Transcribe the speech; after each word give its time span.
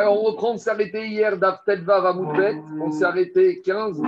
Alors, 0.00 0.18
on 0.18 0.24
reprend, 0.30 0.52
on 0.52 0.56
s'est 0.56 0.70
arrêté 0.70 1.08
hier 1.08 1.36
d'Aftetva 1.36 2.00
Vamoudbet, 2.00 2.56
on 2.80 2.90
s'est 2.90 3.04
arrêté 3.04 3.60
15. 3.60 4.00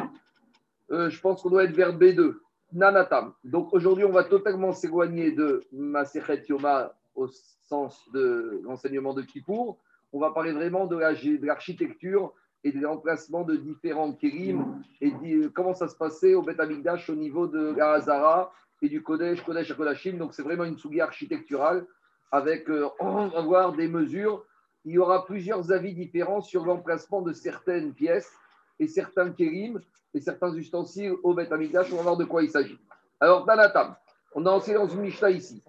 Euh, 0.91 1.11
je 1.11 1.21
pense 1.21 1.43
qu'on 1.43 1.51
doit 1.51 1.65
être 1.65 1.77
vers 1.77 1.95
B2, 1.95 2.37
Nanatam. 2.73 3.35
Donc 3.45 3.75
aujourd'hui, 3.75 4.07
on 4.07 4.11
va 4.11 4.25
totalement 4.25 4.73
s'éloigner 4.73 5.33
de 5.33 5.63
Maserhet 5.71 6.45
Yoma 6.49 6.95
au 7.15 7.29
sens 7.29 8.09
de 8.15 8.63
l'enseignement 8.65 9.13
de 9.13 9.21
Kippour. 9.21 9.77
On 10.15 10.19
va 10.19 10.31
parler 10.31 10.53
vraiment 10.53 10.87
de 10.87 10.97
l'architecture 11.45 12.33
et 12.65 12.73
des 12.73 12.87
emplacements 12.87 13.43
de 13.43 13.57
différents 13.57 14.15
kérim 14.15 14.83
et 15.03 15.13
comment 15.53 15.75
ça 15.75 15.89
se 15.89 15.97
passait 15.97 16.33
au 16.33 16.41
Beth 16.41 16.59
Amikdash 16.59 17.11
au 17.11 17.17
niveau 17.17 17.47
de 17.47 17.75
la 17.77 17.93
Hazara 17.93 18.51
et 18.81 18.89
du 18.89 19.03
Kodesh, 19.03 19.45
Kodesh 19.45 19.71
à 19.71 19.75
Kodashim. 19.75 20.17
Donc 20.17 20.33
c'est 20.33 20.43
vraiment 20.43 20.65
une 20.65 20.79
sougie 20.79 21.03
architecturale 21.03 21.85
avec, 22.31 22.71
euh, 22.71 22.89
on 23.01 23.29
va 23.29 23.43
voir 23.43 23.73
des 23.75 23.89
mesures 23.89 24.47
il 24.85 24.93
y 24.93 24.99
aura 24.99 25.25
plusieurs 25.25 25.71
avis 25.73 25.95
différents 25.95 26.41
sur 26.41 26.65
l'emplacement 26.65 27.23
de 27.23 27.33
certaines 27.33 27.93
pièces 27.95 28.33
et 28.79 28.87
certains 28.87 29.31
kérim 29.31 29.81
et 30.15 30.21
certains 30.21 30.55
ustensiles 30.55 31.15
au 31.23 31.35
Beth 31.35 31.53
Amikdash. 31.53 31.93
On 31.93 31.97
va 31.97 32.03
voir 32.03 32.17
de 32.17 32.25
quoi 32.25 32.43
il 32.43 32.51
s'agit. 32.51 32.79
Alors, 33.21 33.47
table, 33.47 33.97
on 34.35 34.45
a 34.47 34.51
enseigné 34.51 34.79
dans 34.79 34.89
une 34.89 35.01
Mishnah 35.01 35.31
ici. 35.31 35.63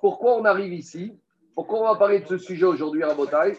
Pourquoi 0.00 0.36
on 0.36 0.44
arrive 0.44 0.72
ici? 0.72 1.18
Pourquoi 1.54 1.80
on 1.80 1.92
va 1.92 1.98
parler 1.98 2.20
de 2.20 2.26
ce 2.26 2.38
sujet 2.38 2.64
aujourd'hui 2.64 3.02
à 3.02 3.14
Botaï 3.14 3.58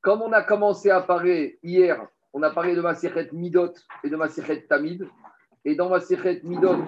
Comme 0.00 0.22
on 0.22 0.32
a 0.32 0.42
commencé 0.42 0.90
à 0.90 1.00
parler 1.00 1.58
hier, 1.62 2.06
on 2.32 2.42
a 2.42 2.50
parlé 2.50 2.74
de 2.74 2.80
Masichet 2.80 3.28
Midot 3.32 3.74
et 4.02 4.10
de 4.10 4.16
Masichet 4.16 4.62
Tamid. 4.62 5.06
Et 5.64 5.74
dans 5.74 5.88
Masichet 5.88 6.40
Midot. 6.44 6.84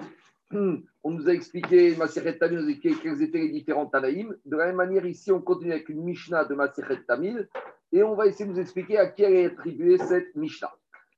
On 0.51 1.11
nous 1.11 1.27
a 1.27 1.33
expliqué, 1.33 1.95
Maseret 1.95 2.37
nous 2.51 2.69
a 2.69 2.73
quels 2.73 3.21
étaient 3.21 3.37
les 3.37 3.49
différents 3.49 3.87
Tanaïm. 3.87 4.35
De 4.45 4.57
la 4.57 4.67
même 4.67 4.75
manière, 4.75 5.05
ici, 5.05 5.31
on 5.31 5.41
continue 5.41 5.73
avec 5.73 5.89
une 5.89 6.03
Mishnah 6.03 6.45
de 6.45 6.55
Maseret 6.55 7.03
Tamil 7.07 7.47
et 7.91 8.03
on 8.03 8.15
va 8.15 8.27
essayer 8.27 8.45
de 8.45 8.51
nous 8.51 8.59
expliquer 8.59 8.97
à 8.97 9.07
qui 9.07 9.23
est 9.23 9.45
attribuée 9.45 9.97
cette 9.97 10.35
Mishnah. 10.35 10.71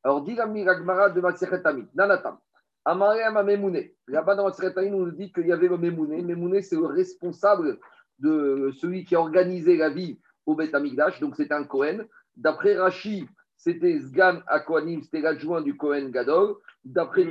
Alors, 0.03 0.21
dit 0.23 0.35
la 0.35 0.47
Miragmara 0.47 1.09
de 1.09 1.21
Maseret 1.21 1.61
Tamil, 1.61 1.87
Nanatam. 1.93 2.37
Amarem 2.85 3.45
Memouné. 3.45 3.95
Là-bas, 4.07 4.35
dans 4.35 4.45
Maseret 4.45 4.73
Tamil, 4.73 4.93
on 4.93 5.05
nous 5.05 5.11
dit 5.11 5.31
qu'il 5.31 5.47
y 5.47 5.51
avait 5.51 5.67
le 5.67 5.77
Memouné. 5.77 6.21
Memouné, 6.21 6.61
c'est 6.61 6.75
le 6.75 6.85
responsable 6.85 7.79
de 8.19 8.71
celui 8.77 9.05
qui 9.05 9.15
a 9.15 9.19
organisé 9.19 9.77
la 9.77 9.89
vie 9.89 10.19
au 10.45 10.55
Beth 10.55 10.73
Amigdash, 10.73 11.19
donc 11.19 11.35
c'était 11.35 11.53
un 11.53 11.63
Kohen. 11.63 12.05
D'après 12.35 12.77
Rashi, 12.77 13.27
c'était 13.59 13.99
Sgan 13.99 14.41
Akoanim, 14.47 15.03
c'était 15.03 15.19
l'adjoint 15.19 15.61
du 15.61 15.75
Kohen 15.75 16.11
Gadol. 16.11 16.55
D'après 16.85 17.25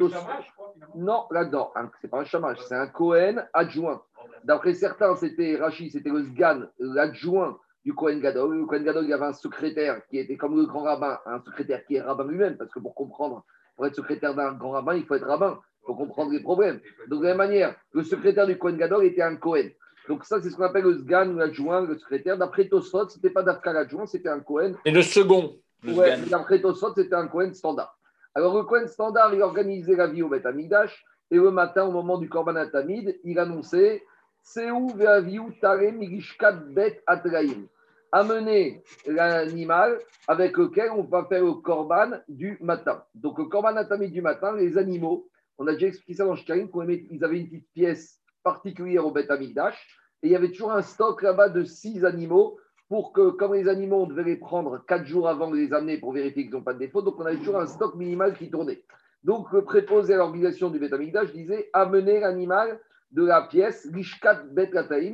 Non, 0.94 1.24
là-dedans, 1.30 1.72
hein, 1.74 1.90
c'est 2.02 2.08
pas 2.08 2.20
un 2.20 2.24
chamage, 2.24 2.58
c'est 2.68 2.74
un 2.74 2.86
Kohen 2.86 3.48
adjoint. 3.54 4.02
D'après 4.44 4.74
certains, 4.74 5.16
c'était 5.16 5.56
Rachi, 5.56 5.90
c'était 5.90 6.10
le 6.10 6.22
Sgan, 6.22 6.68
l'adjoint 6.78 7.58
du 7.82 7.94
Kohen 7.94 8.20
Gadol. 8.20 8.58
Le 8.58 8.66
Kohen 8.66 8.84
Gadol, 8.84 9.04
il 9.04 9.10
y 9.10 9.14
avait 9.14 9.24
un 9.24 9.32
secrétaire 9.32 10.02
qui 10.08 10.18
était 10.18 10.36
comme 10.36 10.54
le 10.54 10.66
grand 10.66 10.82
rabbin, 10.82 11.18
un 11.24 11.40
secrétaire 11.40 11.82
qui 11.86 11.96
est 11.96 12.02
rabbin 12.02 12.26
lui-même, 12.26 12.58
parce 12.58 12.70
que 12.70 12.78
pour 12.78 12.94
comprendre, 12.94 13.42
pour 13.74 13.86
être 13.86 13.96
secrétaire 13.96 14.34
d'un 14.34 14.52
grand 14.52 14.72
rabbin, 14.72 14.96
il 14.96 15.06
faut 15.06 15.14
être 15.14 15.26
rabbin, 15.26 15.58
pour 15.86 15.96
comprendre 15.96 16.30
les 16.30 16.40
problèmes. 16.40 16.78
Donc, 17.08 17.20
de 17.20 17.24
la 17.24 17.30
même 17.30 17.38
manière, 17.38 17.74
le 17.92 18.02
secrétaire 18.02 18.46
du 18.46 18.58
Kohen 18.58 18.76
Gadol 18.76 19.04
était 19.06 19.22
un 19.22 19.36
Kohen. 19.36 19.70
Donc 20.08 20.24
ça, 20.24 20.42
c'est 20.42 20.50
ce 20.50 20.56
qu'on 20.56 20.64
appelle 20.64 20.84
le 20.84 20.98
Sgan, 20.98 21.34
l'adjoint, 21.36 21.86
le 21.86 21.98
secrétaire. 21.98 22.36
D'après 22.36 22.68
Tosfot, 22.68 23.08
ce 23.08 23.16
n'était 23.16 23.30
pas 23.30 23.42
d'Afka 23.42 23.72
l'adjoint, 23.72 24.06
c'était 24.06 24.28
un 24.28 24.40
Kohen. 24.40 24.76
Et 24.84 24.90
le 24.90 25.02
second? 25.02 25.56
Ouais, 25.84 26.16
d'après 26.28 26.60
Tosfot, 26.60 26.92
c'était 26.94 27.14
un 27.14 27.28
Kohen 27.28 27.54
standard. 27.54 27.96
Alors, 28.34 28.56
le 28.56 28.64
Kohen 28.64 28.88
standard, 28.88 29.32
il 29.34 29.42
organisait 29.42 29.96
la 29.96 30.08
vie 30.08 30.22
au 30.22 30.28
Beth 30.28 30.46
Amidash, 30.46 31.04
et 31.30 31.36
le 31.36 31.50
matin, 31.50 31.84
au 31.84 31.92
moment 31.92 32.18
du 32.18 32.28
Korban 32.28 32.56
Atamid, 32.56 33.18
il 33.24 33.38
annonçait 33.38 34.02
Seu 34.42 34.88
ve'aviu 34.94 35.58
tare 35.60 35.92
migishkat 35.92 36.52
bet 36.52 37.02
atraim. 37.06 37.66
Amener 38.10 38.82
l'animal 39.06 39.98
avec 40.26 40.56
lequel 40.56 40.90
on 40.92 41.02
va 41.02 41.26
faire 41.26 41.44
le 41.44 41.54
Korban 41.54 42.12
du 42.28 42.56
matin. 42.60 43.04
Donc, 43.14 43.38
le 43.38 43.44
Korban 43.44 43.76
Atamid 43.76 44.10
du 44.10 44.22
matin, 44.22 44.56
les 44.56 44.78
animaux, 44.78 45.28
on 45.58 45.66
a 45.66 45.74
déjà 45.74 45.88
expliqué 45.88 46.14
ça 46.14 46.24
dans 46.24 46.34
Shkarim, 46.34 46.68
ils 47.10 47.24
avaient 47.24 47.40
une 47.40 47.48
petite 47.48 47.68
pièce 47.74 48.18
particulière 48.42 49.06
au 49.06 49.10
Beth 49.10 49.30
Amidash, 49.30 49.76
et 50.22 50.28
il 50.28 50.32
y 50.32 50.36
avait 50.36 50.50
toujours 50.50 50.72
un 50.72 50.82
stock 50.82 51.22
là-bas 51.22 51.50
de 51.50 51.64
six 51.64 52.04
animaux 52.04 52.58
pour 52.88 53.12
que, 53.12 53.30
comme 53.30 53.54
les 53.54 53.68
animaux, 53.68 54.02
on 54.02 54.06
devait 54.06 54.24
les 54.24 54.36
prendre 54.36 54.82
quatre 54.86 55.04
jours 55.04 55.28
avant 55.28 55.50
de 55.50 55.56
les 55.56 55.72
amener 55.72 55.98
pour 55.98 56.12
vérifier 56.12 56.44
qu'ils 56.44 56.52
n'ont 56.52 56.62
pas 56.62 56.74
de 56.74 56.78
défaut. 56.78 57.02
Donc, 57.02 57.16
on 57.18 57.26
avait 57.26 57.36
toujours 57.36 57.60
un 57.60 57.66
stock 57.66 57.94
minimal 57.94 58.34
qui 58.34 58.50
tournait. 58.50 58.82
Donc, 59.24 59.52
le 59.52 59.62
préposé 59.62 60.14
à 60.14 60.16
l'organisation 60.16 60.70
du 60.70 60.78
je 60.78 61.32
disait 61.32 61.68
amener 61.72 62.20
l'animal 62.20 62.80
de 63.12 63.24
la 63.24 63.42
pièce, 63.42 63.86
l'ishkat 63.92 64.44
bet 64.52 64.70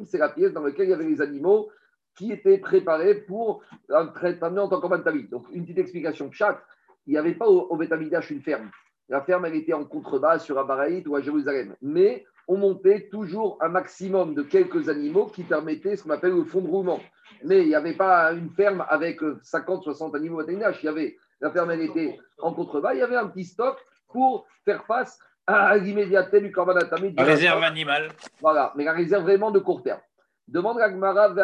c'est 0.06 0.18
la 0.18 0.28
pièce 0.28 0.52
dans 0.52 0.62
laquelle 0.62 0.86
il 0.86 0.90
y 0.90 0.94
avait 0.94 1.04
les 1.04 1.20
animaux 1.20 1.70
qui 2.16 2.30
étaient 2.30 2.58
préparés 2.58 3.14
pour 3.14 3.62
un 3.88 4.06
traitement 4.06 4.64
en 4.64 4.68
tant 4.68 4.80
que 4.80 5.28
Donc, 5.28 5.46
une 5.52 5.62
petite 5.62 5.78
explication. 5.78 6.30
Chaque, 6.30 6.62
il 7.06 7.12
n'y 7.12 7.18
avait 7.18 7.34
pas 7.34 7.48
au, 7.48 7.66
au 7.70 7.80
une 7.80 8.40
ferme. 8.40 8.70
La 9.08 9.20
ferme, 9.20 9.46
elle 9.46 9.56
était 9.56 9.72
en 9.72 9.84
contrebas 9.84 10.38
sur 10.38 10.58
Abaraït 10.58 11.06
ou 11.08 11.16
à 11.16 11.20
Jérusalem. 11.20 11.74
Mais 11.82 12.24
on 12.48 12.56
montait 12.56 13.08
toujours 13.10 13.58
un 13.60 13.68
maximum 13.68 14.34
de 14.34 14.42
quelques 14.42 14.88
animaux 14.88 15.26
qui 15.26 15.42
permettaient 15.42 15.96
ce 15.96 16.04
qu'on 16.04 16.10
appelle 16.10 16.34
le 16.34 16.44
fond 16.44 16.60
de 16.60 16.68
roulement. 16.68 17.00
Mais 17.42 17.62
il 17.62 17.68
n'y 17.68 17.74
avait 17.74 17.94
pas 17.94 18.32
une 18.32 18.50
ferme 18.50 18.84
avec 18.88 19.20
50, 19.42 19.82
60 19.84 20.14
animaux 20.14 20.40
à 20.40 20.44
Il 20.48 20.58
y 20.58 20.88
avait, 20.88 21.16
la 21.40 21.50
ferme, 21.50 21.70
elle 21.70 21.82
était 21.82 22.18
en 22.38 22.52
contrebas. 22.52 22.94
Il 22.94 23.00
y 23.00 23.02
avait 23.02 23.16
un 23.16 23.28
petit 23.28 23.44
stock 23.44 23.78
pour 24.08 24.46
faire 24.64 24.84
face 24.86 25.18
à 25.46 25.76
l'immédiateté 25.76 26.40
du 26.40 26.50
corban 26.52 26.74
La 27.16 27.24
réserve 27.24 27.62
animale. 27.62 28.08
Voilà, 28.40 28.72
mais 28.76 28.84
la 28.84 28.92
réserve 28.92 29.24
vraiment 29.24 29.50
de 29.50 29.58
court 29.58 29.82
terme. 29.82 30.00
Demande 30.48 30.80
à 30.80 30.90
Gmara, 30.90 31.34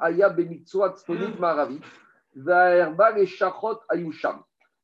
Aya 0.00 0.34
Maravi, 1.38 1.80
Ayusham. 3.88 4.42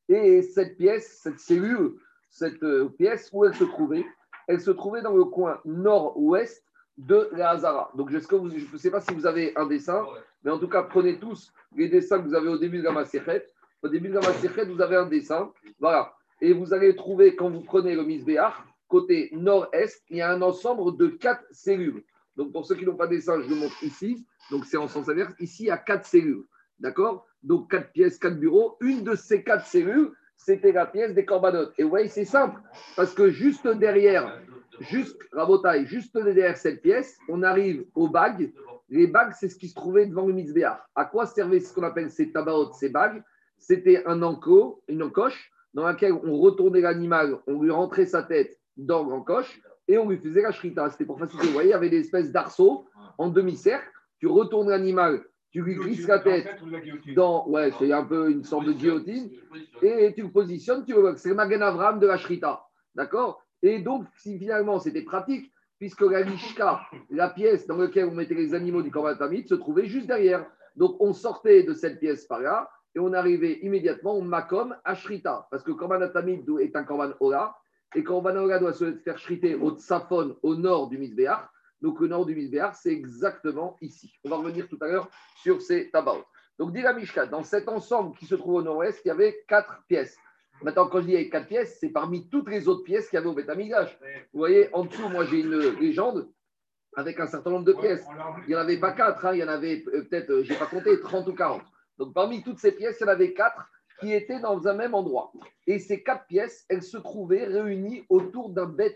Et 0.08 0.42
cette 0.42 0.76
pièce, 0.76 1.20
cette 1.22 1.38
cellule, 1.38 1.94
cette 2.28 2.62
euh, 2.62 2.88
pièce, 2.98 3.30
où 3.32 3.44
elle 3.44 3.54
se 3.54 3.64
trouvait 3.64 4.04
elle 4.46 4.60
se 4.60 4.70
trouvait 4.70 5.02
dans 5.02 5.16
le 5.16 5.24
coin 5.24 5.60
nord-ouest 5.64 6.64
de 6.96 7.28
la 7.32 7.50
Hazara. 7.50 7.90
Donc, 7.96 8.10
je 8.10 8.18
ne 8.18 8.78
sais 8.78 8.90
pas 8.90 9.00
si 9.00 9.14
vous 9.14 9.26
avez 9.26 9.56
un 9.56 9.66
dessin, 9.66 10.04
mais 10.44 10.50
en 10.50 10.58
tout 10.58 10.68
cas, 10.68 10.82
prenez 10.82 11.18
tous 11.18 11.52
les 11.74 11.88
dessins 11.88 12.18
que 12.20 12.28
vous 12.28 12.34
avez 12.34 12.48
au 12.48 12.58
début 12.58 12.78
de 12.78 12.84
la 12.84 12.92
Maserhet. 12.92 13.46
Au 13.82 13.88
début 13.88 14.08
de 14.08 14.14
la 14.14 14.20
Maserhet, 14.20 14.64
vous 14.66 14.80
avez 14.80 14.96
un 14.96 15.06
dessin. 15.06 15.52
Voilà. 15.80 16.14
Et 16.40 16.52
vous 16.52 16.72
allez 16.72 16.94
trouver, 16.94 17.34
quand 17.36 17.50
vous 17.50 17.62
prenez 17.62 17.94
le 17.94 18.04
Misbéach, 18.04 18.54
côté 18.88 19.30
nord-est, 19.32 20.02
il 20.10 20.18
y 20.18 20.20
a 20.20 20.30
un 20.30 20.42
ensemble 20.42 20.96
de 20.96 21.08
quatre 21.08 21.44
cellules. 21.50 22.04
Donc, 22.36 22.52
pour 22.52 22.66
ceux 22.66 22.74
qui 22.74 22.84
n'ont 22.84 22.96
pas 22.96 23.06
de 23.06 23.16
dessin, 23.16 23.40
je 23.42 23.48
le 23.48 23.56
montre 23.56 23.82
ici. 23.82 24.26
Donc, 24.50 24.64
c'est 24.66 24.76
en 24.76 24.88
sens 24.88 25.08
inverse. 25.08 25.32
Ici, 25.40 25.64
il 25.64 25.66
y 25.66 25.70
a 25.70 25.78
quatre 25.78 26.06
cellules. 26.06 26.44
D'accord? 26.78 27.26
Donc, 27.42 27.70
quatre 27.70 27.92
pièces, 27.92 28.18
quatre 28.18 28.38
bureaux. 28.38 28.76
Une 28.80 29.04
de 29.04 29.14
ces 29.14 29.42
quatre 29.42 29.66
cellules, 29.66 30.12
c'était 30.36 30.72
la 30.72 30.86
pièce 30.86 31.14
des 31.14 31.24
corbanotes. 31.24 31.72
Et 31.78 31.82
vous 31.82 31.88
voyez, 31.88 32.08
c'est 32.08 32.24
simple, 32.24 32.60
parce 32.96 33.14
que 33.14 33.30
juste 33.30 33.66
derrière, 33.66 34.40
juste, 34.80 35.20
Rabotaille, 35.32 35.86
juste 35.86 36.16
derrière 36.16 36.56
cette 36.56 36.82
pièce, 36.82 37.18
on 37.28 37.42
arrive 37.42 37.86
aux 37.94 38.08
bagues. 38.08 38.52
Les 38.88 39.06
bagues, 39.06 39.32
c'est 39.38 39.48
ce 39.48 39.56
qui 39.56 39.68
se 39.68 39.74
trouvait 39.74 40.06
devant 40.06 40.26
le 40.26 40.34
mitzvah. 40.34 40.86
À 40.94 41.04
quoi 41.04 41.26
servait 41.26 41.60
ce 41.60 41.72
qu'on 41.72 41.82
appelle 41.82 42.10
ces 42.10 42.30
tabaot, 42.30 42.72
ces 42.72 42.90
bagues? 42.90 43.22
C'était 43.58 44.04
un 44.06 44.22
enclos, 44.22 44.82
une 44.88 45.02
encoche, 45.02 45.50
dans 45.72 45.84
laquelle 45.84 46.12
on 46.12 46.38
retournait 46.38 46.80
l'animal, 46.80 47.38
on 47.46 47.60
lui 47.60 47.70
rentrait 47.70 48.06
sa 48.06 48.22
tête 48.22 48.58
dans 48.76 49.02
l'encoche 49.02 49.60
et 49.88 49.98
on 49.98 50.08
lui 50.08 50.18
faisait 50.18 50.42
la 50.42 50.52
shrita. 50.52 50.88
C'était 50.90 51.04
pour 51.04 51.18
faciliter. 51.18 51.48
Vous 51.48 51.52
voyez, 51.52 51.70
il 51.70 51.72
y 51.72 51.74
avait 51.74 51.90
des 51.90 52.00
espèces 52.00 52.30
d'arceaux 52.30 52.86
en 53.18 53.28
demi-cercle. 53.28 53.90
Tu 54.18 54.26
retournes 54.26 54.70
l'animal 54.70 55.24
tu 55.54 55.62
lui 55.62 55.76
glisses 55.76 56.08
la 56.08 56.18
tête 56.18 56.48
dans. 57.14 57.46
Ouais, 57.46 57.70
c'est 57.78 57.92
un 57.92 58.02
peu 58.02 58.28
une 58.28 58.42
sorte 58.42 58.66
de 58.66 58.72
guillotine. 58.72 59.30
Et 59.82 60.12
tu 60.12 60.22
le 60.22 60.30
positionnes, 60.32 60.84
tu 60.84 60.94
le 60.94 61.14
C'est 61.16 61.28
le 61.28 61.36
Magen 61.36 61.62
Avram 61.62 62.00
de 62.00 62.08
la 62.08 62.16
Shrita. 62.16 62.64
D'accord? 62.96 63.40
Et 63.62 63.78
donc, 63.78 64.04
si 64.18 64.36
finalement 64.36 64.80
c'était 64.80 65.02
pratique, 65.02 65.52
puisque 65.78 66.00
la 66.00 66.22
Lishka, 66.22 66.80
la 67.08 67.30
pièce 67.30 67.68
dans 67.68 67.76
laquelle 67.76 68.06
on 68.06 68.14
mettait 68.14 68.34
les 68.34 68.52
animaux 68.52 68.82
du 68.82 68.90
Korban 68.90 69.14
se 69.14 69.54
trouvait 69.54 69.86
juste 69.86 70.08
derrière. 70.08 70.44
Donc, 70.74 70.96
on 70.98 71.12
sortait 71.12 71.62
de 71.62 71.72
cette 71.72 72.00
pièce 72.00 72.24
par 72.26 72.40
là 72.40 72.68
et 72.96 72.98
on 72.98 73.12
arrivait 73.12 73.60
immédiatement 73.62 74.14
au 74.16 74.22
Makom 74.22 74.74
à 74.84 74.96
Shrita. 74.96 75.46
Parce 75.52 75.62
que 75.62 75.70
Korban 75.70 76.00
est 76.00 76.74
un 76.74 76.82
Korban 76.82 77.12
Ola. 77.20 77.54
Et 77.94 78.02
Korban 78.02 78.34
Ola 78.34 78.58
doit 78.58 78.72
se 78.72 78.92
faire 78.96 79.18
shriter 79.18 79.54
au 79.54 79.70
Tsafon, 79.70 80.36
au 80.42 80.56
nord 80.56 80.88
du 80.88 80.98
Misbéach. 80.98 81.48
Donc 81.84 82.00
le 82.00 82.08
nord 82.08 82.24
du 82.24 82.34
Misbéar, 82.34 82.74
c'est 82.74 82.92
exactement 82.92 83.76
ici. 83.82 84.10
On 84.24 84.30
va 84.30 84.36
revenir 84.36 84.66
tout 84.68 84.78
à 84.80 84.86
l'heure 84.86 85.10
sur 85.42 85.60
ces 85.60 85.90
tabacs. 85.90 86.24
Donc 86.58 86.72
dit 86.72 86.80
la 86.80 86.94
Mishka, 86.94 87.26
dans 87.26 87.42
cet 87.42 87.68
ensemble 87.68 88.16
qui 88.16 88.24
se 88.24 88.34
trouve 88.34 88.54
au 88.54 88.62
nord-ouest, 88.62 89.02
il 89.04 89.08
y 89.08 89.10
avait 89.10 89.44
quatre 89.46 89.82
pièces. 89.86 90.16
Maintenant, 90.62 90.88
quand 90.88 91.02
je 91.02 91.08
dis 91.08 91.14
avait 91.14 91.28
quatre 91.28 91.46
pièces, 91.46 91.76
c'est 91.78 91.90
parmi 91.90 92.26
toutes 92.30 92.48
les 92.48 92.68
autres 92.68 92.84
pièces 92.84 93.10
qu'il 93.10 93.18
y 93.18 93.20
avait 93.20 93.28
au 93.28 93.34
Betamigdash. 93.34 93.98
Vous 94.32 94.38
voyez, 94.38 94.70
en 94.72 94.86
dessous, 94.86 95.10
moi 95.10 95.26
j'ai 95.26 95.40
une 95.40 95.58
légende 95.78 96.26
avec 96.96 97.20
un 97.20 97.26
certain 97.26 97.50
nombre 97.50 97.66
de 97.66 97.74
pièces. 97.74 98.06
Il 98.46 98.48
n'y 98.48 98.54
en 98.54 98.60
avait 98.60 98.80
pas 98.80 98.92
quatre, 98.92 99.26
hein. 99.26 99.34
il 99.34 99.40
y 99.40 99.44
en 99.44 99.48
avait 99.48 99.84
euh, 99.88 100.06
peut-être, 100.08 100.30
euh, 100.30 100.42
je 100.42 100.54
n'ai 100.54 100.58
pas 100.58 100.66
compté, 100.66 100.98
30 100.98 101.28
ou 101.28 101.34
40. 101.34 101.60
Donc 101.98 102.14
parmi 102.14 102.42
toutes 102.42 102.60
ces 102.60 102.72
pièces, 102.72 102.96
il 102.98 103.02
y 103.02 103.06
en 103.10 103.12
avait 103.12 103.34
quatre 103.34 103.68
qui 104.00 104.14
étaient 104.14 104.40
dans 104.40 104.66
un 104.66 104.72
même 104.72 104.94
endroit. 104.94 105.32
Et 105.66 105.78
ces 105.78 106.02
quatre 106.02 106.24
pièces, 106.28 106.64
elles 106.70 106.82
se 106.82 106.96
trouvaient 106.96 107.44
réunies 107.44 108.06
autour 108.08 108.48
d'un 108.48 108.64
Bet 108.64 108.94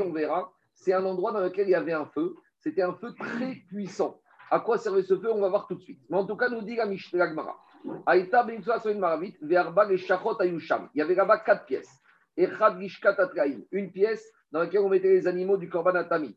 on 0.00 0.12
verra, 0.12 0.52
c'est 0.74 0.92
un 0.92 1.04
endroit 1.04 1.32
dans 1.32 1.40
lequel 1.40 1.68
il 1.68 1.72
y 1.72 1.74
avait 1.74 1.92
un 1.92 2.06
feu. 2.06 2.34
C'était 2.58 2.82
un 2.82 2.94
feu 2.94 3.14
très 3.18 3.56
puissant. 3.68 4.20
À 4.50 4.60
quoi 4.60 4.78
servait 4.78 5.02
ce 5.02 5.16
feu 5.18 5.30
On 5.32 5.40
va 5.40 5.48
voir 5.48 5.66
tout 5.66 5.74
de 5.74 5.80
suite. 5.80 6.00
Mais 6.08 6.16
en 6.16 6.26
tout 6.26 6.36
cas, 6.36 6.48
nous 6.48 6.62
dit 6.62 6.76
la 6.76 7.28
Gemara. 7.28 7.58
Aïta 8.06 8.46
maravit, 8.94 9.36
verba 9.40 9.88
ayusham. 10.40 10.88
Il 10.94 10.98
y 10.98 11.02
avait 11.02 11.14
là-bas 11.14 11.38
quatre 11.38 11.64
pièces. 11.64 11.90
Echad 12.36 12.78
une 13.72 13.92
pièce 13.92 14.32
dans 14.52 14.60
laquelle 14.60 14.80
on 14.80 14.88
mettait 14.88 15.10
les 15.10 15.26
animaux 15.26 15.56
du 15.56 15.68
korban 15.68 15.94
atami. 15.94 16.36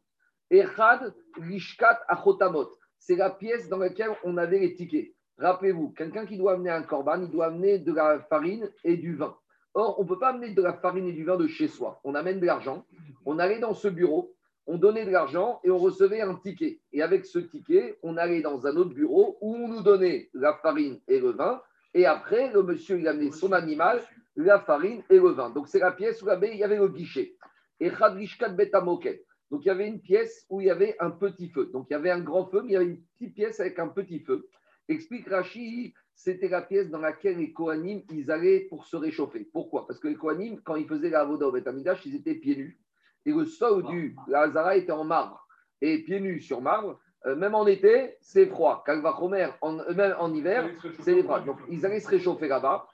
Echad 0.50 1.14
lishkat 1.38 2.00
achotamot, 2.08 2.70
c'est 2.98 3.16
la 3.16 3.30
pièce 3.30 3.70
dans 3.70 3.78
laquelle 3.78 4.12
on 4.24 4.38
avait 4.38 4.60
les 4.60 4.74
tickets. 4.74 5.14
Rappelez-vous, 5.38 5.92
quelqu'un 5.92 6.26
qui 6.26 6.38
doit 6.38 6.54
amener 6.54 6.70
un 6.70 6.84
korban, 6.84 7.22
il 7.22 7.30
doit 7.30 7.48
amener 7.48 7.80
de 7.80 7.94
la 7.94 8.20
farine 8.30 8.70
et 8.84 8.98
du 8.98 9.16
vin. 9.16 9.36
Or, 9.75 10.00
on 10.00 10.04
ne 10.04 10.07
peut 10.07 10.18
pas 10.18 10.30
amener 10.30 10.51
de 10.51 10.62
la 10.62 10.74
farine 10.74 11.06
et 11.06 11.12
du 11.12 11.25
vin 11.25 11.36
de 11.36 11.48
chez 11.48 11.68
soi. 11.68 12.00
On 12.06 12.16
amène 12.16 12.39
de 12.39 12.45
l'argent, 12.45 12.86
on 13.25 13.39
allait 13.39 13.60
dans 13.60 13.74
ce 13.74 13.89
bureau, 13.89 14.33
on 14.68 14.77
donnait 14.77 15.06
de 15.06 15.12
l'argent 15.12 15.60
et 15.66 15.69
on 15.69 15.77
recevait 15.77 16.22
un 16.22 16.36
ticket. 16.36 16.80
Et 16.94 17.01
avec 17.01 17.25
ce 17.25 17.39
ticket, 17.39 18.00
on 18.01 18.16
allait 18.16 18.42
dans 18.42 18.66
un 18.66 18.75
autre 18.77 18.94
bureau 18.94 19.38
où 19.42 19.54
on 19.56 19.68
nous 19.68 19.81
donnait 19.83 20.30
la 20.33 20.54
farine 20.54 21.00
et 21.10 21.19
le 21.19 21.31
vin. 21.31 21.62
Et 21.94 22.06
après, 22.06 22.51
le 22.54 22.63
monsieur, 22.63 23.00
il 23.00 23.07
amenait 23.07 23.31
son 23.31 23.51
animal, 23.51 24.01
la 24.38 24.60
farine 24.62 25.04
et 25.10 25.19
le 25.19 25.30
vin. 25.30 25.50
Donc, 25.50 25.68
c'est 25.68 25.80
la 25.80 25.92
pièce 25.92 26.22
où 26.22 26.27
il 26.30 26.57
y 26.57 26.63
avait 26.63 26.77
le 26.77 26.88
guichet. 26.88 27.36
Et 27.81 27.89
Donc, 27.89 29.66
il 29.66 29.68
y 29.68 29.69
avait 29.69 29.88
une 29.88 30.00
pièce 30.00 30.45
où 30.50 30.62
il 30.62 30.68
y 30.68 30.72
avait 30.72 30.95
un 31.00 31.12
petit 31.12 31.50
feu. 31.50 31.69
Donc, 31.74 31.88
il 31.89 31.94
y 31.94 31.95
avait 31.98 32.12
un 32.12 32.22
grand 32.22 32.45
feu, 32.45 32.62
mais 32.63 32.69
il 32.69 32.74
y 32.74 32.77
avait 32.77 32.86
une 32.86 33.01
petite 33.01 33.36
pièce 33.36 33.60
avec 33.60 33.77
un 33.80 33.89
petit 33.89 34.19
feu. 34.22 34.48
Explique 34.88 35.27
Rashi, 35.27 35.94
c'était 36.16 36.48
la 36.48 36.62
pièce 36.62 36.90
dans 36.90 37.00
laquelle 37.00 37.38
les 37.38 37.52
Kohanim, 37.52 38.02
ils 38.10 38.32
allaient 38.32 38.62
pour 38.62 38.86
se 38.86 38.96
réchauffer. 38.96 39.48
Pourquoi? 39.52 39.86
Parce 39.86 40.00
que 40.00 40.08
les 40.08 40.16
Kohanim, 40.16 40.62
quand 40.64 40.76
ils 40.76 40.88
faisaient 40.88 41.10
la 41.10 41.22
Avoda 41.22 41.48
au 41.48 41.52
Betamidash, 41.52 42.06
ils 42.06 42.16
étaient 42.16 42.36
pieds 42.36 42.56
nus. 42.56 42.80
Et 43.26 43.32
le 43.32 43.46
sol 43.46 43.84
du 43.86 44.16
Lazara 44.28 44.78
était 44.78 44.92
en 44.92 45.04
marbre. 45.04 45.46
Et 45.82 46.04
pieds 46.04 46.22
nus 46.22 46.42
sur 46.42 46.62
marbre, 46.62 47.00
euh, 47.26 47.36
même 47.36 47.54
en 47.54 47.68
été, 47.68 48.16
c'est 48.22 48.46
froid. 48.46 48.84
Kalvachomer, 48.86 49.50
en, 49.62 49.80
euh, 49.80 49.94
même 49.94 50.16
en 50.20 50.34
hiver, 50.34 50.70
c'est 51.00 51.22
froid. 51.24 51.42
Donc, 51.42 51.58
ils 51.70 51.86
allaient 51.86 52.00
se 52.00 52.08
réchauffer 52.08 52.48
là-bas. 52.48 52.88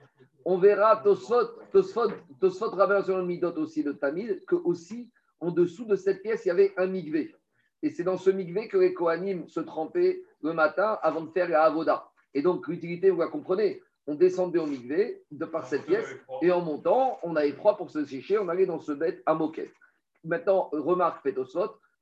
On 0.44 0.57
verra 0.57 0.97
Tosfot, 0.97 1.59
Tosfot, 1.71 2.09
Tosfot 2.39 2.71
sur 3.03 3.17
le 3.17 3.25
Midot 3.25 3.53
aussi 3.57 3.83
de 3.83 3.91
Tamil, 3.91 4.41
que 4.47 4.56
aussi, 4.56 5.12
en 5.39 5.51
dessous 5.51 5.85
de 5.85 5.95
cette 5.95 6.24
pièce, 6.24 6.45
il 6.45 6.47
y 6.47 6.51
avait 6.51 6.74
un 6.77 6.88
migvé. 6.88 7.35
Et 7.83 7.89
c'est 7.89 8.03
dans 8.03 8.17
ce 8.17 8.29
migvé 8.29 8.67
que 8.67 8.77
les 8.77 8.94
Kohanim 8.94 9.47
se 9.47 9.59
trempaient 9.59 10.24
le 10.41 10.53
matin 10.53 10.97
avant 11.03 11.21
de 11.21 11.31
faire 11.31 11.50
la 11.50 11.63
Avoda. 11.63 12.10
Et 12.33 12.41
donc, 12.41 12.67
l'utilité, 12.67 13.09
vous 13.09 13.19
la 13.19 13.27
comprenez, 13.27 13.81
on 14.07 14.15
descendait 14.15 14.59
au 14.59 14.65
migvé 14.65 15.23
de 15.31 15.45
par 15.45 15.67
cette 15.67 15.85
pièce, 15.85 16.07
et 16.41 16.51
en 16.51 16.61
montant, 16.61 17.19
on 17.23 17.35
avait 17.35 17.51
froid 17.51 17.77
pour 17.77 17.91
se 17.91 18.03
sécher, 18.05 18.37
on 18.37 18.49
allait 18.49 18.65
dans 18.65 18.79
ce 18.79 18.91
bête 18.91 19.21
à 19.25 19.35
moquette. 19.35 19.73
Maintenant, 20.23 20.69
remarque, 20.71 21.21
faites 21.23 21.37
au 21.37 21.45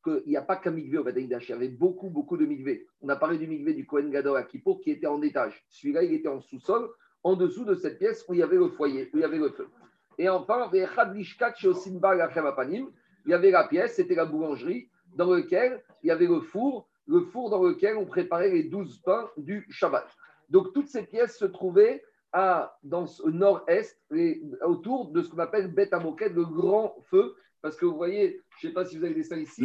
qu'il 0.04 0.24
n'y 0.28 0.38
a 0.38 0.42
pas 0.42 0.56
qu'un 0.56 0.72
migvé 0.72 0.98
au 0.98 1.04
Bataïdash, 1.04 1.50
il 1.50 1.52
y 1.52 1.56
avait 1.56 1.68
beaucoup, 1.68 2.10
beaucoup 2.10 2.38
de 2.38 2.46
migvé. 2.46 2.88
On 3.02 3.10
a 3.10 3.16
parlé 3.16 3.38
du 3.38 3.48
migvé 3.48 3.74
du 3.74 3.86
Kohen 3.86 4.10
Gadol 4.10 4.38
à 4.38 4.44
Kippour 4.44 4.80
qui 4.82 4.92
était 4.92 5.08
en 5.08 5.22
étage. 5.22 5.66
Celui-là, 5.70 6.04
il 6.04 6.14
était 6.14 6.30
en 6.30 6.40
sous-sol, 6.40 6.90
en 7.24 7.36
dessous 7.36 7.66
de 7.66 7.76
cette 7.76 8.00
pièce 8.00 8.24
où 8.28 8.34
il 8.34 8.40
y 8.40 8.44
avait 8.44 8.56
le 8.56 8.70
foyer, 8.70 9.10
où 9.14 9.18
il 9.18 9.22
y 9.22 9.26
avait 9.26 9.38
le 9.38 9.50
feu. 9.50 9.68
Et 10.18 10.30
enfin, 10.30 10.70
il 10.74 10.80
y 13.28 13.34
avait 13.34 13.52
la 13.52 13.68
pièce, 13.68 13.96
c'était 13.96 14.16
la 14.16 14.26
boulangerie, 14.26 14.90
dans 15.16 15.34
laquelle 15.34 15.84
il 16.04 16.08
y 16.08 16.12
avait 16.12 16.28
le 16.28 16.42
four, 16.42 16.88
le 17.08 17.22
four 17.22 17.50
dans 17.50 17.64
lequel 17.64 17.98
on 17.98 18.06
préparait 18.06 18.50
les 18.50 18.64
douze 18.64 19.00
pains 19.00 19.30
du 19.38 19.66
Shabbat. 19.70 20.08
Donc 20.50 20.74
toutes 20.74 20.88
ces 20.88 21.04
pièces 21.04 21.38
se 21.38 21.46
trouvaient 21.46 22.04
à, 22.32 22.78
dans 22.84 23.06
le 23.26 23.32
nord-est, 23.32 24.00
autour 24.64 25.10
de 25.12 25.22
ce 25.22 25.30
qu'on 25.30 25.40
appelle 25.40 25.68
Beth 25.68 25.94
Amoket, 25.94 26.30
le 26.30 26.46
grand 26.46 26.96
feu, 27.10 27.36
parce 27.62 27.76
que 27.76 27.86
vous 27.86 27.96
voyez, 27.96 28.42
je 28.60 28.68
ne 28.68 28.70
sais 28.70 28.74
pas 28.74 28.86
si 28.86 28.98
vous 28.98 29.04
avez 29.04 29.14
des 29.14 29.24
ça 29.24 29.36
ici. 29.38 29.62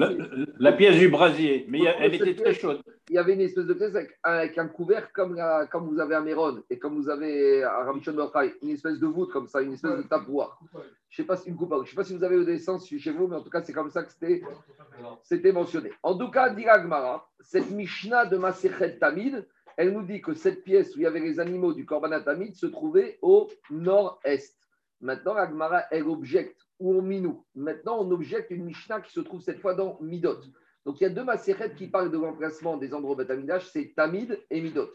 La, 0.59 0.73
pièce 0.73 0.99
du 0.99 1.09
brasier, 1.09 1.65
mais 1.69 1.81
elle 1.99 2.15
était 2.15 2.35
très 2.35 2.55
chaude. 2.55 2.83
Il 3.09 3.15
y 3.15 3.19
avait 3.19 3.35
une 3.35 3.41
espèce 3.43 3.67
de 3.67 3.75
pièce 3.75 3.95
avec, 4.23 4.59
un 4.59 4.67
couvert 4.67 5.13
comme, 5.13 5.41
comme 5.71 5.89
vous 5.89 6.01
avez 6.01 6.15
à 6.15 6.21
Méron 6.21 6.63
et 6.71 6.79
comme 6.79 6.97
vous 6.97 7.09
avez 7.09 7.63
à 7.63 7.85
Ramichon 7.85 8.17
une 8.63 8.71
espèce 8.71 8.99
de 8.99 9.07
voûte 9.07 9.31
comme 9.31 9.47
ça, 9.47 9.63
une 9.63 9.75
espèce 9.75 9.97
de 9.97 10.03
tabouard. 10.03 10.59
Je 11.09 11.23
ne 11.23 11.25
sais 11.25 11.27
pas 11.27 11.37
si 11.37 11.51
une 11.51 11.57
coupe, 11.57 11.73
je 11.85 11.91
sais 11.91 11.97
pas 11.97 12.03
si 12.03 12.17
vous 12.17 12.25
avez 12.25 12.37
le 12.37 12.45
dessin 12.45 12.79
chez 12.81 13.13
vous, 13.13 13.29
mais 13.29 13.37
en 13.37 13.43
tout 13.43 13.51
cas, 13.51 13.63
c'est 13.63 13.73
comme 13.73 13.91
ça 13.91 14.03
que 14.03 14.11
c'était 15.23 15.53
mentionné. 15.53 15.93
En 16.03 16.19
tout 16.19 16.31
cas, 16.31 16.51
dit 16.51 16.67
cette 17.41 17.71
Mishnah 17.71 18.27
de 18.27 18.37
Maserhet 18.39 18.99
Tamid, 18.99 19.47
elle 19.77 19.93
nous 19.93 20.03
dit 20.03 20.21
que 20.21 20.35
cette 20.35 20.65
pièce 20.65 20.95
où 20.95 21.01
il 21.01 21.03
y 21.03 21.07
avait 21.07 21.21
les 21.21 21.41
animaux 21.41 21.73
du 21.73 21.85
Korban 21.85 22.21
Tamid 22.23 22.55
se 22.55 22.67
trouvait 22.67 23.19
au 23.23 23.49
nord-est. 23.71 24.57
Maintenant, 25.01 25.35
Agmara, 25.35 25.85
elle 25.91 26.09
objecte 26.09 26.61
ou 26.79 27.01
Minou. 27.01 27.45
Maintenant, 27.55 27.99
on 28.01 28.11
objecte 28.11 28.51
une 28.51 28.65
Mishnah 28.65 29.01
qui 29.01 29.13
se 29.13 29.21
trouve 29.21 29.41
cette 29.41 29.61
fois 29.61 29.75
dans 29.75 29.99
Midot. 30.01 30.41
Donc, 30.85 31.01
il 31.01 31.05
y 31.05 31.07
a 31.07 31.11
deux 31.11 31.25
Maserhet 31.25 31.75
qui 31.75 31.89
parlent 31.89 32.11
de 32.11 32.19
l'emplacement 32.19 32.77
des 32.77 32.93
endroits 32.95 33.17
c'est 33.61 33.93
Tamid 33.95 34.39
et 34.51 34.61
Midot. 34.61 34.91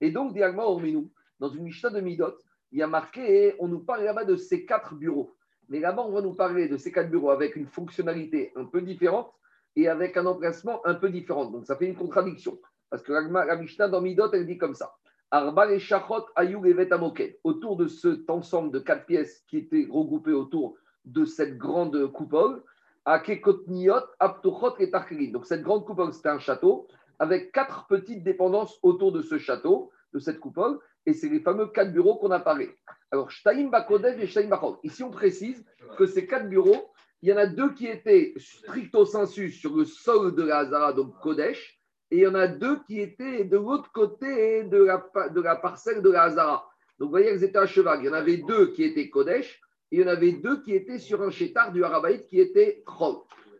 Et 0.00 0.10
donc, 0.10 0.32
directement 0.32 0.66
au 0.66 0.78
Minou, 0.78 1.10
dans 1.38 1.48
une 1.48 1.64
Mishnah 1.64 1.90
de 1.90 2.00
Midot, 2.00 2.34
il 2.72 2.78
y 2.78 2.82
a 2.82 2.86
marqué, 2.86 3.54
on 3.58 3.68
nous 3.68 3.80
parle 3.80 4.04
là-bas 4.04 4.24
de 4.24 4.36
ces 4.36 4.66
quatre 4.66 4.94
bureaux. 4.94 5.34
Mais 5.68 5.80
là-bas, 5.80 6.02
on 6.02 6.12
va 6.12 6.22
nous 6.22 6.34
parler 6.34 6.68
de 6.68 6.76
ces 6.76 6.92
quatre 6.92 7.10
bureaux 7.10 7.30
avec 7.30 7.56
une 7.56 7.66
fonctionnalité 7.66 8.52
un 8.56 8.64
peu 8.64 8.82
différente 8.82 9.32
et 9.76 9.88
avec 9.88 10.16
un 10.16 10.26
emplacement 10.26 10.84
un 10.86 10.94
peu 10.94 11.08
différent. 11.10 11.46
Donc, 11.50 11.66
ça 11.66 11.76
fait 11.76 11.86
une 11.86 11.96
contradiction. 11.96 12.58
Parce 12.90 13.02
que 13.02 13.12
la 13.12 13.56
Mishnah 13.56 13.88
dans 13.88 14.00
Midot, 14.00 14.30
elle 14.32 14.46
dit 14.46 14.58
comme 14.58 14.74
ça. 14.74 14.94
Arba 15.30 15.70
et 15.70 15.78
Shachot, 15.78 16.26
Ayou 16.36 16.64
et 16.64 17.38
Autour 17.44 17.76
de 17.76 17.86
cet 17.86 18.30
ensemble 18.30 18.72
de 18.72 18.78
quatre 18.78 19.04
pièces 19.04 19.44
qui 19.48 19.58
étaient 19.58 19.86
regroupées 19.90 20.32
autour 20.32 20.76
de 21.04 21.24
cette 21.24 21.58
grande 21.58 22.10
coupole, 22.12 22.62
à 23.04 23.18
Kekotniot, 23.20 24.04
Aptochot 24.18 24.76
et 24.78 24.90
Tarkirin. 24.90 25.32
Donc 25.32 25.46
cette 25.46 25.62
grande 25.62 25.84
coupole, 25.84 26.12
c'était 26.12 26.28
un 26.28 26.38
château 26.38 26.88
avec 27.18 27.52
quatre 27.52 27.86
petites 27.88 28.22
dépendances 28.22 28.78
autour 28.82 29.12
de 29.12 29.22
ce 29.22 29.38
château, 29.38 29.90
de 30.12 30.18
cette 30.18 30.40
coupole, 30.40 30.78
et 31.04 31.12
c'est 31.12 31.28
les 31.28 31.40
fameux 31.40 31.66
quatre 31.66 31.92
bureaux 31.92 32.16
qu'on 32.16 32.30
a 32.30 32.40
parlé. 32.40 32.74
Alors, 33.10 33.30
Shtaim 33.30 33.68
Bakodev 33.68 34.20
et 34.20 34.26
Shtaim 34.26 34.48
Bachot. 34.48 34.78
Ici, 34.82 35.02
on 35.02 35.10
précise 35.10 35.64
que 35.96 36.06
ces 36.06 36.26
quatre 36.26 36.48
bureaux, 36.48 36.90
il 37.22 37.30
y 37.30 37.32
en 37.32 37.36
a 37.36 37.46
deux 37.46 37.72
qui 37.74 37.86
étaient 37.86 38.34
stricto 38.36 39.04
sensu 39.04 39.50
sur 39.50 39.74
le 39.74 39.84
sol 39.84 40.34
de 40.34 40.42
la 40.42 40.58
Hazara, 40.58 40.92
donc 40.92 41.18
Kodesh, 41.20 41.77
et 42.10 42.16
il 42.16 42.22
y 42.22 42.26
en 42.26 42.34
a 42.34 42.46
deux 42.46 42.80
qui 42.84 43.00
étaient 43.00 43.44
de 43.44 43.56
l'autre 43.56 43.92
côté 43.92 44.64
de 44.64 44.78
la, 44.78 45.56
parcelle 45.56 46.00
de 46.00 46.10
la 46.10 46.22
Hazara. 46.22 46.68
Donc, 46.98 47.08
vous 47.08 47.10
voyez, 47.10 47.28
elles 47.28 47.44
étaient 47.44 47.58
à 47.58 47.66
cheval. 47.66 48.00
Il 48.00 48.06
y 48.06 48.08
en 48.08 48.14
avait 48.14 48.38
deux 48.38 48.72
qui 48.72 48.82
étaient 48.82 49.10
Kodesh, 49.10 49.60
il 49.90 50.00
y 50.00 50.04
en 50.04 50.08
avait 50.08 50.32
deux 50.32 50.62
qui 50.62 50.74
étaient 50.74 50.98
sur 50.98 51.22
un 51.22 51.30
chétard 51.30 51.72
du 51.72 51.84
Harabaït 51.84 52.26
qui 52.26 52.40
était 52.40 52.82
Chol. 52.86 53.16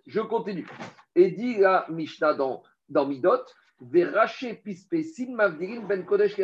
Je 0.06 0.21
continue. 0.21 0.67
Et 1.15 1.31
dit 1.31 1.59
la 1.59 1.87
Mishnah 1.91 2.35
dans, 2.35 2.62
dans 2.89 3.06
Midot, 3.06 3.45
Ben 3.81 4.12
Kodesh. 6.06 6.41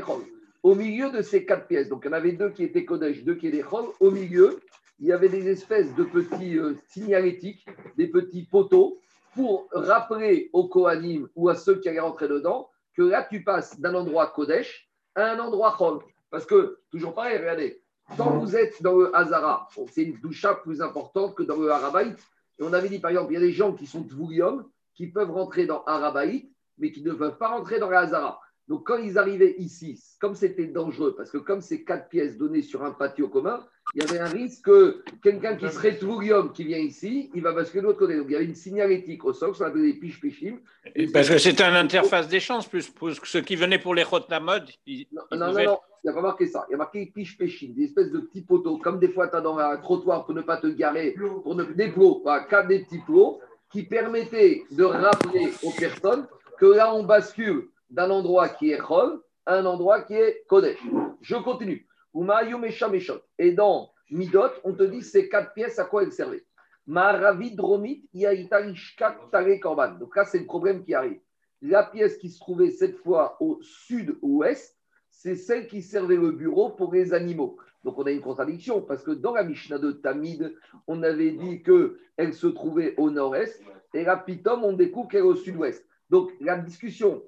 Au 0.63 0.75
milieu 0.75 1.11
de 1.11 1.23
ces 1.23 1.45
quatre 1.45 1.67
pièces, 1.67 1.89
donc 1.89 2.03
il 2.05 2.09
y 2.09 2.11
en 2.11 2.17
avait 2.17 2.33
deux 2.33 2.51
qui 2.51 2.65
étaient 2.65 2.85
Kodesh, 2.85 3.25
deux 3.25 3.35
qui 3.35 3.49
étaient 3.49 3.63
Chol, 3.63 3.87
au 4.01 4.11
milieu, 4.11 4.61
il 5.01 5.07
y 5.07 5.13
avait 5.13 5.29
des 5.29 5.49
espèces 5.49 5.95
de 5.95 6.05
petits 6.05 6.59
euh, 6.59 6.75
signalétiques, 6.87 7.67
des 7.97 8.07
petits 8.07 8.47
poteaux, 8.47 9.01
pour 9.35 9.69
rappeler 9.73 10.51
aux 10.53 10.69
Kohanim 10.69 11.29
ou 11.35 11.49
à 11.49 11.55
ceux 11.55 11.81
qui 11.81 11.89
allaient 11.89 12.01
rentrer 12.01 12.29
dedans 12.29 12.71
que 12.97 13.03
là, 13.03 13.27
tu 13.29 13.43
passes 13.43 13.79
d'un 13.81 13.95
endroit 13.95 14.29
Kodesh 14.29 14.89
à 15.15 15.33
un 15.33 15.39
endroit 15.39 15.75
Chol. 15.77 15.99
Parce 16.31 16.47
que, 16.47 16.79
toujours 16.91 17.15
pareil, 17.15 17.39
regardez, 17.39 17.83
quand 18.17 18.39
vous 18.39 18.57
êtes 18.57 18.83
dans 18.83 18.97
le 18.97 19.15
Hazara, 19.17 19.69
c'est 19.91 20.03
une 20.03 20.19
doucha 20.21 20.55
plus 20.55 20.83
importante 20.83 21.35
que 21.35 21.43
dans 21.43 21.57
le 21.57 21.71
Harabaït. 21.71 22.19
Et 22.59 22.63
on 22.63 22.73
avait 22.73 22.89
dit, 22.89 22.99
par 22.99 23.11
exemple, 23.11 23.33
il 23.33 23.35
y 23.35 23.39
a 23.39 23.41
des 23.41 23.53
gens 23.53 23.73
qui 23.73 23.87
sont 23.87 24.05
Tvoulium, 24.05 24.69
qui 24.95 25.09
peuvent 25.09 25.31
rentrer 25.31 25.67
dans 25.67 25.83
Harabaït, 25.85 26.51
mais 26.79 26.93
qui 26.93 27.03
ne 27.03 27.13
peuvent 27.13 27.39
pas 27.39 27.49
rentrer 27.49 27.79
dans 27.79 27.89
le 27.89 27.97
Hazara. 27.97 28.41
Donc, 28.69 28.87
quand 28.87 28.97
ils 28.97 29.19
arrivaient 29.19 29.57
ici, 29.59 30.03
comme 30.21 30.35
c'était 30.35 30.67
dangereux, 30.67 31.15
parce 31.17 31.31
que 31.31 31.39
comme 31.39 31.61
c'est 31.61 31.85
quatre 31.85 32.09
pièces 32.09 32.37
données 32.37 32.63
sur 32.63 32.85
un 32.85 32.93
patio 32.93 33.29
commun, 33.29 33.65
il 33.95 34.03
y 34.03 34.07
avait 34.07 34.19
un 34.19 34.29
risque 34.29 34.65
que 34.65 35.05
quelqu'un 35.23 35.57
qui 35.57 35.69
serait 35.71 35.97
Tvoulium 35.97 36.53
qui 36.53 36.65
vient 36.65 36.79
ici, 36.79 37.31
il 37.35 37.43
va 37.43 37.53
basculer 37.53 37.83
de 37.83 37.87
l'autre 37.87 37.99
côté. 37.99 38.17
Donc, 38.17 38.27
il 38.29 38.33
y 38.33 38.37
avait 38.37 38.45
une 38.45 38.55
signalétique 38.55 39.25
au 39.25 39.33
sol, 39.33 39.55
ça 39.55 39.67
s'appelait 39.67 39.93
des 39.93 39.99
piches 39.99 40.21
péchim. 40.21 40.59
Parce 41.13 41.29
que 41.29 41.39
c'était 41.39 41.65
une 41.65 41.77
interface 41.77 42.29
d'échange, 42.29 42.69
plus 42.69 42.89
pour 42.89 43.11
ceux 43.13 43.41
qui 43.43 43.57
venaient 43.57 43.79
pour 43.79 43.95
les 43.95 44.05
Chotnamod. 44.05 44.65
Non, 44.87 45.23
non, 45.33 45.53
non, 45.53 45.79
il 46.05 46.09
n'y 46.09 46.11
a 46.11 46.13
pas 46.13 46.23
marqué 46.23 46.47
ça. 46.47 46.67
Il 46.69 46.73
y 46.73 46.75
a 46.75 46.79
marqué 46.79 47.07
piche 47.07 47.39
péchine, 47.39 47.75
des 47.75 47.85
espèces 47.85 48.11
de 48.11 48.21
petits 48.21 48.43
poteaux, 48.43 48.79
comme 48.79 48.99
des 48.99 49.09
fois 49.09 49.29
tu 49.29 49.37
as 49.37 49.41
dans 49.41 49.59
un 49.59 49.77
trottoir 49.77 50.25
pour 50.25 50.35
ne 50.35 50.43
pas 50.43 50.57
te 50.57 50.67
garer, 50.67 51.15
pour 51.43 51.55
ne, 51.55 51.65
des 51.65 51.89
plots, 51.89 52.25
quatre 52.49 52.69
des 52.69 52.81
petits 52.81 53.01
plots, 53.01 53.41
qui 53.71 53.85
permettaient 53.85 54.65
de 54.71 54.85
rappeler 54.85 55.51
aux 55.63 55.73
personnes 55.73 56.27
que 56.59 56.67
là, 56.67 56.95
on 56.95 57.05
bascule 57.05 57.69
d'un 57.91 58.11
endroit 58.11 58.49
qui 58.49 58.71
est 58.71 58.79
Chol 58.79 59.21
à 59.47 59.57
un 59.57 59.67
endroit 59.67 60.03
qui 60.03 60.15
est 60.15 60.45
Kodesh. 60.49 60.79
Je 61.21 61.37
continue. 61.37 61.87
Et 63.39 63.53
dans 63.53 63.91
Midot, 64.11 64.51
on 64.63 64.73
te 64.73 64.83
dit 64.85 65.03
ces 65.03 65.29
quatre 65.29 65.53
pièces, 65.55 65.79
à 65.79 65.85
quoi 65.85 66.03
elles 66.03 66.13
servaient. 66.13 66.45
Donc 66.87 67.07
là, 70.17 70.25
c'est 70.25 70.39
le 70.39 70.47
problème 70.47 70.85
qui 70.85 70.95
arrive. 70.95 71.21
La 71.63 71.83
pièce 71.83 72.19
qui 72.19 72.29
se 72.29 72.39
trouvait 72.39 72.71
cette 72.71 72.99
fois 72.99 73.37
au 73.41 73.59
sud-ouest, 73.63 74.79
c'est 75.11 75.37
celle 75.37 75.67
qui 75.67 75.81
servait 75.81 76.17
le 76.17 76.33
bureau 76.33 76.71
pour 76.71 76.93
les 76.93 77.15
animaux. 77.15 77.57
Donc 77.85 77.99
on 77.99 78.05
a 78.05 78.11
une 78.11 78.21
contradiction 78.21 78.83
parce 78.83 79.03
que 79.03 79.13
dans 79.13 79.35
la 79.35 79.45
Mishnah 79.45 79.79
de 79.79 79.93
Tamid, 79.93 80.55
on 80.87 81.03
avait 81.03 81.33
dit 81.33 81.63
qu'elle 81.63 82.35
se 82.35 82.47
trouvait 82.47 82.95
au 82.97 83.11
nord-est 83.11 83.63
et 83.95 84.05
là, 84.05 84.17
Pitom, 84.17 84.65
on 84.65 84.73
découvre 84.73 85.09
qu'elle 85.09 85.21
est 85.21 85.23
au 85.23 85.37
sud-ouest. 85.37 85.87
Donc 86.11 86.33
la 86.41 86.59
discussion, 86.59 87.23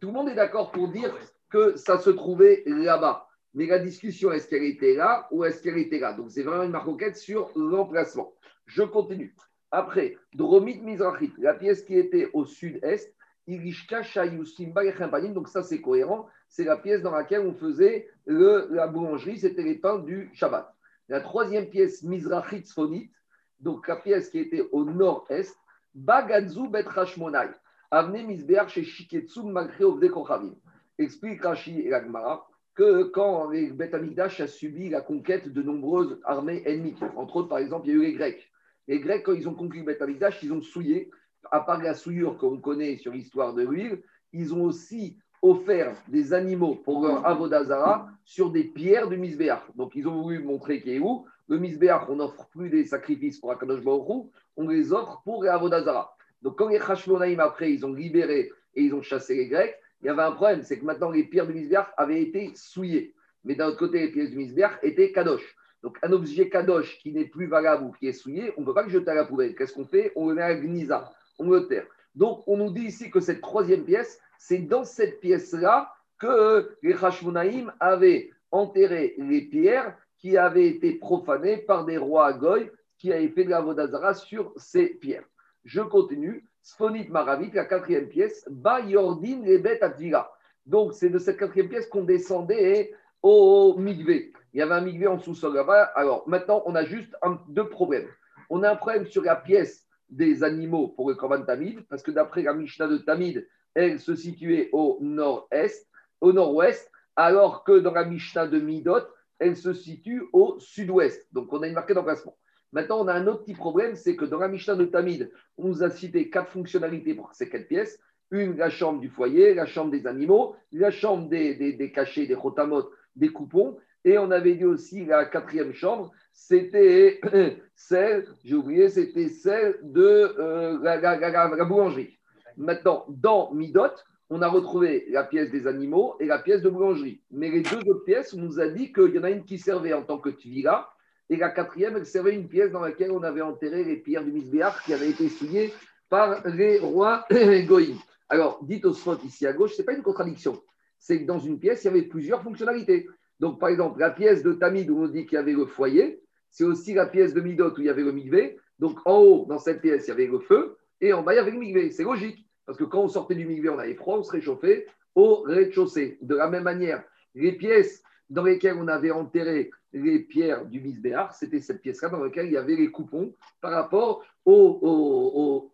tout 0.00 0.06
le 0.06 0.12
monde 0.12 0.28
est 0.30 0.34
d'accord 0.34 0.70
pour 0.70 0.88
dire 0.88 1.14
que 1.50 1.76
ça 1.76 1.98
se 1.98 2.10
trouvait 2.10 2.62
là-bas. 2.66 3.28
Mais 3.54 3.66
la 3.66 3.78
discussion, 3.78 4.32
est-ce 4.32 4.48
qu'elle 4.48 4.64
était 4.64 4.94
là 4.94 5.28
ou 5.30 5.44
est-ce 5.44 5.62
qu'elle 5.62 5.78
était 5.78 5.98
là 5.98 6.14
Donc 6.14 6.30
c'est 6.30 6.42
vraiment 6.42 6.64
une 6.64 6.70
marquette 6.70 7.16
sur 7.16 7.50
l'emplacement. 7.56 8.32
Je 8.66 8.82
continue. 8.82 9.34
Après, 9.70 10.16
Dromit 10.34 10.80
Mizrachit, 10.80 11.32
la 11.38 11.54
pièce 11.54 11.82
qui 11.82 11.96
était 11.96 12.28
au 12.32 12.44
sud-est, 12.44 13.14
donc 13.48 15.48
ça 15.48 15.62
c'est 15.62 15.80
cohérent, 15.80 16.28
c'est 16.48 16.64
la 16.64 16.76
pièce 16.76 17.02
dans 17.02 17.10
laquelle 17.10 17.40
on 17.40 17.54
faisait 17.54 18.08
la 18.26 18.86
boulangerie, 18.86 19.38
c'était 19.38 19.62
les 19.62 19.74
pains 19.74 19.98
du 19.98 20.30
Shabbat. 20.32 20.72
La 21.08 21.20
troisième 21.20 21.68
pièce, 21.68 22.02
Mizrachit 22.02 22.64
Sfonit, 22.64 23.10
donc 23.58 23.88
la 23.88 23.96
pièce 23.96 24.28
qui 24.28 24.38
était 24.38 24.66
au 24.70 24.84
nord-est, 24.84 25.56
Bagadzu 25.94 26.68
Bet 26.68 26.86
Hashmonai, 26.94 27.50
Avne 27.90 28.26
Mizbeach 28.26 28.70
chez 28.70 28.84
Shiketsu 28.84 29.42
Magre 29.42 29.82
Ovde 29.82 30.08
Kochavim. 30.10 30.54
Explique 30.98 31.42
Rashi 31.42 31.80
et 31.80 31.92
Agmara 31.92 32.48
que 32.74 33.04
quand 33.04 33.50
les 33.50 33.70
Bet 33.70 33.94
Amigdash 33.94 34.40
a 34.40 34.46
subi 34.46 34.88
la 34.88 35.00
conquête 35.00 35.48
de 35.48 35.62
nombreuses 35.62 36.18
armées 36.24 36.62
ennemies, 36.64 36.96
entre 37.16 37.36
autres 37.36 37.48
par 37.48 37.58
exemple, 37.58 37.88
il 37.88 37.90
y 37.90 37.92
a 37.92 37.98
eu 37.98 38.02
les 38.02 38.12
Grecs. 38.14 38.50
Les 38.88 39.00
Grecs, 39.00 39.22
quand 39.24 39.34
ils 39.34 39.48
ont 39.48 39.54
conquis 39.54 39.78
le 39.78 39.84
Bet 39.84 40.02
Amigdash, 40.02 40.42
ils 40.42 40.52
ont 40.52 40.62
souillé, 40.62 41.10
à 41.50 41.60
part 41.60 41.82
la 41.82 41.94
souillure 41.94 42.38
qu'on 42.38 42.58
connaît 42.58 42.96
sur 42.96 43.12
l'histoire 43.12 43.54
de 43.54 43.62
l'huile, 43.62 44.02
ils 44.32 44.54
ont 44.54 44.64
aussi 44.64 45.18
offert 45.42 45.96
des 46.08 46.32
animaux 46.32 46.76
pour 46.76 47.02
leur 47.02 47.26
avodazara 47.26 48.08
sur 48.24 48.50
des 48.50 48.64
pierres 48.64 49.08
du 49.08 49.16
Misbéach. 49.16 49.62
Donc, 49.74 49.92
ils 49.96 50.06
ont 50.06 50.22
voulu 50.22 50.38
montrer 50.38 50.80
qu'il 50.80 50.92
est 50.92 50.98
où. 51.00 51.26
Le 51.48 51.58
Misbéach, 51.58 52.08
on 52.08 52.16
n'offre 52.16 52.48
plus 52.50 52.70
des 52.70 52.84
sacrifices 52.84 53.40
pour 53.40 53.50
Akadosh 53.50 53.82
on 53.84 54.68
les 54.68 54.92
offre 54.92 55.20
pour 55.24 55.42
les 55.42 55.48
avodazara. 55.48 56.14
Donc, 56.42 56.58
quand 56.58 56.68
les 56.68 56.78
Hashmonaïm, 56.78 57.40
après, 57.40 57.72
ils 57.72 57.84
ont 57.84 57.92
libéré 57.92 58.50
et 58.74 58.82
ils 58.82 58.94
ont 58.94 59.02
chassé 59.02 59.34
les 59.34 59.48
Grecs, 59.48 59.74
il 60.02 60.06
y 60.06 60.08
avait 60.08 60.22
un 60.22 60.32
problème, 60.32 60.62
c'est 60.62 60.78
que 60.78 60.84
maintenant, 60.84 61.10
les 61.10 61.24
pierres 61.24 61.46
du 61.46 61.54
Misbéach 61.54 61.92
avaient 61.96 62.20
été 62.20 62.52
souillées. 62.54 63.14
Mais 63.44 63.54
d'un 63.54 63.68
autre 63.68 63.78
côté, 63.78 64.00
les 64.00 64.08
pierres 64.10 64.30
du 64.30 64.36
Misbéach 64.36 64.78
étaient 64.82 65.12
kadosh. 65.12 65.56
Donc, 65.82 65.98
un 66.02 66.12
objet 66.12 66.48
kadosh 66.48 66.98
qui 66.98 67.12
n'est 67.12 67.24
plus 67.24 67.46
valable 67.46 67.84
ou 67.84 67.92
qui 67.92 68.08
est 68.08 68.12
souillé, 68.12 68.52
on 68.56 68.60
ne 68.60 68.66
peut 68.66 68.74
pas 68.74 68.82
le 68.82 68.88
jeter 68.88 69.10
à 69.10 69.14
la 69.14 69.24
poubelle. 69.24 69.54
Qu'est-ce 69.54 69.72
qu'on 69.72 69.86
fait? 69.86 70.12
On 70.16 70.28
le 70.28 70.34
met 70.34 70.42
à 70.42 70.54
Gnisa, 70.54 71.12
on 71.38 71.50
le 71.50 71.66
terre. 71.66 71.86
Donc, 72.14 72.42
on 72.46 72.56
nous 72.56 72.70
dit 72.70 72.84
ici 72.84 73.10
que 73.10 73.20
cette 73.20 73.40
troisième 73.40 73.84
pièce, 73.84 74.20
c'est 74.38 74.58
dans 74.58 74.84
cette 74.84 75.20
pièce-là 75.20 75.92
que 76.18 76.76
les 76.82 76.94
Hashmonaïm 76.94 77.72
avaient 77.80 78.30
enterré 78.50 79.14
les 79.18 79.42
pierres 79.42 79.96
qui 80.18 80.36
avaient 80.36 80.68
été 80.68 80.94
profanées 80.94 81.58
par 81.58 81.84
des 81.84 81.96
rois 81.96 82.26
à 82.26 82.32
Goy 82.32 82.70
qui 82.98 83.12
avaient 83.12 83.28
fait 83.28 83.44
de 83.44 83.50
la 83.50 83.60
Vodazara 83.60 84.14
sur 84.14 84.52
ces 84.56 84.86
pierres. 84.86 85.24
Je 85.64 85.80
continue. 85.80 86.44
Sphonit 86.62 87.08
Maravit, 87.08 87.50
la 87.52 87.64
quatrième 87.64 88.08
pièce, 88.08 88.46
Ba 88.48 88.80
Yordin 88.80 89.42
Lebet 89.44 89.82
Atvila. 89.82 90.30
Donc, 90.64 90.94
c'est 90.94 91.10
de 91.10 91.18
cette 91.18 91.36
quatrième 91.36 91.68
pièce 91.68 91.86
qu'on 91.88 92.04
descendait 92.04 92.94
au 93.20 93.76
Migvé. 93.76 94.32
Il 94.54 94.60
y 94.60 94.62
avait 94.62 94.74
un 94.74 94.80
Migvé 94.80 95.08
en 95.08 95.18
sous-sol 95.18 95.54
là-bas. 95.54 95.90
Alors, 95.96 96.22
maintenant, 96.28 96.62
on 96.66 96.74
a 96.74 96.84
juste 96.84 97.16
deux 97.48 97.68
problèmes. 97.68 98.08
On 98.48 98.62
a 98.62 98.70
un 98.70 98.76
problème 98.76 99.06
sur 99.06 99.22
la 99.22 99.34
pièce 99.34 99.88
des 100.08 100.44
animaux 100.44 100.88
pour 100.88 101.08
le 101.08 101.16
Korban 101.16 101.42
Tamid, 101.42 101.80
parce 101.88 102.02
que 102.02 102.10
d'après 102.10 102.42
la 102.42 102.54
Mishnah 102.54 102.86
de 102.86 102.98
Tamid, 102.98 103.48
elle 103.74 103.98
se 103.98 104.14
situait 104.14 104.68
au 104.72 104.98
nord-est, 105.00 105.88
au 106.20 106.32
nord-ouest, 106.32 106.90
alors 107.16 107.64
que 107.64 107.78
dans 107.78 107.92
la 107.92 108.04
Mishnah 108.04 108.46
de 108.46 108.60
Midot, 108.60 109.06
elle 109.38 109.56
se 109.56 109.72
situe 109.72 110.22
au 110.32 110.60
sud-ouest. 110.60 111.26
Donc 111.32 111.52
on 111.52 111.62
a 111.62 111.66
une 111.66 111.74
marquée 111.74 111.94
d'emplacement. 111.94 112.36
Maintenant, 112.72 113.04
on 113.04 113.08
a 113.08 113.12
un 113.12 113.26
autre 113.26 113.44
petit 113.44 113.54
problème, 113.54 113.96
c'est 113.96 114.16
que 114.16 114.24
dans 114.24 114.38
la 114.38 114.48
Mishnah 114.48 114.76
de 114.76 114.86
Tamid, 114.86 115.30
on 115.58 115.68
nous 115.68 115.82
a 115.82 115.90
cité 115.90 116.30
quatre 116.30 116.50
fonctionnalités 116.50 117.14
pour 117.14 117.32
ces 117.34 117.48
quatre 117.48 117.68
pièces. 117.68 118.00
Une, 118.30 118.56
la 118.56 118.70
chambre 118.70 118.98
du 118.98 119.10
foyer, 119.10 119.52
la 119.52 119.66
chambre 119.66 119.90
des 119.90 120.06
animaux, 120.06 120.56
la 120.72 120.90
chambre 120.90 121.28
des, 121.28 121.92
cachets, 121.94 122.26
des 122.26 122.34
rotamotes, 122.34 122.90
des 123.14 123.28
coupons. 123.28 123.76
Et 124.04 124.16
on 124.16 124.30
avait 124.30 124.54
dit 124.54 124.64
aussi 124.64 125.04
la 125.04 125.26
quatrième 125.26 125.74
chambre, 125.74 126.10
c'était 126.32 127.20
celle, 127.76 128.26
j'ai 128.42 128.54
oublié, 128.54 128.88
c'était 128.88 129.28
celle 129.28 129.78
de 129.82 130.34
euh, 130.38 130.78
la, 130.82 131.64
boulangerie. 131.66 132.18
Maintenant, 132.56 133.04
dans 133.08 133.52
Midot, 133.52 133.92
on 134.30 134.40
a 134.40 134.48
retrouvé 134.48 135.04
la 135.10 135.24
pièce 135.24 135.50
des 135.50 135.66
animaux 135.66 136.16
et 136.20 136.24
la 136.24 136.38
pièce 136.38 136.62
de 136.62 136.70
boulangerie. 136.70 137.20
Mais 137.30 137.50
les 137.50 137.60
deux 137.60 137.80
autres 137.86 138.04
pièces, 138.04 138.32
on 138.32 138.38
nous 138.38 138.60
a 138.60 138.68
dit 138.68 138.94
qu'il 138.94 139.14
y 139.14 139.18
en 139.18 139.24
a 139.24 139.30
une 139.30 139.44
qui 139.44 139.58
servait 139.58 139.92
en 139.92 140.02
tant 140.02 140.16
que 140.16 140.30
tvila 140.30 140.88
et 141.32 141.36
la 141.36 141.48
quatrième, 141.48 141.96
elle 141.96 142.04
servait 142.04 142.34
une 142.34 142.46
pièce 142.46 142.72
dans 142.72 142.82
laquelle 142.82 143.10
on 143.10 143.22
avait 143.22 143.40
enterré 143.40 143.84
les 143.84 143.96
pierres 143.96 144.22
du 144.22 144.30
Misbéach 144.30 144.84
qui 144.84 144.92
avaient 144.92 145.08
été 145.08 145.30
souillées 145.30 145.72
par 146.10 146.46
les 146.46 146.78
rois 146.78 147.24
goïms. 147.66 147.96
Alors, 148.28 148.62
dites 148.62 148.84
au 148.84 148.92
spot 148.92 149.24
ici 149.24 149.46
à 149.46 149.54
gauche, 149.54 149.72
ce 149.72 149.78
n'est 149.78 149.86
pas 149.86 149.94
une 149.94 150.02
contradiction. 150.02 150.62
C'est 150.98 151.22
que 151.22 151.26
dans 151.26 151.38
une 151.38 151.58
pièce, 151.58 151.84
il 151.84 151.86
y 151.86 151.88
avait 151.88 152.02
plusieurs 152.02 152.42
fonctionnalités. 152.42 153.08
Donc, 153.40 153.58
par 153.58 153.70
exemple, 153.70 153.98
la 153.98 154.10
pièce 154.10 154.42
de 154.42 154.52
Tamid 154.52 154.90
où 154.90 154.98
on 155.04 155.08
dit 155.08 155.24
qu'il 155.24 155.36
y 155.36 155.38
avait 155.38 155.54
le 155.54 155.64
foyer, 155.64 156.22
c'est 156.50 156.64
aussi 156.64 156.92
la 156.92 157.06
pièce 157.06 157.32
de 157.32 157.40
Midot 157.40 157.70
où 157.70 157.80
il 157.80 157.86
y 157.86 157.88
avait 157.88 158.02
le 158.02 158.12
migvé. 158.12 158.58
Donc, 158.78 158.98
en 159.06 159.16
haut, 159.16 159.46
dans 159.48 159.58
cette 159.58 159.80
pièce, 159.80 160.04
il 160.08 160.10
y 160.10 160.12
avait 160.12 160.26
le 160.26 160.38
feu, 160.38 160.76
et 161.00 161.14
en 161.14 161.22
bas, 161.22 161.32
il 161.32 161.36
y 161.36 161.38
avait 161.38 161.52
le 161.52 161.58
migvé. 161.58 161.90
C'est 161.92 162.04
logique. 162.04 162.46
Parce 162.66 162.76
que 162.76 162.84
quand 162.84 163.00
on 163.00 163.08
sortait 163.08 163.36
du 163.36 163.46
migvé, 163.46 163.70
on 163.70 163.78
avait 163.78 163.94
froid, 163.94 164.18
on 164.18 164.22
se 164.22 164.32
réchauffait 164.32 164.84
au 165.14 165.44
rez-de-chaussée. 165.46 166.18
De 166.20 166.34
la 166.34 166.50
même 166.50 166.64
manière, 166.64 167.02
les 167.34 167.52
pièces 167.52 168.02
dans 168.28 168.44
lesquelles 168.44 168.76
on 168.78 168.88
avait 168.88 169.12
enterré 169.12 169.70
les 169.92 170.20
pierres 170.20 170.64
du 170.64 170.80
Misbéar, 170.80 171.34
c'était 171.34 171.60
cette 171.60 171.82
pièce-là 171.82 172.08
dans 172.08 172.22
laquelle 172.22 172.46
il 172.46 172.52
y 172.52 172.56
avait 172.56 172.76
les 172.76 172.90
coupons 172.90 173.34
par 173.60 173.72
rapport 173.72 174.24
aux, 174.44 175.70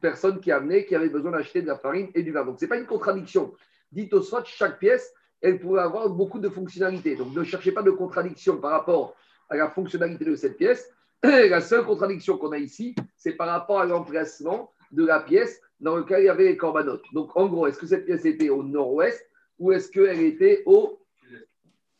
personnes 0.00 0.40
qui 0.40 0.50
amenaient, 0.50 0.84
qui 0.84 0.94
avaient 0.94 1.08
besoin 1.08 1.32
d'acheter 1.32 1.62
de 1.62 1.66
la 1.66 1.76
farine 1.76 2.08
et 2.14 2.22
du 2.22 2.32
vin. 2.32 2.44
Donc, 2.44 2.58
ce 2.58 2.64
n'est 2.64 2.68
pas 2.68 2.78
une 2.78 2.86
contradiction. 2.86 3.52
Dites 3.90 4.12
au 4.14 4.22
soit, 4.22 4.44
chaque 4.44 4.78
pièce, 4.78 5.12
elle 5.40 5.58
pouvait 5.58 5.80
avoir 5.80 6.08
beaucoup 6.08 6.38
de 6.38 6.48
fonctionnalités. 6.48 7.16
Donc, 7.16 7.34
ne 7.34 7.44
cherchez 7.44 7.72
pas 7.72 7.82
de 7.82 7.90
contradiction 7.90 8.56
par 8.56 8.70
rapport 8.70 9.14
à 9.48 9.56
la 9.56 9.68
fonctionnalité 9.68 10.24
de 10.24 10.34
cette 10.36 10.56
pièce. 10.56 10.90
La 11.22 11.60
seule 11.60 11.84
contradiction 11.84 12.38
qu'on 12.38 12.52
a 12.52 12.58
ici, 12.58 12.94
c'est 13.16 13.32
par 13.32 13.48
rapport 13.48 13.80
à 13.80 13.84
l'emplacement 13.84 14.72
de 14.90 15.04
la 15.04 15.20
pièce 15.20 15.60
dans 15.80 15.96
lequel 15.96 16.22
il 16.22 16.26
y 16.26 16.28
avait 16.28 16.44
les 16.44 16.56
corbanotes. 16.56 17.04
Donc, 17.12 17.36
en 17.36 17.46
gros, 17.46 17.66
est-ce 17.66 17.78
que 17.78 17.86
cette 17.86 18.06
pièce 18.06 18.24
était 18.24 18.48
au 18.48 18.62
nord-ouest 18.62 19.28
ou 19.58 19.72
est-ce 19.72 19.90
qu'elle 19.90 20.20
était 20.20 20.62
au, 20.66 20.98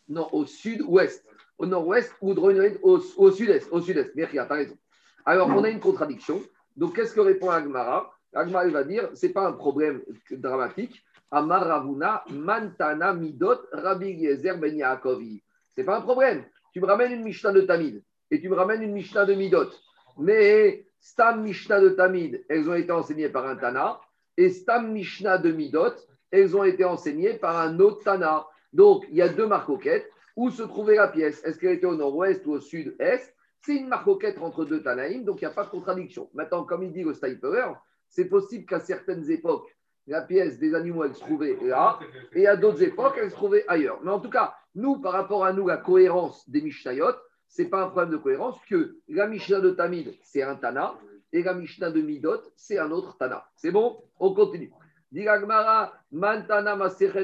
au 0.09 0.47
sud-ouest? 0.47 1.25
Au 1.63 1.67
nord-ouest 1.67 2.13
ou 2.21 2.33
au, 2.33 3.01
au 3.17 3.31
sud-est 3.31 3.69
Au 3.71 3.81
sud-est, 3.81 4.17
merci, 4.17 4.33
tu 4.33 4.39
as 4.41 4.45
raison. 4.47 4.77
Alors, 5.25 5.49
on 5.49 5.63
a 5.63 5.71
une 5.71 5.79
contradiction. 5.79 6.43
Donc, 6.77 6.97
qu'est-ce 6.97 7.15
que 7.15 7.21
répond 7.21 7.51
Agmara? 7.51 8.13
Agmara 8.35 8.67
va 8.69 8.83
dire, 8.83 9.11
ce 9.15 9.27
n'est 9.27 9.33
pas 9.33 9.47
un 9.47 9.53
problème 9.53 10.03
dramatique. 10.33 11.01
Amaravuna, 11.31 12.25
Mantana, 12.31 13.15
Midot, 13.15 13.61
Rabbi 13.71 14.11
Yezer, 14.11 14.59
Ben 14.59 14.77
Yaakovi. 14.77 15.41
Ce 15.71 15.81
n'est 15.81 15.85
pas 15.85 15.99
un 15.99 16.01
problème. 16.01 16.45
Tu 16.73 16.81
me 16.81 16.87
ramènes 16.87 17.13
une 17.13 17.23
Mishnah 17.23 17.53
de 17.53 17.61
Tamid 17.61 18.03
et 18.33 18.41
tu 18.41 18.49
me 18.49 18.57
ramènes 18.57 18.83
une 18.83 18.93
Mishnah 18.93 19.25
de 19.25 19.35
Midot. 19.35 19.71
Mais 20.19 20.85
Stam 21.01 21.43
Mishnah 21.43 21.81
de 21.81 21.91
Tamid, 21.91 22.45
elles 22.49 22.69
ont 22.69 22.75
été 22.75 22.91
enseignées 22.91 23.29
par 23.29 23.47
un 23.47 23.55
Tana, 23.55 24.01
et 24.37 24.51
Stam 24.51 24.91
Mishnah 24.91 25.39
de 25.39 25.53
Midot, 25.53 25.95
elles 26.33 26.57
ont 26.57 26.65
été 26.65 26.85
enseignées 26.85 27.35
par 27.35 27.57
un 27.57 27.79
autre 27.79 28.03
Tana. 28.03 28.49
Donc, 28.73 29.05
il 29.11 29.17
y 29.17 29.23
a 29.23 29.29
deux 29.29 29.47
marcoquettes. 29.47 30.11
Où 30.37 30.51
se 30.51 30.63
trouvait 30.63 30.97
la 30.97 31.09
pièce? 31.09 31.43
Est-ce 31.45 31.59
qu'elle 31.59 31.73
était 31.73 31.87
au 31.87 31.97
nord-ouest 31.97 32.47
ou 32.47 32.53
au 32.53 32.61
sud-est? 32.61 33.35
C'est 33.61 33.77
une 33.77 33.89
marcoquette 33.89 34.39
entre 34.39 34.65
deux 34.65 34.83
Tanaïm, 34.83 35.25
donc 35.25 35.41
il 35.41 35.45
n'y 35.45 35.51
a 35.51 35.55
pas 35.55 35.65
de 35.65 35.71
contradiction. 35.71 36.29
Maintenant, 36.35 36.65
comme 36.65 36.83
il 36.83 36.93
dit 36.93 37.05
le 37.05 37.15
Stiper, 37.15 37.75
c'est 38.09 38.25
possible 38.25 38.67
qu'à 38.67 38.81
certaines 38.81 39.31
époques, 39.31 39.69
la 40.07 40.23
pièce 40.23 40.59
des 40.59 40.75
animaux, 40.75 41.07
se 41.13 41.21
trouvait 41.21 41.57
là, 41.63 42.01
et 42.33 42.47
à 42.49 42.57
d'autres 42.57 42.83
époques, 42.83 43.15
elle 43.21 43.31
se 43.31 43.37
trouvait 43.37 43.65
ailleurs. 43.69 44.01
Mais 44.03 44.11
en 44.11 44.19
tout 44.19 44.31
cas, 44.31 44.55
nous, 44.75 45.01
par 45.01 45.13
rapport 45.13 45.45
à 45.45 45.53
nous, 45.53 45.69
la 45.69 45.77
cohérence 45.77 46.49
des 46.49 46.61
Mishnayot, 46.61 47.13
ce 47.47 47.63
n'est 47.63 47.69
pas 47.69 47.85
un 47.85 47.89
problème 47.89 48.11
de 48.11 48.17
cohérence, 48.17 48.59
que 48.69 48.97
la 49.09 49.29
Mishnah 49.29 49.61
de 49.61 49.71
Tamid, 49.71 50.13
c'est 50.23 50.43
un 50.43 50.57
Tana, 50.57 50.95
et 51.33 51.43
la 51.43 51.55
Mishnah 51.55 51.91
de 51.91 52.01
Midot, 52.01 52.41
c'est 52.57 52.79
un 52.79 52.91
autre 52.91 53.17
Tana. 53.17 53.45
C'est 53.55 53.71
bon? 53.71 54.03
On 54.19 54.35
continue. 54.35 54.73
Diragmara, 55.13 55.93
Mantana 56.11 56.77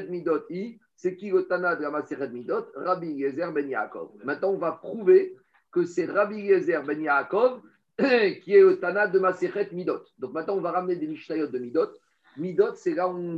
Midot 0.07 0.45
I, 0.49 0.79
c'est 1.01 1.15
qui 1.15 1.29
le 1.29 1.47
Tana 1.47 1.77
de 1.77 1.83
la 1.83 1.91
Maseret 1.91 2.29
Midot? 2.29 2.65
Rabbi 2.75 3.07
Yezer 3.07 3.53
Ben 3.53 3.69
Yaakov. 3.69 4.11
Maintenant, 4.25 4.49
on 4.49 4.57
va 4.57 4.73
prouver 4.73 5.37
que 5.71 5.85
c'est 5.85 6.05
Rabbi 6.05 6.41
Yezer 6.41 6.83
Ben 6.83 7.01
Yaakov 7.01 7.61
qui 8.43 8.53
est 8.53 8.59
le 8.59 8.77
Tana 8.81 9.07
de 9.07 9.17
Maseret 9.17 9.69
Midot. 9.71 10.03
Donc 10.17 10.33
maintenant, 10.33 10.55
on 10.55 10.61
va 10.61 10.71
ramener 10.71 10.97
des 10.97 11.07
Mishnayot 11.07 11.47
de 11.47 11.57
Midot. 11.57 11.87
Midot, 12.35 12.75
c'est 12.75 12.95
là 12.95 13.07
où 13.07 13.15
on 13.15 13.35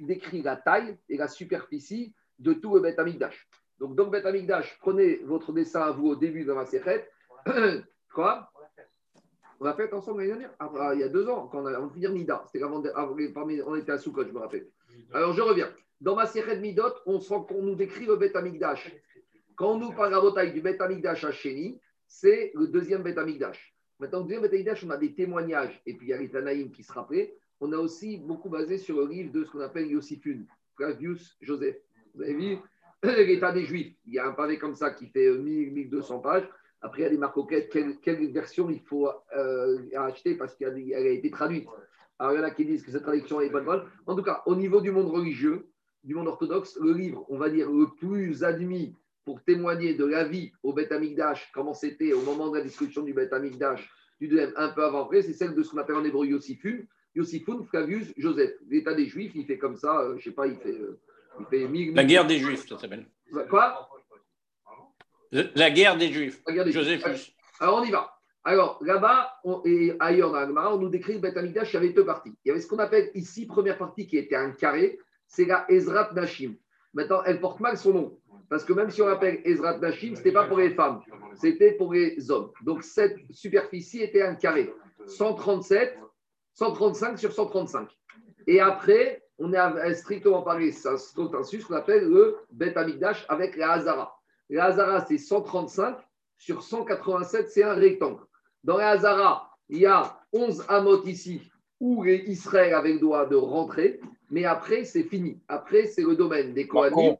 décrit 0.00 0.40
la 0.40 0.56
taille 0.56 0.96
et 1.10 1.18
la 1.18 1.28
superficie 1.28 2.14
de 2.38 2.54
tout 2.54 2.74
le 2.74 2.80
Beth 2.80 2.98
Amikdash. 2.98 3.50
Donc, 3.78 3.96
donc 3.96 4.10
Beth 4.10 4.24
Amikdash, 4.24 4.78
prenez 4.80 5.16
votre 5.24 5.52
dessin 5.52 5.82
à 5.82 5.90
vous 5.90 6.08
au 6.08 6.16
début 6.16 6.46
de 6.46 6.54
ma 6.54 6.64
séchette. 6.64 7.12
Quoi? 8.14 8.50
On 9.60 9.66
l'a 9.66 9.74
fait 9.74 9.92
ensemble 9.92 10.22
l'année 10.22 10.30
dernière, 10.30 10.54
ah, 10.58 10.72
ah, 10.80 10.94
il 10.94 11.00
y 11.00 11.04
a 11.04 11.08
deux 11.08 11.28
ans, 11.28 11.48
quand 11.48 11.62
on 11.62 11.66
a 11.66 11.78
on 11.78 11.88
dire 11.88 12.12
Nida. 12.12 12.44
C'était 12.46 12.64
avant, 12.64 12.82
on 12.82 13.76
était 13.76 13.92
à 13.92 13.98
Soukot, 13.98 14.24
je 14.24 14.32
me 14.32 14.38
rappelle. 14.38 14.68
Alors, 15.12 15.34
je 15.34 15.42
reviens. 15.42 15.68
Dans 16.00 16.16
ma 16.16 16.26
séchette 16.26 16.60
Midot, 16.60 16.94
on, 17.06 17.18
qu'on 17.18 17.62
nous 17.62 17.74
décrit 17.74 18.06
le 18.06 18.16
Beth 18.16 18.36
Amikdash. 18.36 18.94
Quand 19.56 19.74
on 19.74 19.78
nous 19.78 19.92
parle 19.92 20.14
à 20.14 20.46
du 20.46 20.60
Beth 20.60 20.80
Amikdash 20.80 21.24
à 21.24 21.32
Chéni, 21.32 21.80
c'est 22.06 22.52
le 22.54 22.68
deuxième 22.68 23.02
Beth 23.02 23.18
Amikdash. 23.18 23.74
Maintenant, 23.98 24.20
le 24.20 24.24
deuxième 24.24 24.42
Beth 24.42 24.52
Amikdash, 24.52 24.84
on 24.84 24.90
a 24.90 24.96
des 24.96 25.14
témoignages, 25.14 25.80
et 25.86 25.94
puis 25.94 26.08
il 26.08 26.10
y 26.10 26.12
a 26.12 26.18
les 26.18 26.30
Tanaïm 26.30 26.70
qui 26.72 26.82
se 26.82 26.92
rappelaient. 26.92 27.36
on 27.60 27.72
a 27.72 27.76
aussi 27.76 28.18
beaucoup 28.18 28.50
basé 28.50 28.78
sur 28.78 28.98
le 28.98 29.06
livre 29.06 29.32
de 29.32 29.44
ce 29.44 29.50
qu'on 29.50 29.60
appelle 29.60 29.86
Yossifun, 29.86 30.44
Flavius 30.76 31.36
Joseph. 31.40 31.76
Vous 32.14 32.22
avez 32.22 32.34
vu 32.34 32.58
l'état 33.02 33.52
des 33.52 33.64
Juifs. 33.64 33.94
Il 34.04 34.14
y 34.14 34.18
a 34.18 34.26
un 34.26 34.32
pavé 34.32 34.58
comme 34.58 34.74
ça 34.74 34.90
qui 34.90 35.06
fait 35.06 35.30
1000, 35.30 35.72
1200 35.72 36.18
pages. 36.20 36.48
Après, 36.80 37.00
il 37.00 37.04
y 37.04 37.06
a 37.06 37.10
des 37.10 37.16
marques 37.16 37.36
auxquelles, 37.36 37.68
quelle, 37.68 38.30
version 38.32 38.68
il 38.68 38.80
faut 38.80 39.08
euh, 39.34 39.78
acheter 39.96 40.34
parce 40.34 40.54
qu'elle 40.54 40.74
a, 40.74 41.00
été 41.00 41.30
traduite. 41.30 41.66
Alors, 42.18 42.34
il 42.34 42.36
y 42.36 42.40
en 42.40 42.44
a 42.44 42.50
qui 42.50 42.64
disent 42.66 42.82
que 42.82 42.90
cette 42.90 43.02
traduction 43.02 43.40
est 43.40 43.50
pas 43.50 43.60
bonne. 43.60 43.84
En 44.06 44.14
tout 44.14 44.22
cas, 44.22 44.42
au 44.44 44.54
niveau 44.54 44.80
du 44.80 44.90
monde 44.90 45.08
religieux, 45.08 45.66
du 46.04 46.14
monde 46.14 46.28
orthodoxe, 46.28 46.78
le 46.80 46.92
livre, 46.92 47.24
on 47.28 47.38
va 47.38 47.48
dire, 47.48 47.70
le 47.70 47.86
plus 47.98 48.44
admis 48.44 48.94
pour 49.24 49.42
témoigner 49.42 49.94
de 49.94 50.04
la 50.04 50.24
vie 50.24 50.52
au 50.62 50.72
Beth 50.72 50.92
Amikdash, 50.92 51.50
comment 51.52 51.74
c'était 51.74 52.12
au 52.12 52.20
moment 52.20 52.50
de 52.50 52.58
la 52.58 52.62
destruction 52.62 53.02
du 53.02 53.14
Beth 53.14 53.32
Amikdash, 53.32 53.90
du 54.20 54.28
deuxième, 54.28 54.52
un 54.56 54.68
peu 54.68 54.84
avant 54.84 55.04
après, 55.04 55.22
c'est 55.22 55.32
celle 55.32 55.54
de 55.54 55.62
ce 55.62 55.70
qu'on 55.70 55.78
appelle 55.78 55.96
en 55.96 56.04
hébreu 56.04 56.26
Yossifun, 56.26 56.80
Yossifun, 57.14 57.64
Flavius, 57.64 58.12
Joseph. 58.16 58.52
L'état 58.68 58.94
des 58.94 59.06
Juifs, 59.06 59.32
il 59.34 59.46
fait 59.46 59.58
comme 59.58 59.76
ça, 59.76 60.00
euh, 60.00 60.10
je 60.12 60.16
ne 60.16 60.20
sais 60.20 60.30
pas, 60.32 60.46
il 60.46 60.56
fait, 60.56 60.70
euh, 60.70 61.00
il 61.40 61.46
fait 61.46 61.66
mille, 61.66 61.94
La 61.94 62.04
guerre 62.04 62.26
des 62.26 62.38
Juifs, 62.38 62.66
ça 62.68 62.78
s'appelle. 62.78 63.06
Quoi? 63.48 63.88
La 65.32 65.70
guerre 65.70 65.96
des 65.96 66.12
Juifs. 66.12 66.42
Josephus. 66.66 67.32
Alors, 67.60 67.78
on 67.80 67.84
y 67.84 67.90
va. 67.90 68.10
Alors, 68.44 68.78
là-bas, 68.82 69.40
et 69.64 69.94
ailleurs 70.00 70.32
dans 70.32 70.74
on 70.74 70.78
nous 70.78 70.90
décrit 70.90 71.14
le 71.14 71.20
Beth 71.20 71.36
Amikdash, 71.36 71.72
il 71.72 71.74
y 71.74 71.76
avait 71.78 71.92
deux 71.94 72.04
parties. 72.04 72.34
Il 72.44 72.48
y 72.48 72.50
avait 72.50 72.60
ce 72.60 72.66
qu'on 72.66 72.78
appelle 72.78 73.10
ici, 73.14 73.46
première 73.46 73.78
partie 73.78 74.06
qui 74.06 74.18
était 74.18 74.36
un 74.36 74.50
carré, 74.50 74.98
c'est 75.26 75.44
la 75.44 75.64
Ezrat 75.70 76.12
Nashim. 76.14 76.54
Maintenant, 76.92 77.22
elle 77.24 77.40
porte 77.40 77.60
mal 77.60 77.76
son 77.76 77.92
nom. 77.92 78.18
Parce 78.48 78.64
que 78.64 78.72
même 78.72 78.90
si 78.90 79.02
on 79.02 79.06
l'appelle 79.06 79.40
Ezrat 79.44 79.78
Nashim, 79.78 80.14
ce 80.14 80.18
n'était 80.18 80.32
pas 80.32 80.46
pour 80.46 80.58
les 80.58 80.70
femmes, 80.70 81.00
c'était 81.34 81.72
pour 81.72 81.92
les 81.92 82.30
hommes. 82.30 82.50
Donc 82.62 82.82
cette 82.82 83.16
superficie 83.30 84.02
était 84.02 84.22
un 84.22 84.34
carré. 84.34 84.72
137, 85.06 85.98
135 86.54 87.18
sur 87.18 87.32
135. 87.32 87.88
Et 88.46 88.60
après, 88.60 89.22
on 89.38 89.52
est 89.52 89.94
strictement 89.94 90.42
parlé, 90.42 90.70
c'est 90.72 90.88
un 90.88 90.96
ce 90.96 91.14
qu'on 91.14 91.74
appelle 91.74 92.08
le 92.08 92.36
Bet 92.52 92.76
Amigdash 92.76 93.24
avec 93.28 93.56
la 93.56 93.72
Hazara. 93.72 94.16
La 94.50 94.66
Hazara, 94.66 95.04
c'est 95.04 95.18
135 95.18 95.96
sur 96.36 96.62
187, 96.62 97.48
c'est 97.48 97.64
un 97.64 97.74
rectangle. 97.74 98.22
Dans 98.62 98.76
la 98.76 98.90
Hazara, 98.90 99.50
il 99.68 99.78
y 99.78 99.86
a 99.86 100.20
11 100.32 100.64
amot 100.68 101.02
ici 101.04 101.50
où 101.80 102.04
Israël 102.04 102.74
avait 102.74 102.92
le 102.92 103.00
droit 103.00 103.26
de 103.26 103.36
rentrer, 103.36 104.00
mais 104.30 104.44
après, 104.44 104.84
c'est 104.84 105.04
fini. 105.04 105.38
Après, 105.48 105.86
c'est 105.86 106.02
le 106.02 106.16
domaine 106.16 106.54
des 106.54 106.66
Kohanim 106.66 107.16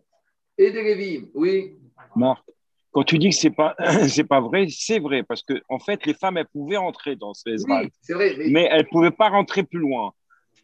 et 0.58 0.70
des 0.70 0.82
Lévim. 0.82 1.28
Oui. 1.34 1.76
Marc, 2.16 2.44
quand 2.92 3.02
tu 3.02 3.18
dis 3.18 3.30
que 3.30 3.34
c'est 3.34 3.50
pas 3.50 3.74
c'est 4.08 4.24
pas 4.24 4.40
vrai, 4.40 4.66
c'est 4.70 5.00
vrai 5.00 5.22
parce 5.22 5.42
que 5.42 5.54
en 5.68 5.78
fait, 5.78 6.06
les 6.06 6.14
femmes 6.14 6.36
elles 6.36 6.46
pouvaient 6.46 6.76
rentrer 6.76 7.16
dans 7.16 7.34
ce 7.34 7.44
oui, 7.48 7.90
c'est 8.00 8.14
vrai, 8.14 8.34
mais... 8.38 8.48
mais 8.50 8.68
elles 8.70 8.88
pouvaient 8.88 9.10
pas 9.10 9.28
rentrer 9.28 9.64
plus 9.64 9.80
loin. 9.80 10.12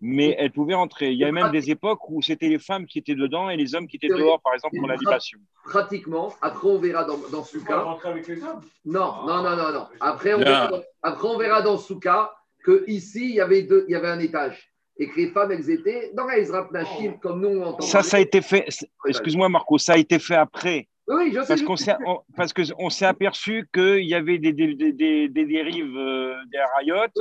Mais 0.02 0.34
elles 0.38 0.50
pouvaient 0.50 0.74
rentrer. 0.74 1.12
Il 1.12 1.18
y 1.18 1.26
a 1.26 1.30
même 1.30 1.50
des 1.50 1.70
époques 1.70 2.08
où 2.08 2.22
c'était 2.22 2.48
les 2.48 2.58
femmes 2.58 2.86
qui 2.86 2.98
étaient 2.98 3.14
dedans 3.14 3.50
et 3.50 3.56
les 3.58 3.74
hommes 3.74 3.86
qui 3.86 3.96
étaient 3.96 4.08
dehors, 4.08 4.40
par 4.40 4.54
exemple, 4.54 4.78
pour 4.78 4.88
la 4.88 4.96
libation. 4.96 5.38
Pratiquement. 5.62 6.32
Après, 6.40 6.68
on 6.68 6.78
verra 6.78 7.04
dans, 7.04 7.18
dans 7.30 7.44
Souka. 7.44 7.82
rentrer 7.82 8.08
avec 8.08 8.26
les 8.26 8.42
hommes 8.42 8.62
Non, 8.86 9.26
non, 9.26 9.42
non, 9.42 9.56
non, 9.56 9.72
non. 9.72 9.86
Après, 10.00 10.32
on, 10.32 10.38
verra, 10.38 10.70
après, 11.02 11.28
on 11.28 11.36
verra 11.36 11.60
dans 11.60 11.76
Souka 11.76 12.32
que 12.64 12.84
ici 12.88 13.28
il 13.28 13.34
y 13.34 13.40
avait 13.42 13.62
deux, 13.62 13.84
il 13.88 13.92
y 13.92 13.94
avait 13.94 14.08
un 14.08 14.20
étage 14.20 14.69
et 15.00 15.08
que 15.08 15.16
les 15.16 15.28
femmes, 15.28 15.50
elles 15.50 15.70
étaient 15.70 16.10
dans 16.14 16.26
la 16.26 16.38
Ezrat 16.38 16.68
Nashim, 16.72 17.14
comme 17.22 17.40
nous 17.40 17.48
on 17.48 17.64
entend. 17.64 17.80
Ça, 17.80 18.02
ça 18.02 18.18
a 18.18 18.20
été 18.20 18.42
fait, 18.42 18.66
excuse-moi 19.06 19.48
Marco, 19.48 19.78
ça 19.78 19.94
a 19.94 19.96
été 19.96 20.18
fait 20.18 20.34
après. 20.34 20.88
Oui, 21.08 21.32
je 21.34 21.40
sais. 21.40 21.48
Parce 21.48 21.62
qu'on 21.62 21.76
s'est, 21.76 21.96
parce 22.36 22.52
que 22.52 22.62
on 22.78 22.90
s'est 22.90 23.06
aperçu 23.06 23.66
qu'il 23.72 24.04
y 24.04 24.14
avait 24.14 24.38
des, 24.38 24.52
des, 24.52 24.74
des, 24.74 25.28
des 25.28 25.46
dérives 25.46 25.96
euh, 25.96 26.34
des 26.52 26.58
rayottes, 26.76 27.16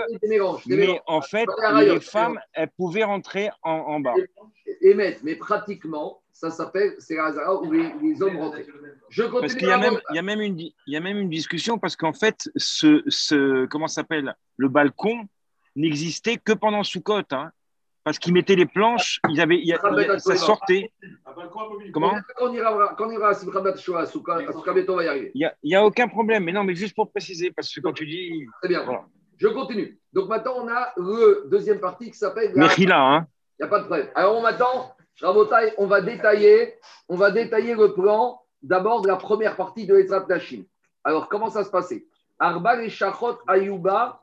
mais 0.67 0.99
en 1.07 1.21
fait, 1.21 1.47
les 1.77 1.99
femmes, 2.01 2.37
elles 2.53 2.69
pouvaient 2.77 3.05
rentrer 3.05 3.49
en, 3.63 3.71
en 3.71 3.99
bas. 4.01 4.13
Et, 4.81 4.93
mettre, 4.93 5.21
mais 5.23 5.35
pratiquement, 5.35 6.21
ça 6.33 6.51
s'appelle, 6.51 6.95
c'est 6.99 7.17
Hazara 7.17 7.61
où 7.61 7.71
les, 7.71 7.91
les, 8.01 8.21
hommes 8.21 8.37
rentraient. 8.37 8.65
Je 9.09 9.23
continue 9.23 9.41
parce 9.41 9.55
qu'il 9.55 9.67
y 9.69 9.71
a, 9.71 9.77
même, 9.77 9.99
il 10.11 10.15
y, 10.15 10.19
a 10.19 10.21
même 10.21 10.41
une, 10.41 10.59
il 10.59 10.73
y 10.85 10.95
a 10.97 10.99
même 10.99 11.17
une 11.17 11.29
discussion, 11.29 11.79
parce 11.79 11.95
qu'en 11.95 12.13
fait, 12.13 12.49
ce, 12.57 13.01
ce, 13.07 13.65
comment 13.65 13.87
s'appelle, 13.87 14.35
le 14.57 14.67
balcon 14.67 15.27
n'existait 15.75 16.37
que 16.37 16.51
pendant 16.51 16.83
Soukot. 16.83 17.23
Hein 17.31 17.51
parce 18.09 18.17
qu'ils 18.17 18.33
mettaient 18.33 18.55
les 18.55 18.65
planches, 18.65 19.21
ils 19.29 19.39
avaient, 19.39 19.61
ça 20.17 20.35
sortait. 20.35 20.91
Comment 21.93 22.15
Quand 22.37 22.47
on 22.47 22.53
ira, 22.55 22.95
quand 22.97 23.05
on 23.05 23.11
ira 23.11 23.29
à 23.29 23.33
on 23.35 24.95
va 24.95 25.03
y 25.03 25.07
arriver. 25.07 25.31
Il 25.35 25.51
n'y 25.63 25.75
a, 25.75 25.85
aucun 25.85 26.07
problème, 26.07 26.45
mais 26.45 26.51
non, 26.51 26.63
mais 26.63 26.73
juste 26.73 26.95
pour 26.95 27.11
préciser, 27.11 27.51
parce 27.51 27.71
que 27.71 27.79
quand 27.81 27.93
tu 27.93 28.07
dis. 28.07 28.47
Très 28.63 28.69
bien. 28.69 28.83
Je 29.37 29.47
continue. 29.49 29.99
Donc 30.11 30.27
maintenant, 30.27 30.53
on 30.57 30.67
a 30.67 30.91
le 30.97 31.43
deuxième 31.51 31.79
partie 31.79 32.09
qui 32.09 32.17
s'appelle. 32.17 32.51
Mechila, 32.55 32.99
hein 32.99 33.27
Il 33.59 33.61
n'y 33.61 33.67
a 33.67 33.69
pas 33.69 33.77
de 33.77 33.85
problème. 33.85 34.07
Alors 34.15 34.35
on 34.35 34.41
m'attend, 34.41 34.95
Rabotai, 35.21 35.75
on 35.77 35.85
va 35.85 36.01
détailler, 36.01 36.73
on 37.09 37.15
va 37.15 37.29
détailler 37.29 37.75
le 37.75 37.93
plan 37.93 38.41
d'abord 38.63 39.03
de 39.03 39.07
la 39.07 39.17
première 39.17 39.55
partie 39.55 39.85
de 39.85 39.93
l'Etrat 39.93 40.25
Nashim. 40.27 40.63
Alors 41.03 41.29
comment 41.29 41.51
ça 41.51 41.63
se 41.63 41.69
passait? 41.69 42.07
Arba 42.39 42.81
et 42.81 42.89
Shachot 42.89 43.37
Ayuba, 43.45 44.19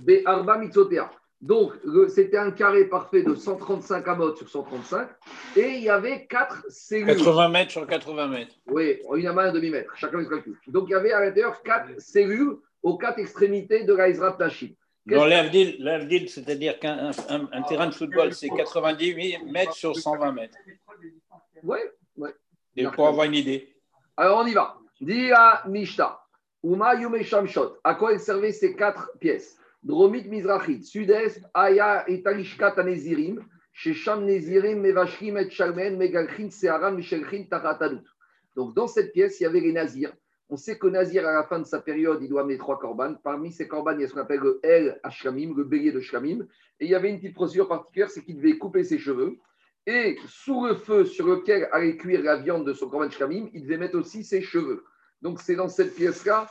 Be 0.00 0.22
Arba 0.24 0.56
Mitzotea. 0.56 1.10
Donc, 1.40 1.72
c'était 2.08 2.36
un 2.36 2.50
carré 2.50 2.86
parfait 2.86 3.22
de 3.22 3.34
135 3.34 4.08
amotes 4.08 4.38
sur 4.38 4.48
135. 4.48 5.08
Et 5.56 5.68
il 5.76 5.82
y 5.84 5.88
avait 5.88 6.26
4 6.26 6.64
cellules. 6.68 7.16
80 7.16 7.48
mètres 7.48 7.70
sur 7.70 7.86
80 7.86 8.26
mètres. 8.26 8.54
Oui, 8.66 9.00
une 9.14 9.26
à 9.26 9.32
un 9.32 9.52
demi-mètre. 9.52 9.92
Chacun 9.96 10.24
se 10.24 10.28
calcule. 10.28 10.56
Donc, 10.66 10.86
il 10.88 10.92
y 10.92 10.94
avait 10.94 11.12
à 11.12 11.20
l'intérieur 11.20 11.62
4 11.62 12.00
cellules 12.00 12.56
aux 12.82 12.96
quatre 12.96 13.20
extrémités 13.20 13.84
de 13.84 13.94
la 13.94 14.08
Israël 14.08 14.34
Tachim. 14.36 14.70
Dans 15.06 15.26
l'Avdil, 15.26 16.28
c'est-à-dire 16.28 16.78
qu'un 16.78 17.12
un, 17.28 17.62
terrain 17.62 17.86
de 17.86 17.94
football, 17.94 18.34
c'est 18.34 18.48
90 18.48 19.38
mètres 19.46 19.72
sur 19.72 19.96
120 19.96 20.32
mètres. 20.32 20.58
Oui, 21.62 21.78
oui. 22.16 22.30
Et 22.76 22.84
pour 22.88 23.08
avoir 23.08 23.26
une 23.26 23.34
idée. 23.34 23.74
Alors, 24.16 24.40
on 24.42 24.46
y 24.46 24.54
va. 24.54 24.76
Dia 25.00 25.62
Mishta. 25.66 26.20
Uma 26.62 26.94
Yumeshamshot. 26.96 27.78
À 27.84 27.94
quoi 27.94 28.12
elles 28.12 28.20
servaient 28.20 28.52
ces 28.52 28.74
quatre 28.74 29.12
pièces? 29.20 29.56
Dromit 29.82 30.24
sud-est, 30.82 31.42
Aya 31.54 32.04
et 32.08 32.22
Shesham 33.72 34.24
Nezirim, 34.24 34.84
et 34.84 34.92
Megalchin, 35.96 36.48
Taratadut. 37.48 38.04
Donc 38.56 38.74
dans 38.74 38.88
cette 38.88 39.12
pièce, 39.12 39.38
il 39.38 39.44
y 39.44 39.46
avait 39.46 39.60
les 39.60 39.72
Nazirs. 39.72 40.12
On 40.50 40.56
sait 40.56 40.78
que 40.78 40.86
Nazir, 40.86 41.28
à 41.28 41.32
la 41.32 41.44
fin 41.44 41.58
de 41.58 41.64
sa 41.64 41.80
période, 41.80 42.20
il 42.22 42.28
doit 42.28 42.40
amener 42.40 42.56
trois 42.56 42.78
corbanes. 42.78 43.18
Parmi 43.22 43.52
ces 43.52 43.68
corbanes, 43.68 43.98
il 43.98 44.02
y 44.02 44.04
a 44.04 44.08
ce 44.08 44.14
qu'on 44.14 44.20
appelle 44.20 44.40
le 44.40 44.60
El 44.62 44.98
Ashlamim, 45.02 45.54
le 45.54 45.64
bélier 45.64 45.92
de 45.92 46.00
Shlamim. 46.00 46.46
Et 46.80 46.86
il 46.86 46.90
y 46.90 46.94
avait 46.94 47.10
une 47.10 47.18
petite 47.20 47.34
procédure 47.34 47.68
particulière, 47.68 48.10
c'est 48.10 48.24
qu'il 48.24 48.36
devait 48.36 48.56
couper 48.56 48.82
ses 48.82 48.98
cheveux. 48.98 49.36
Et 49.86 50.16
sous 50.26 50.66
le 50.66 50.74
feu 50.74 51.04
sur 51.04 51.26
lequel 51.26 51.68
allait 51.70 51.96
cuire 51.96 52.22
la 52.22 52.36
viande 52.36 52.66
de 52.66 52.72
son 52.72 52.88
corban 52.88 53.10
Shlamim, 53.10 53.48
il 53.52 53.62
devait 53.62 53.76
mettre 53.76 53.98
aussi 53.98 54.24
ses 54.24 54.40
cheveux. 54.40 54.84
Donc 55.22 55.40
c'est 55.40 55.56
dans 55.56 55.68
cette 55.68 55.94
pièce-là 55.94 56.48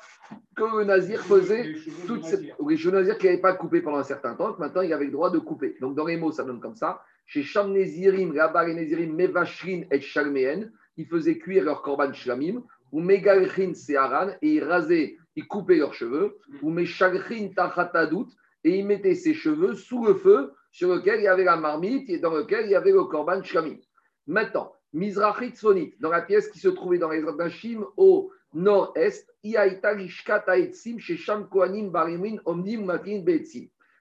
que 0.55 0.79
le 0.79 0.83
Nazir 0.83 1.21
faisait 1.21 1.75
toute 2.05 2.25
cette. 2.25 2.43
Oui, 2.59 2.75
le 2.77 2.91
Nazir 2.91 3.17
qui 3.17 3.27
n'avait 3.27 3.37
pas 3.39 3.53
coupé 3.53 3.81
pendant 3.81 3.97
un 3.97 4.03
certain 4.03 4.35
temps, 4.35 4.55
maintenant 4.57 4.81
il 4.81 4.91
avait 4.91 5.05
le 5.05 5.11
droit 5.11 5.29
de 5.29 5.39
couper. 5.39 5.77
Donc 5.79 5.95
dans 5.95 6.05
les 6.05 6.17
mots, 6.17 6.31
ça 6.31 6.43
donne 6.43 6.59
comme 6.59 6.75
ça. 6.75 7.01
Chez 7.25 7.43
Sham 7.43 7.71
Nezirim, 7.71 8.33
là-bas 8.33 8.65
les 8.65 8.73
Nezirim, 8.73 9.13
Mevashrin 9.15 9.83
et 9.91 10.01
Shalmeen, 10.01 10.71
ils 10.97 11.05
faisaient 11.05 11.37
cuire 11.37 11.63
leur 11.63 11.81
korban 11.81 12.11
shlamim, 12.13 12.63
ou 12.91 13.01
Megalchin 13.01 13.73
Seharan, 13.73 14.31
et 14.41 14.55
ils 14.55 14.63
rasaient, 14.63 15.17
ils 15.35 15.47
coupaient 15.47 15.75
leurs 15.75 15.93
cheveux, 15.93 16.37
ou 16.61 16.69
Meshalchin 16.69 17.49
Tachatadut, 17.55 18.27
et 18.63 18.79
ils 18.79 18.85
mettaient 18.85 19.15
ses 19.15 19.33
cheveux 19.33 19.75
sous 19.75 20.05
le 20.05 20.15
feu 20.15 20.51
sur 20.71 20.93
lequel 20.93 21.19
il 21.19 21.23
y 21.23 21.27
avait 21.27 21.43
la 21.43 21.57
marmite 21.57 22.09
et 22.09 22.19
dans 22.19 22.33
lequel 22.33 22.65
il 22.65 22.71
y 22.71 22.75
avait 22.75 22.91
le 22.91 23.03
korban 23.03 23.43
shlamim. 23.43 23.77
Maintenant, 24.25 24.73
Mizrachit 24.93 25.55
Sonit, 25.55 25.95
dans 25.99 26.09
la 26.09 26.21
pièce 26.21 26.49
qui 26.49 26.59
se 26.59 26.69
trouvait 26.69 26.97
dans 26.97 27.09
les 27.09 27.23
Radashim 27.23 27.85
au 27.97 28.31
nord-est, 28.53 29.33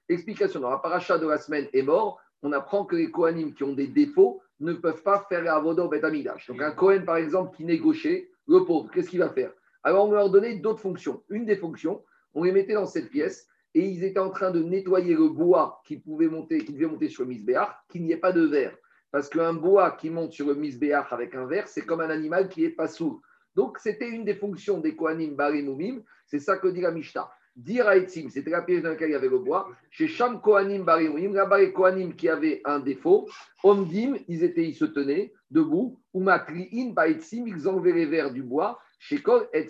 Explication 0.08 0.60
dans 0.60 0.70
la 0.70 0.78
paracha 0.78 1.18
de 1.18 1.26
la 1.26 1.38
semaine 1.38 1.66
est 1.72 1.82
mort. 1.82 2.20
On 2.42 2.52
apprend 2.52 2.84
que 2.84 2.96
les 2.96 3.10
Kohanim 3.10 3.54
qui 3.54 3.64
ont 3.64 3.72
des 3.72 3.88
défauts 3.88 4.40
ne 4.60 4.72
peuvent 4.72 5.02
pas 5.02 5.26
faire 5.28 5.42
la 5.42 5.56
avodo 5.56 5.88
betamidash. 5.88 6.46
Donc 6.48 6.62
un 6.62 6.70
Kohen, 6.70 7.04
par 7.04 7.16
exemple, 7.16 7.56
qui 7.56 7.78
gaucher, 7.78 8.30
le 8.46 8.64
pauvre, 8.64 8.90
qu'est-ce 8.92 9.10
qu'il 9.10 9.18
va 9.18 9.30
faire? 9.30 9.52
Alors 9.82 10.08
on 10.08 10.12
leur 10.12 10.30
donnait 10.30 10.56
d'autres 10.56 10.80
fonctions. 10.80 11.22
Une 11.28 11.44
des 11.44 11.56
fonctions, 11.56 12.02
on 12.34 12.44
les 12.44 12.52
mettait 12.52 12.74
dans 12.74 12.86
cette 12.86 13.10
pièce 13.10 13.48
et 13.74 13.84
ils 13.84 14.04
étaient 14.04 14.20
en 14.20 14.30
train 14.30 14.50
de 14.50 14.62
nettoyer 14.62 15.14
le 15.14 15.28
bois 15.28 15.82
qui 15.84 15.98
pouvait 15.98 16.28
monter, 16.28 16.64
qui 16.64 16.72
devait 16.72 16.86
monter 16.86 17.08
sur 17.08 17.24
le 17.24 17.30
misbéach, 17.30 17.68
qu'il 17.88 18.02
n'y 18.02 18.12
ait 18.12 18.16
pas 18.16 18.32
de 18.32 18.42
verre. 18.42 18.76
Parce 19.10 19.28
qu'un 19.28 19.54
bois 19.54 19.92
qui 19.92 20.10
monte 20.10 20.32
sur 20.32 20.46
le 20.46 20.54
misbéach 20.54 21.12
avec 21.12 21.34
un 21.34 21.46
verre, 21.46 21.68
c'est 21.68 21.82
comme 21.82 22.00
un 22.00 22.10
animal 22.10 22.48
qui 22.48 22.64
est 22.64 22.70
pas 22.70 22.88
sourd. 22.88 23.20
Donc, 23.56 23.78
c'était 23.78 24.08
une 24.08 24.24
des 24.24 24.34
fonctions 24.34 24.78
des 24.78 24.94
Kohanim 24.94 25.34
Barimumim. 25.34 26.02
C'est 26.26 26.38
ça 26.38 26.58
que 26.58 26.68
dit 26.68 26.82
la 26.82 26.90
Mishnah. 26.92 27.28
Dire 27.56 27.86
c'était 28.28 28.50
la 28.50 28.60
pièce 28.60 28.82
dans 28.82 28.90
laquelle 28.90 29.08
il 29.08 29.12
y 29.12 29.16
avait 29.16 29.30
le 29.30 29.38
bois. 29.38 29.70
Chez 29.90 30.08
Sham 30.08 30.42
Kohanim 30.42 30.84
Barimumim, 30.84 31.32
là-bas, 31.32 31.58
les 31.58 31.72
qui 32.14 32.28
avaient 32.28 32.60
un 32.66 32.80
défaut, 32.80 33.26
Omdim, 33.64 34.18
ils, 34.28 34.44
étaient, 34.44 34.68
ils 34.68 34.74
se 34.74 34.84
tenaient 34.84 35.32
debout. 35.50 35.98
Ou 36.12 36.20
Makri'in 36.20 36.90
Baetzim, 36.90 37.46
ils 37.46 37.66
enlevaient 37.66 37.92
les 37.92 38.04
verres 38.04 38.30
du 38.30 38.42
bois. 38.42 38.78
Chez 38.98 39.22
Kol 39.22 39.48
et 39.54 39.66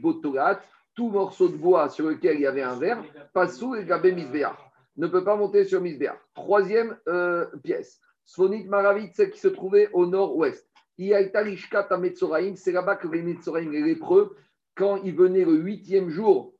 Botorat, 0.00 0.60
tout 0.96 1.10
morceau 1.10 1.48
de 1.48 1.56
bois 1.56 1.88
sur 1.90 2.08
lequel 2.08 2.36
il 2.36 2.42
y 2.42 2.46
avait 2.46 2.62
un 2.62 2.76
verre, 2.76 3.04
Passou 3.32 3.76
et 3.76 3.84
Gabé 3.84 4.12
ne 4.96 5.06
peut 5.06 5.22
pas 5.22 5.36
monter 5.36 5.64
sur 5.64 5.80
Misbéa. 5.80 6.18
Troisième 6.34 6.96
euh, 7.06 7.46
pièce. 7.62 8.00
Sfonit 8.24 8.64
Maravit, 8.64 9.10
celle 9.14 9.30
qui 9.30 9.38
se 9.38 9.48
trouvait 9.48 9.88
au 9.92 10.06
nord-ouest. 10.06 10.67
C'est 10.98 12.72
là-bas 12.72 12.96
que 12.96 13.08
les 13.08 13.22
Metzoraim, 13.22 13.70
les 13.70 13.82
lépreux, 13.82 14.36
quand 14.74 14.96
ils 15.04 15.14
venaient 15.14 15.44
le 15.44 15.54
huitième 15.54 16.10
jour 16.10 16.54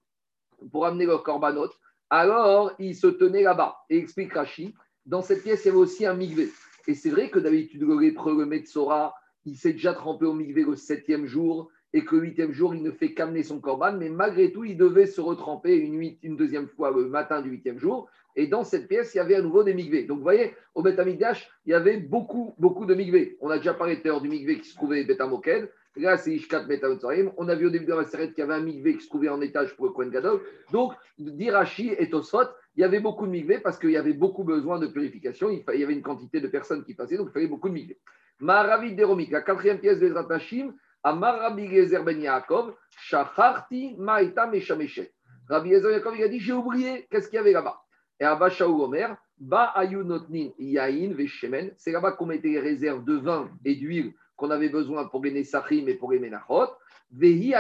pour 0.70 0.87
amener 0.87 1.07
leur 1.07 1.22
korbanot, 1.24 1.70
alors 2.09 2.72
ils 2.79 2.94
se 2.94 3.09
tenaient 3.09 3.42
là-bas. 3.42 3.79
Et 3.90 3.98
explique 3.98 4.33
Rashi, 4.33 4.74
dans 5.07 5.22
cette 5.22 5.42
pièce, 5.42 5.64
il 5.64 5.68
y 5.68 5.70
avait 5.70 5.79
aussi 5.79 6.07
un 6.07 6.14
migvé. 6.14 6.51
Et 6.87 6.94
c'est 6.94 7.11
vrai 7.11 7.31
que 7.31 7.38
d'habitude, 7.38 7.83
le 7.83 7.98
lépreux, 7.98 8.38
le 8.38 8.46
Metzora, 8.46 9.14
il 9.44 9.57
s'est 9.57 9.72
déjà 9.72 9.92
trempé 9.92 10.24
au 10.24 10.35
migvé 10.35 10.62
le 10.62 10.77
septième 10.77 11.27
jour 11.27 11.70
et 11.92 12.05
que 12.05 12.16
le 12.16 12.22
huitième 12.22 12.53
jour, 12.53 12.74
il 12.74 12.83
ne 12.83 12.90
fait 12.90 13.14
qu'amener 13.14 13.42
son 13.42 13.61
corban, 13.61 13.92
mais 13.92 14.09
malgré 14.09 14.53
tout, 14.53 14.64
il 14.64 14.77
devait 14.77 15.07
se 15.07 15.20
retremper 15.20 15.77
une, 15.77 16.37
deuxième 16.37 16.68
fois 16.68 16.90
le 16.90 17.07
matin 17.07 17.40
du 17.40 17.51
huitième 17.51 17.79
jour. 17.79 18.09
Et 18.37 18.46
dans 18.46 18.62
cette 18.62 18.88
pièce, 18.88 19.14
il 19.14 19.18
y 19.18 19.20
avait 19.20 19.37
à 19.37 19.42
nouveau 19.42 19.64
des 19.64 19.74
migvés. 19.74 20.05
Donc, 20.05 20.18
vous 20.18 20.22
voyez, 20.22 20.55
au 20.74 20.83
Beth 20.83 21.01
il 21.05 21.70
y 21.70 21.74
avait 21.74 21.96
beaucoup, 21.96 22.55
beaucoup 22.59 22.87
de 22.87 22.94
migvés. 22.94 23.37
On 23.40 23.51
a 23.51 23.57
déjà 23.57 23.74
parlé 23.74 24.01
tout 24.01 24.20
du 24.20 24.29
migvé 24.29 24.59
qui 24.61 24.68
se 24.68 24.77
trouvait 24.77 25.05
Beth 25.05 25.20
Amoked. 25.20 25.70
Là, 25.96 26.16
c'est 26.16 26.33
Ishkat 26.33 26.66
Metamotsarim. 26.66 27.33
On 27.37 27.48
a 27.48 27.57
vu 27.57 27.66
au 27.66 27.70
début 27.70 27.87
de 27.87 27.94
la 27.94 28.05
série 28.05 28.29
qu'il 28.29 28.38
y 28.38 28.42
avait 28.42 28.55
un 28.55 28.61
migvé 28.61 28.94
qui 28.96 29.03
se 29.03 29.09
trouvait 29.09 29.29
en 29.29 29.40
étage 29.40 29.74
pour 29.74 29.87
le 29.87 29.92
Kohen 29.92 30.11
Gadol. 30.11 30.40
Donc, 30.70 30.92
d'Irachi 31.18 31.92
et 31.98 32.09
Tosfot, 32.09 32.44
il 32.77 32.83
y 32.83 32.85
avait 32.85 33.01
beaucoup 33.01 33.27
de 33.27 33.33
migvés 33.33 33.59
parce 33.59 33.79
qu'il 33.79 33.90
y 33.90 33.96
avait 33.96 34.12
beaucoup 34.12 34.44
besoin 34.44 34.79
de 34.79 34.87
purification. 34.87 35.51
Il, 35.51 35.64
y 35.77 35.83
avait 35.83 35.94
une 35.94 36.03
quantité 36.03 36.40
de 36.40 36.46
personnes 36.46 36.85
qui 36.85 36.94
passaient, 36.94 37.16
donc 37.16 37.31
il 37.31 37.33
fallait 37.33 37.48
beaucoup 37.48 37.68
de 37.68 37.74
migvés. 37.74 37.98
Maravid 38.38 38.94
Deromik, 38.94 39.33
la 39.33 39.42
quatrième 39.42 39.81
pièce 39.81 39.98
de 39.98 40.09
Zratashim, 40.09 40.72
à 41.02 41.14
Marabi 41.14 41.68
Gezer 41.68 42.02
Ben 42.04 42.20
Yaakov, 42.20 42.74
Shacharti 42.90 43.94
Maïta 43.98 44.46
Meshameshet. 44.46 45.12
Rabbi 45.48 45.70
Gezer 45.70 45.92
Yaakov, 45.92 46.16
il 46.16 46.24
a 46.24 46.28
dit 46.28 46.40
J'ai 46.40 46.52
oublié, 46.52 47.06
qu'est-ce 47.11 47.28
qu'il 47.28 47.37
y 47.37 47.40
avait 47.40 47.52
là-bas? 47.52 47.80
Et 48.20 48.24
Abba 48.24 48.50
Shaou 48.50 48.82
Omer, 48.82 49.16
Ba 49.38 49.74
Yain 49.84 51.12
Veshemen, 51.14 51.72
c'est 51.76 51.92
là-bas 51.92 52.12
qu'on 52.12 52.26
mettait 52.26 52.48
les 52.48 52.61
réserves 52.61 53.04
de 53.04 53.14
vin 53.14 53.48
et 53.64 53.76
d'huile 53.76 54.12
qu'on 54.37 54.50
avait 54.50 54.68
besoin 54.68 55.06
pour 55.06 55.22
les 55.24 55.32
Nesachim 55.32 55.87
et 55.88 55.94
pour 55.94 56.12
les 56.12 56.18
Menachot. 56.18 56.70
Vehi 57.12 57.54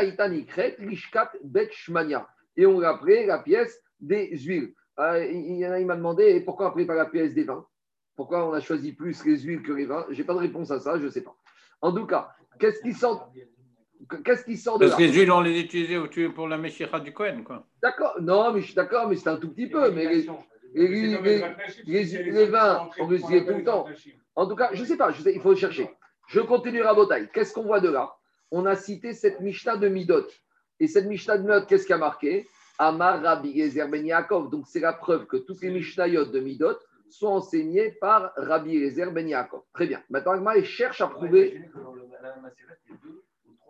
Bet 1.44 1.68
Shmania. 1.72 2.28
Et 2.56 2.66
on 2.66 2.80
l'appelait 2.80 3.26
la 3.26 3.38
pièce 3.38 3.80
des 4.00 4.36
huiles. 4.38 4.74
Euh, 4.98 5.24
il 5.24 5.58
y 5.58 5.66
en 5.66 5.70
a, 5.70 5.80
il 5.80 5.86
m'a 5.86 5.96
demandé 5.96 6.40
pourquoi 6.40 6.74
on 6.74 6.86
pas 6.86 6.94
la 6.94 7.06
pièce 7.06 7.34
des 7.34 7.44
vins? 7.44 7.64
Pourquoi 8.16 8.48
on 8.48 8.52
a 8.52 8.60
choisi 8.60 8.92
plus 8.92 9.24
les 9.24 9.38
huiles 9.38 9.62
que 9.62 9.72
les 9.72 9.86
vins? 9.86 10.06
Je 10.10 10.18
n'ai 10.18 10.24
pas 10.24 10.34
de 10.34 10.40
réponse 10.40 10.72
à 10.72 10.80
ça, 10.80 10.98
je 10.98 11.04
ne 11.04 11.10
sais 11.10 11.22
pas. 11.22 11.36
En 11.80 11.92
tout 11.92 12.06
cas, 12.06 12.30
qu'est-ce 12.58 12.80
qui 12.80 12.92
sort 12.92 13.32
Qu'est-ce 14.24 14.44
qui 14.44 14.56
sort 14.56 14.78
de 14.78 14.86
Parce 14.86 14.96
que 14.96 15.02
les 15.02 15.12
huiles, 15.12 15.30
on 15.30 15.40
les 15.40 15.60
utilisait 15.60 15.98
pour 16.30 16.48
la 16.48 16.56
Meshicha 16.56 16.98
du 17.00 17.12
Cohen, 17.12 17.42
quoi. 17.44 17.66
D'accord, 17.82 18.16
non, 18.20 18.52
mais 18.52 18.60
je 18.60 18.66
suis 18.66 18.74
d'accord, 18.74 19.08
mais 19.08 19.16
c'est 19.16 19.28
un 19.28 19.36
tout 19.36 19.50
petit 19.50 19.68
peu. 19.68 19.90
Mais 19.90 20.06
les, 20.06 20.26
les, 21.84 22.46
vins, 22.46 22.88
on 22.98 23.08
les 23.08 23.20
utilisait 23.20 23.44
tout 23.44 23.58
le 23.58 23.64
temps. 23.64 23.86
En 24.34 24.46
tout 24.46 24.56
cas, 24.56 24.70
je 24.72 24.80
ne 24.80 24.86
sais 24.86 24.96
pas, 24.96 25.10
je 25.10 25.22
sais, 25.22 25.34
il 25.34 25.40
faut 25.40 25.54
chercher. 25.54 25.90
Je 26.28 26.40
continue 26.40 26.82
à 26.82 26.94
Botaï. 26.94 27.28
Qu'est-ce 27.32 27.52
qu'on 27.52 27.64
voit 27.64 27.80
de 27.80 27.88
là? 27.88 28.14
On 28.50 28.64
a 28.66 28.76
cité 28.76 29.12
cette 29.12 29.40
Mishnah 29.40 29.76
de 29.76 29.88
Midot. 29.88 30.26
Et 30.80 30.86
cette 30.86 31.06
Mishnah 31.06 31.38
de 31.38 31.42
Midot, 31.42 31.66
qu'est-ce 31.66 31.86
qui 31.86 31.92
a 31.92 31.98
marqué? 31.98 32.46
Amar 32.78 33.20
Rabbi 33.22 33.58
Gezer 33.58 33.88
Ben 33.88 34.06
Yaakov. 34.06 34.50
Donc, 34.50 34.66
c'est 34.68 34.80
la 34.80 34.92
preuve 34.92 35.26
que 35.26 35.36
toutes 35.36 35.60
les 35.62 35.70
Mishnayot 35.70 36.26
de 36.26 36.40
Midot 36.40 36.76
sont 37.10 37.28
enseignées 37.28 37.92
par 38.00 38.32
Rabbi 38.36 38.78
Gezer 38.78 39.10
Ben 39.10 39.28
Yaakov. 39.28 39.62
Très 39.72 39.86
bien. 39.86 40.02
Maintenant, 40.08 40.32
Agma 40.32 40.62
cherche 40.62 41.00
à 41.00 41.08
prouver. 41.08 41.62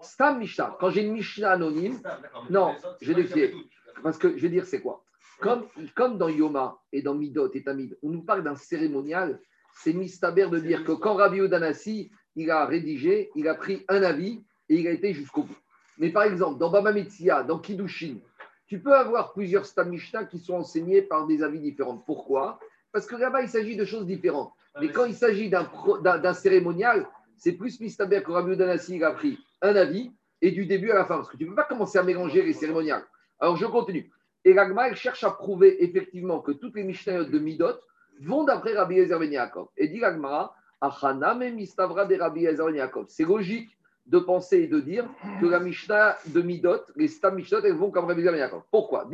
Stam 0.01 0.39
Mishnah. 0.39 0.77
Quand 0.81 0.91
j'ai 0.91 1.03
une 1.03 1.13
Mishnah 1.13 1.53
anonyme, 1.53 2.01
non, 2.51 2.75
je 3.01 3.13
vais 3.13 3.53
Parce 4.03 4.19
que 4.19 4.37
je 4.37 4.43
vais 4.43 4.49
dire, 4.49 4.67
c'est 4.67 4.81
quoi? 4.81 5.05
Comme, 5.41 5.67
comme 5.95 6.19
dans 6.19 6.29
Yoma 6.29 6.79
et 6.93 7.03
dans 7.03 7.15
Midot 7.15 7.51
et 7.53 7.63
Tamid, 7.63 7.97
on 8.03 8.11
nous 8.11 8.23
parle 8.23 8.43
d'un 8.43 8.57
cérémonial, 8.57 9.41
c'est 9.75 9.93
mistaber 9.93 10.49
de 10.49 10.59
dire 10.59 10.85
que 10.85 10.93
quand 10.93 11.15
Rabbi 11.15 11.41
Odanassi, 11.41 12.11
il 12.35 12.51
a 12.51 12.67
rédigé, 12.67 13.31
il 13.37 13.49
a 13.49 13.55
pris 13.55 13.85
un 13.89 14.03
avis 14.03 14.45
et 14.69 14.77
il 14.77 14.87
a 14.89 14.91
été 14.91 15.13
jusqu'au 15.13 15.45
bout. 15.45 15.57
Mais 15.99 16.11
par 16.11 16.25
exemple, 16.25 16.59
dans 16.59 16.71
Baba 16.71 16.93
Metzia, 16.93 17.43
dans 17.43 17.59
Kiddushin, 17.59 18.17
tu 18.67 18.81
peux 18.81 18.95
avoir 18.95 19.33
plusieurs 19.33 19.67
Stam 19.67 19.91
Mishnah 19.91 20.25
qui 20.25 20.39
sont 20.39 20.55
enseignés 20.55 21.03
par 21.03 21.27
des 21.27 21.43
avis 21.43 21.61
différents. 21.61 21.97
Pourquoi? 21.97 22.59
Parce 22.93 23.07
que 23.07 23.17
là-bas, 23.17 23.43
il 23.43 23.49
s'agit 23.49 23.77
de 23.77 23.85
choses 23.85 24.07
différentes. 24.07 24.53
Mais 24.81 24.91
quand 24.91 25.07
il 25.07 25.15
s'agit 25.15 25.51
d'un 25.51 26.35
cérémonial, 26.35 27.09
c'est 27.39 27.53
plus 27.53 27.81
mistaber 27.81 28.23
que 28.23 28.31
Rabbi 28.31 28.53
Odanassi, 28.53 28.97
il 28.97 29.05
a 29.05 29.13
pris 29.13 29.39
un 29.63 29.75
avis 29.77 30.13
et 30.43 30.51
du 30.51 30.67
début 30.67 30.91
à 30.91 30.95
la 30.95 31.05
fin. 31.05 31.17
Parce 31.17 31.31
que 31.31 31.37
tu 31.37 31.45
ne 31.45 31.51
peux 31.51 31.57
pas 31.57 31.65
commencer 31.65 31.99
à 31.99 32.03
mélanger 32.03 32.43
les 32.43 32.53
cérémoniales. 32.53 33.05
Alors, 33.41 33.57
je 33.57 33.67
continue. 33.67 34.11
Et 34.45 34.53
l'Agma, 34.53 34.95
cherche 34.95 35.25
à 35.25 35.31
prouver 35.31 35.83
effectivement 35.83 36.41
que 36.41 36.53
toutes 36.53 36.75
les 36.77 36.85
Mishnayot 36.85 37.25
de 37.25 37.39
Midot 37.39 37.79
vont 38.23 38.45
d'après 38.45 38.75
Rabbi 38.75 38.99
Ezer 38.99 39.19
Ben 39.19 39.33
Yaakov. 39.33 39.69
Et 39.77 39.89
dit 39.89 40.01
l'Agma, 40.01 40.53
Mistavra 41.53 42.05
de 42.07 42.17
Rabbi 42.17 42.47
Ben 42.47 42.75
Yaakov. 42.75 43.07
C'est 43.09 43.25
logique 43.25 43.71
de 44.07 44.19
penser 44.19 44.61
et 44.61 44.67
de 44.69 44.81
dire 44.81 45.09
que 45.41 45.47
la 45.47 45.61
Mishnah 45.61 46.17
de 46.27 46.41
Midot, 46.41 46.81
les 46.97 47.09
Stam 47.09 47.37
Mishnah, 47.37 47.59
elles 47.65 47.75
vont 47.75 47.91
comme 47.91 48.07
Rabbi 48.07 48.21
Ezer 48.21 48.33
Ben 48.33 48.39
Yaakov. 48.39 48.63
Pourquoi? 48.71 49.09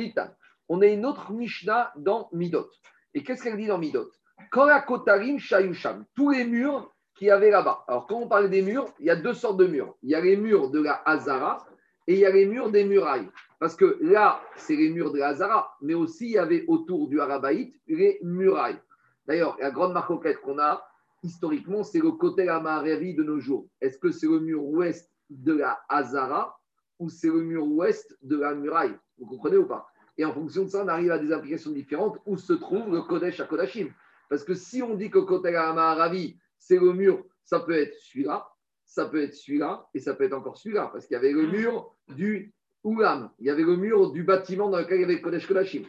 On 0.68 0.80
a 0.80 0.87
une 0.87 1.04
autre 1.04 1.32
Mishnah 1.32 1.92
dans 1.96 2.28
Midot. 2.32 2.70
Et 3.12 3.22
qu'est-ce 3.22 3.42
qu'elle 3.42 3.56
dit 3.56 3.66
dans 3.66 3.78
Midot? 3.78 4.10
Kotarim 4.50 5.38
Shayusham. 5.38 6.04
Tous 6.14 6.30
les 6.30 6.44
murs 6.44 6.93
qu'il 7.14 7.29
y 7.29 7.31
avait 7.31 7.50
là-bas. 7.50 7.85
Alors, 7.88 8.07
quand 8.07 8.16
on 8.16 8.29
parle 8.29 8.50
des 8.50 8.62
murs, 8.62 8.87
il 8.98 9.07
y 9.07 9.11
a 9.11 9.16
deux 9.16 9.35
sortes 9.35 9.57
de 9.57 9.66
murs. 9.66 9.94
Il 10.03 10.11
y 10.11 10.14
a 10.14 10.20
les 10.20 10.37
murs 10.37 10.70
de 10.70 10.81
la 10.81 10.94
Hazara 11.07 11.66
et 12.07 12.14
il 12.14 12.20
y 12.20 12.27
a 12.27 12.31
les 12.31 12.46
murs 12.46 12.70
des 12.70 12.85
murailles. 12.85 13.29
Parce 13.59 13.77
que 13.77 13.98
là, 14.00 14.40
c'est 14.57 14.77
les 14.77 14.90
murs 14.90 15.12
de 15.12 15.18
la 15.18 15.29
Hazara, 15.29 15.77
mais 15.81 15.94
aussi 15.94 16.27
il 16.27 16.33
y 16.33 16.38
avait 16.38 16.64
autour 16.66 17.09
du 17.09 17.20
Harabaït 17.20 17.74
les 17.87 18.18
murailles. 18.22 18.79
D'ailleurs, 19.27 19.57
la 19.61 19.70
grande 19.70 19.92
marque 19.92 20.40
qu'on 20.42 20.59
a, 20.59 20.87
historiquement, 21.22 21.83
c'est 21.83 22.00
le 22.00 22.12
côté 22.12 22.48
Amaravi 22.48 23.14
de 23.14 23.22
nos 23.22 23.40
jours. 23.40 23.66
Est-ce 23.81 23.98
que 23.98 24.11
c'est 24.11 24.27
le 24.27 24.40
mur 24.40 24.62
ouest 24.64 25.11
de 25.31 25.55
la 25.55 25.81
Hazara 25.88 26.59
ou 26.98 27.09
c'est 27.09 27.29
le 27.29 27.40
mur 27.40 27.66
ouest 27.66 28.18
de 28.22 28.37
la 28.37 28.55
muraille? 28.55 28.94
Vous 29.18 29.27
comprenez 29.27 29.57
ou 29.57 29.66
pas? 29.66 29.87
Et 30.18 30.24
en 30.24 30.33
fonction 30.33 30.64
de 30.64 30.68
ça, 30.68 30.85
on 30.85 30.88
arrive 30.88 31.11
à 31.11 31.18
des 31.18 31.33
implications 31.33 31.70
différentes 31.70 32.18
où 32.27 32.37
se 32.37 32.53
trouve 32.53 32.92
le 32.92 33.03
Kodesh 33.03 33.40
à 33.40 33.44
Kodashim. 33.44 33.88
Parce 34.29 34.44
que 34.44 34.55
si 34.55 34.83
on 34.83 34.94
dit 34.94 35.11
que 35.11 35.18
côté 35.18 35.57
Amaravi, 35.57 36.37
c'est 36.66 36.79
le 36.79 36.94
mur, 36.94 37.22
ça 37.44 37.61
peut 37.61 37.77
être 37.77 37.94
celui-là, 37.98 38.48
ça 38.87 39.05
peut 39.07 39.22
être 39.22 39.35
celui-là, 39.35 39.87
et 39.92 40.00
ça 40.00 40.14
peut 40.14 40.24
être 40.24 40.33
encore 40.33 40.57
celui-là, 40.57 40.88
parce 40.92 41.07
qu'il 41.07 41.14
y 41.14 41.18
avait 41.18 41.33
le 41.33 41.46
mur 41.46 41.94
du 42.09 42.55
Oulam, 42.83 43.31
il 43.38 43.46
y 43.46 43.50
avait 43.50 43.62
le 43.62 43.77
mur 43.77 44.12
du 44.12 44.22
bâtiment 44.22 44.70
dans 44.70 44.79
lequel 44.79 44.98
il 44.98 45.00
y 45.03 45.05
avait 45.05 45.20
Kodesh 45.20 45.46
Kodashim. 45.46 45.83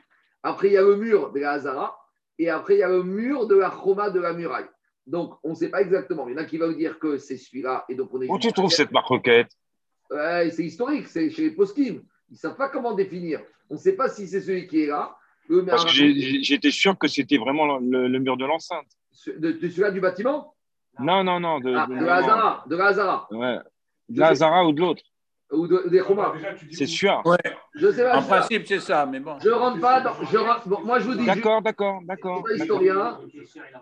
Après, 0.43 0.67
il 0.67 0.73
y 0.73 0.77
a 0.77 0.81
le 0.81 0.97
mur 0.97 1.31
de 1.31 1.39
la 1.39 1.51
Hazara, 1.51 1.97
et 2.37 2.49
après, 2.49 2.75
il 2.75 2.79
y 2.79 2.83
a 2.83 2.89
le 2.89 3.03
mur 3.03 3.47
de 3.47 3.55
la 3.55 3.71
Choma 3.71 4.09
de 4.09 4.19
la 4.19 4.33
muraille. 4.33 4.67
Donc, 5.07 5.37
on 5.43 5.51
ne 5.51 5.55
sait 5.55 5.69
pas 5.69 5.81
exactement. 5.81 6.27
Il 6.27 6.33
y 6.33 6.35
en 6.35 6.41
a 6.41 6.45
qui 6.45 6.57
vont 6.57 6.71
dire 6.71 6.99
que 6.99 7.17
c'est 7.17 7.37
celui-là. 7.37 7.85
Et 7.87 7.95
donc, 7.95 8.13
on 8.13 8.21
est 8.21 8.29
Où 8.29 8.39
tu 8.39 8.51
trouves 8.51 8.71
cette 8.71 8.91
marque 8.91 9.07
roquette 9.07 9.51
C'est 10.09 10.65
historique, 10.65 11.07
c'est 11.07 11.29
chez 11.29 11.43
les 11.43 11.51
Poskim. 11.51 12.03
Ils 12.29 12.33
ne 12.33 12.37
savent 12.37 12.57
pas 12.57 12.69
comment 12.69 12.93
définir. 12.93 13.41
On 13.69 13.75
ne 13.75 13.79
sait 13.79 13.93
pas 13.93 14.09
si 14.09 14.27
c'est 14.27 14.41
celui 14.41 14.67
qui 14.67 14.81
est 14.81 14.87
là. 14.87 15.15
Parce 15.67 15.85
que 15.85 15.91
j'étais 15.91 16.71
sûr 16.71 16.97
que 16.97 17.07
c'était 17.07 17.37
vraiment 17.37 17.77
le, 17.77 18.19
mur 18.19 18.35
de 18.35 18.45
l'enceinte. 18.45 18.87
De, 19.37 19.53
celui-là 19.53 19.91
du 19.91 20.01
bâtiment? 20.01 20.54
Non, 20.99 21.23
non, 21.23 21.39
non. 21.39 21.59
De, 21.59 21.73
ah, 21.75 21.87
de, 21.87 22.05
la 22.05 22.15
Hazara. 22.15 22.63
De 22.67 22.75
la 22.75 22.85
Hazara. 22.85 23.27
Ouais. 23.31 23.59
De 24.09 24.19
la 24.19 24.27
Hazara 24.27 24.65
ou 24.65 24.71
de 24.73 24.81
l'autre 24.81 25.03
ou 25.51 25.67
des 25.67 25.99
Choma. 25.99 26.33
C'est 26.71 26.85
sûr. 26.85 27.21
Ouais. 27.25 27.37
Je 27.75 27.91
sais 27.91 28.03
pas, 28.03 28.17
en 28.17 28.23
principe, 28.23 28.65
c'est 28.67 28.79
ça, 28.79 29.05
mais 29.05 29.19
bon. 29.19 29.37
Je 29.43 29.49
rentre 29.49 29.79
pas 29.79 30.01
dans. 30.01 30.13
Je 30.31 30.37
rentre, 30.37 30.67
bon, 30.67 30.81
moi, 30.83 30.99
je 30.99 31.05
vous 31.05 31.15
dis. 31.15 31.25
D'accord, 31.25 31.61
d'accord, 31.61 31.99
d'accord. 32.03 32.43
historien. 32.55 33.19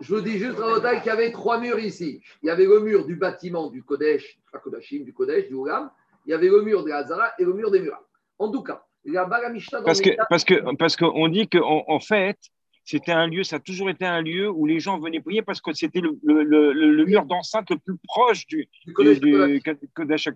Je 0.00 0.14
vous 0.14 0.20
dis 0.20 0.38
juste, 0.38 0.58
Rabotai, 0.58 0.98
qu'il 0.98 1.06
y 1.06 1.10
avait 1.10 1.32
trois 1.32 1.58
murs 1.58 1.78
ici. 1.78 2.20
Il 2.42 2.46
y 2.46 2.50
avait 2.50 2.66
le 2.66 2.80
mur 2.80 3.06
du 3.06 3.16
bâtiment 3.16 3.70
du 3.70 3.82
Kodesh, 3.82 4.38
pas 4.52 4.58
Kodashim, 4.58 5.04
du 5.04 5.12
Kodesh, 5.12 5.48
du 5.48 5.54
Ougam. 5.54 5.90
Il 6.26 6.30
y 6.30 6.34
avait 6.34 6.48
le 6.48 6.62
mur 6.62 6.84
de 6.84 6.90
Hazara 6.90 7.32
et 7.38 7.44
le 7.44 7.52
mur 7.52 7.70
des 7.70 7.80
murs. 7.80 8.00
En 8.38 8.50
tout 8.50 8.62
cas, 8.62 8.84
la 9.04 9.24
Bagamishta. 9.24 9.82
Parce 9.82 10.00
que, 10.00 10.10
parce 10.28 10.44
que, 10.44 10.76
parce 10.76 10.96
qu'on 10.96 11.28
dit 11.28 11.48
qu'en 11.48 11.84
en 11.86 12.00
fait, 12.00 12.38
c'était 12.84 13.12
un 13.12 13.26
lieu, 13.26 13.44
ça 13.44 13.56
a 13.56 13.60
toujours 13.60 13.88
été 13.88 14.04
un 14.04 14.20
lieu 14.20 14.50
où 14.50 14.66
les 14.66 14.78
gens 14.78 14.98
venaient 14.98 15.20
prier 15.20 15.40
parce 15.40 15.60
que 15.60 15.72
c'était 15.72 16.00
le, 16.00 16.18
le, 16.22 16.72
le, 16.72 17.04
mur 17.06 17.24
d'enceinte 17.24 17.70
le 17.70 17.78
plus 17.78 17.96
proche 18.06 18.46
du, 18.46 18.68
du 18.84 18.92
Kodesh, 18.92 19.20
du, 19.20 19.62
Kodesh, 19.94 20.28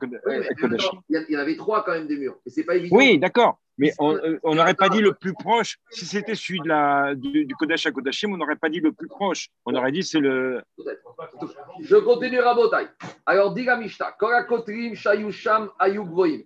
Il 1.10 1.26
y 1.28 1.36
en 1.36 1.40
avait 1.40 1.56
trois 1.56 1.84
quand 1.84 1.92
même 1.92 2.06
des 2.06 2.16
murs. 2.16 2.36
Et 2.46 2.50
c'est 2.50 2.64
pas 2.64 2.76
évident. 2.76 2.96
Oui, 2.96 3.18
d'accord. 3.18 3.58
Mais 3.76 3.92
on 3.98 4.54
n'aurait 4.54 4.74
pas 4.74 4.88
dit 4.88 5.00
le 5.00 5.12
plus 5.12 5.34
proche. 5.34 5.78
Si 5.90 6.04
c'était 6.04 6.34
celui 6.34 6.60
de 6.60 6.68
la, 6.68 7.14
du, 7.14 7.44
du 7.44 7.54
Kodesh 7.54 7.86
à 7.86 7.92
Kodashim, 7.92 8.32
on 8.32 8.36
n'aurait 8.38 8.56
pas 8.56 8.70
dit 8.70 8.80
le 8.80 8.92
plus 8.92 9.08
proche. 9.08 9.50
On 9.66 9.74
aurait 9.74 9.92
dit 9.92 10.02
c'est 10.02 10.18
le. 10.18 10.62
Je 11.80 11.96
continue 11.96 12.40
à 12.40 12.54
Botaï. 12.54 12.88
Alors, 13.26 13.52
dit 13.52 13.64
la 13.64 13.76
Mishta, 13.76 14.16
Korakotrim, 14.18 14.94
Shayusham, 14.94 15.70
Ayugvoim. 15.78 16.40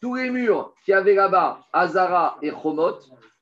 Tous 0.00 0.16
les 0.16 0.30
murs 0.30 0.74
qui 0.84 0.92
avaient 0.92 1.14
là-bas, 1.14 1.66
Azara 1.72 2.36
et 2.42 2.50
Chomot, 2.50 2.98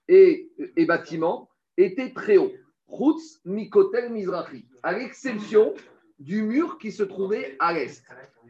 et, 0.08 0.50
et 0.76 0.84
bâtiments, 0.84 1.48
était 1.76 2.12
très 2.12 2.36
haut. 2.36 2.52
Routz 2.86 3.40
Mikotel 3.44 4.12
Mizrahi, 4.12 4.66
à 4.82 4.92
l'exception 4.92 5.74
du 6.18 6.42
mur 6.42 6.78
qui 6.78 6.92
se 6.92 7.02
trouvait 7.02 7.56
à 7.58 7.72
l'est. 7.72 8.04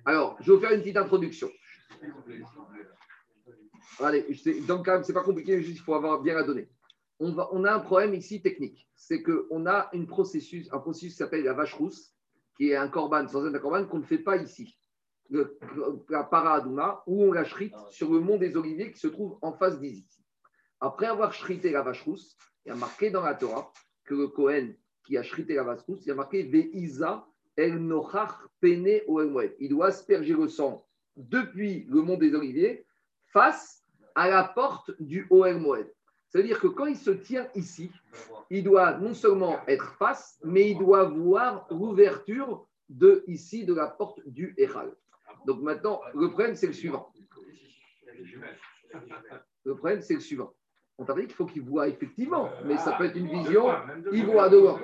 Alors, 0.05 0.37
je 0.41 0.51
vais 0.51 0.57
vous 0.57 0.61
faire 0.61 0.73
une 0.73 0.81
petite 0.81 0.97
introduction. 0.97 1.49
Allez, 4.01 4.27
donc 4.67 4.89
c'est 5.05 5.13
pas 5.13 5.23
compliqué, 5.23 5.63
juste 5.63 5.79
il 5.79 5.83
faut 5.83 5.95
avoir 5.95 6.21
bien 6.23 6.35
la 6.35 6.43
donner. 6.43 6.69
on, 7.21 7.65
a 7.65 7.73
un 7.73 7.79
problème 7.79 8.15
ici 8.15 8.43
technique. 8.43 8.89
C'est 8.97 9.23
qu'on 9.23 9.67
a 9.67 9.89
une 9.93 10.07
processus, 10.07 10.69
un 10.73 10.79
processus 10.79 11.13
qui 11.13 11.19
s'appelle 11.19 11.45
la 11.45 11.53
vache 11.53 11.75
rousse, 11.75 12.13
qui 12.57 12.71
est 12.71 12.77
un 12.77 12.89
corban 12.89 13.27
sans 13.29 13.45
un 13.45 13.59
corban 13.59 13.87
qu'on 13.87 13.99
ne 13.99 14.05
fait 14.05 14.19
pas 14.19 14.37
ici. 14.37 14.79
Le, 15.31 15.59
la 16.11 16.25
paradouma, 16.25 17.03
où 17.07 17.25
on 17.25 17.33
la 17.33 17.45
shrite 17.45 17.75
sur 17.91 18.13
le 18.13 18.21
mont 18.21 18.37
des 18.37 18.57
Oliviers 18.57 18.93
qui 18.93 18.99
se 18.99 19.09
trouve 19.09 19.39
en 19.41 19.53
face 19.53 19.81
d'ici. 19.81 20.22
Après 20.85 21.07
avoir 21.07 21.33
shrité 21.33 21.71
la 21.71 21.83
vache 21.83 22.03
rousse, 22.03 22.37
il 22.66 22.71
y 22.71 22.73
a 22.73 22.75
marqué 22.75 23.09
dans 23.09 23.23
la 23.23 23.35
Torah 23.35 23.73
que 24.03 24.16
le 24.16 24.27
Kohen 24.27 24.75
qui 25.05 25.16
a 25.16 25.23
shrité 25.23 25.55
la 25.55 25.62
vache 25.62 25.83
rousse, 25.83 26.05
il 26.05 26.09
y 26.09 26.11
a 26.11 26.16
marqué 26.16 26.42
Ve'iza 26.42 27.25
el 27.57 27.79
nochach 27.79 28.33
pene 28.61 29.01
Il 29.61 29.68
doit 29.68 29.87
asperger 29.87 30.35
le 30.35 30.49
sang 30.49 30.85
depuis 31.16 31.87
le 31.88 32.03
mont 32.03 32.16
des 32.16 32.35
Oliviers 32.35 32.85
face 33.27 33.85
à 34.16 34.29
la 34.29 34.42
porte 34.42 34.90
du 34.99 35.29
Oel 35.31 35.59
Moed. 35.59 35.88
C'est-à-dire 36.29 36.59
que 36.59 36.66
quand 36.66 36.87
il 36.87 36.97
se 36.97 37.12
tient 37.12 37.47
ici, 37.55 37.92
il 38.51 38.64
doit 38.64 38.99
non 38.99 39.14
seulement 39.14 39.64
être 39.68 39.95
face, 39.99 40.40
mais 40.42 40.71
il 40.71 40.79
doit 40.79 41.05
voir 41.05 41.68
l'ouverture 41.71 42.66
de 42.88 43.23
ici 43.29 43.64
de 43.64 43.75
la 43.75 43.87
porte 43.87 44.21
du 44.27 44.53
Echal. 44.59 44.92
Donc 45.47 45.62
maintenant, 45.62 46.01
le 46.12 46.27
problème, 46.29 46.57
c'est 46.57 46.66
le 46.66 46.73
suivant. 46.73 47.12
Le 49.64 49.77
problème, 49.77 50.01
c'est 50.01 50.14
le 50.14 50.21
suivant. 50.21 50.53
On 50.99 51.05
t'a 51.05 51.15
dit 51.15 51.23
qu'il 51.23 51.35
faut 51.35 51.47
qu'il 51.47 51.63
voit 51.63 51.89
effectivement, 51.89 52.51
mais 52.65 52.77
ça 52.77 52.93
peut 52.93 53.07
être 53.07 53.17
une 53.17 53.29
vision, 53.29 53.67
il 54.13 54.27
voit 54.27 54.49
dehors. 54.49 54.81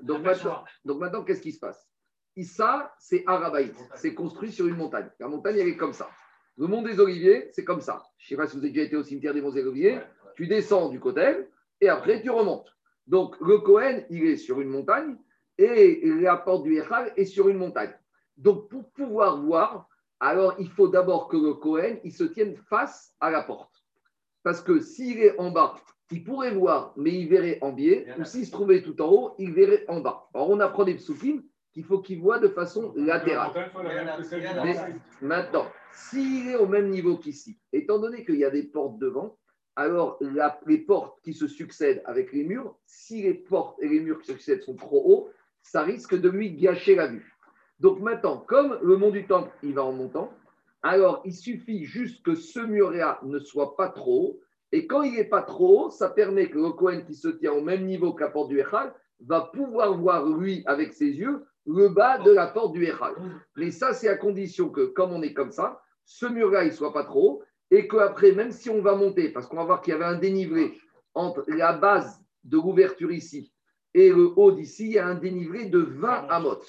Donc 0.00 0.22
maintenant, 0.22 0.64
donc 0.84 1.00
maintenant 1.00 1.24
qu'est-ce 1.24 1.42
qui 1.42 1.52
se 1.52 1.60
passe? 1.60 1.88
Issa, 2.36 2.94
c'est 2.98 3.24
Arabaït, 3.26 3.74
c'est 3.94 4.14
construit 4.14 4.50
sur 4.50 4.66
une 4.66 4.76
montagne. 4.76 5.10
La 5.20 5.28
montagne, 5.28 5.56
elle 5.58 5.68
est 5.68 5.76
comme 5.76 5.92
ça. 5.92 6.08
Le 6.56 6.66
mont 6.66 6.82
des 6.82 7.00
Oliviers, 7.00 7.50
c'est 7.52 7.64
comme 7.64 7.80
ça. 7.80 8.02
Je 8.18 8.26
ne 8.26 8.28
sais 8.30 8.36
pas 8.36 8.46
si 8.46 8.56
vous 8.56 8.62
avez 8.62 8.72
déjà 8.72 8.86
été 8.86 8.96
au 8.96 9.02
cimetière 9.02 9.34
des 9.34 9.42
Monts 9.42 9.52
des 9.52 9.66
Oliviers 9.66 10.00
tu 10.34 10.46
descends 10.46 10.88
du 10.88 11.00
côté 11.00 11.46
et 11.80 11.88
après 11.88 12.22
tu 12.22 12.30
remontes. 12.30 12.74
Donc 13.06 13.36
le 13.40 13.58
Cohen, 13.58 14.02
il 14.10 14.24
est 14.26 14.36
sur 14.36 14.60
une 14.60 14.68
montagne 14.68 15.16
et 15.58 16.00
la 16.20 16.36
porte 16.36 16.62
du 16.62 16.78
Echal 16.78 17.12
est 17.16 17.24
sur 17.24 17.48
une 17.48 17.58
montagne. 17.58 17.94
Donc 18.36 18.68
pour 18.68 18.90
pouvoir 18.90 19.40
voir, 19.42 19.88
alors 20.20 20.54
il 20.58 20.70
faut 20.70 20.88
d'abord 20.88 21.28
que 21.28 21.36
le 21.36 21.54
Cohen, 21.54 21.98
il 22.04 22.12
se 22.12 22.24
tienne 22.24 22.56
face 22.68 23.14
à 23.20 23.30
la 23.30 23.42
porte. 23.42 23.71
Parce 24.42 24.60
que 24.60 24.80
s'il 24.80 25.20
est 25.20 25.38
en 25.38 25.50
bas, 25.50 25.76
il 26.10 26.24
pourrait 26.24 26.54
voir, 26.54 26.92
mais 26.96 27.12
il 27.12 27.28
verrait 27.28 27.58
en 27.62 27.72
biais, 27.72 28.06
ou 28.18 28.24
s'il 28.24 28.46
se 28.46 28.50
trouvait 28.50 28.82
tout 28.82 29.00
en 29.00 29.10
haut, 29.10 29.34
il 29.38 29.52
verrait 29.52 29.84
en 29.88 30.00
bas. 30.00 30.28
Alors 30.34 30.50
on 30.50 30.60
apprend 30.60 30.84
des 30.84 30.94
psoufim 30.94 31.42
qu'il 31.72 31.84
faut 31.84 32.00
qu'il 32.00 32.20
voit 32.20 32.38
de 32.38 32.48
façon 32.48 32.92
latérale. 32.96 33.50
maintenant, 35.22 35.66
s'il 35.92 36.50
est 36.50 36.56
au 36.56 36.66
même 36.66 36.90
niveau 36.90 37.16
qu'ici, 37.16 37.58
étant 37.72 37.98
donné 37.98 38.24
qu'il 38.24 38.36
y 38.36 38.44
a 38.44 38.50
des 38.50 38.64
portes 38.64 38.98
devant, 38.98 39.38
alors 39.74 40.18
les 40.66 40.78
portes 40.78 41.18
qui 41.22 41.32
se 41.32 41.46
succèdent 41.46 42.02
avec 42.04 42.32
les 42.32 42.44
murs, 42.44 42.76
si 42.84 43.22
les 43.22 43.34
portes 43.34 43.82
et 43.82 43.88
les 43.88 44.00
murs 44.00 44.20
qui 44.20 44.26
se 44.26 44.32
succèdent 44.32 44.62
sont 44.62 44.76
trop 44.76 45.02
hauts, 45.06 45.30
ça 45.62 45.82
risque 45.82 46.14
de 46.18 46.28
lui 46.28 46.52
gâcher 46.52 46.94
la 46.94 47.06
vue. 47.06 47.38
Donc 47.80 48.00
maintenant, 48.00 48.36
comme 48.36 48.78
le 48.82 48.96
mont 48.96 49.10
du 49.10 49.26
temple, 49.26 49.50
il 49.62 49.74
va 49.74 49.84
en 49.84 49.92
montant, 49.92 50.30
alors 50.82 51.22
il 51.24 51.34
suffit 51.34 51.84
juste 51.84 52.24
que 52.24 52.34
ce 52.34 52.60
mur-là 52.60 53.20
ne 53.22 53.38
soit 53.38 53.76
pas 53.76 53.88
trop. 53.88 54.40
Et 54.72 54.86
quand 54.86 55.02
il 55.02 55.14
n'est 55.14 55.24
pas 55.24 55.42
trop 55.42 55.90
ça 55.90 56.08
permet 56.08 56.48
que 56.48 56.58
le 56.58 56.70
Cohen 56.70 57.02
qui 57.06 57.14
se 57.14 57.28
tient 57.28 57.52
au 57.52 57.60
même 57.60 57.84
niveau 57.84 58.12
que 58.12 58.24
la 58.24 58.30
porte 58.30 58.48
du 58.48 58.58
Echal 58.58 58.92
va 59.20 59.50
pouvoir 59.52 59.96
voir, 59.96 60.26
lui, 60.26 60.62
avec 60.66 60.92
ses 60.92 61.10
yeux, 61.10 61.44
le 61.66 61.88
bas 61.88 62.18
de 62.18 62.32
la 62.32 62.48
porte 62.48 62.72
du 62.72 62.84
Echal. 62.84 63.14
Mais 63.56 63.70
ça, 63.70 63.92
c'est 63.92 64.08
à 64.08 64.16
condition 64.16 64.70
que, 64.70 64.86
comme 64.86 65.12
on 65.12 65.22
est 65.22 65.34
comme 65.34 65.52
ça, 65.52 65.80
ce 66.04 66.26
il 66.26 66.34
ne 66.34 66.70
soit 66.70 66.92
pas 66.92 67.04
trop 67.04 67.42
et 67.70 67.88
qu'après, 67.88 68.32
même 68.32 68.50
si 68.50 68.68
on 68.68 68.82
va 68.82 68.94
monter, 68.94 69.30
parce 69.30 69.46
qu'on 69.46 69.56
va 69.56 69.64
voir 69.64 69.80
qu'il 69.80 69.92
y 69.92 69.94
avait 69.94 70.04
un 70.04 70.18
dénivelé 70.18 70.78
entre 71.14 71.44
la 71.48 71.72
base 71.72 72.20
de 72.44 72.56
l'ouverture 72.56 73.12
ici 73.12 73.52
et 73.94 74.10
le 74.10 74.32
haut 74.36 74.52
d'ici, 74.52 74.86
il 74.86 74.92
y 74.92 74.98
a 74.98 75.06
un 75.06 75.14
dénivelé 75.14 75.66
de 75.66 75.78
20 75.78 76.28
amot. 76.28 76.62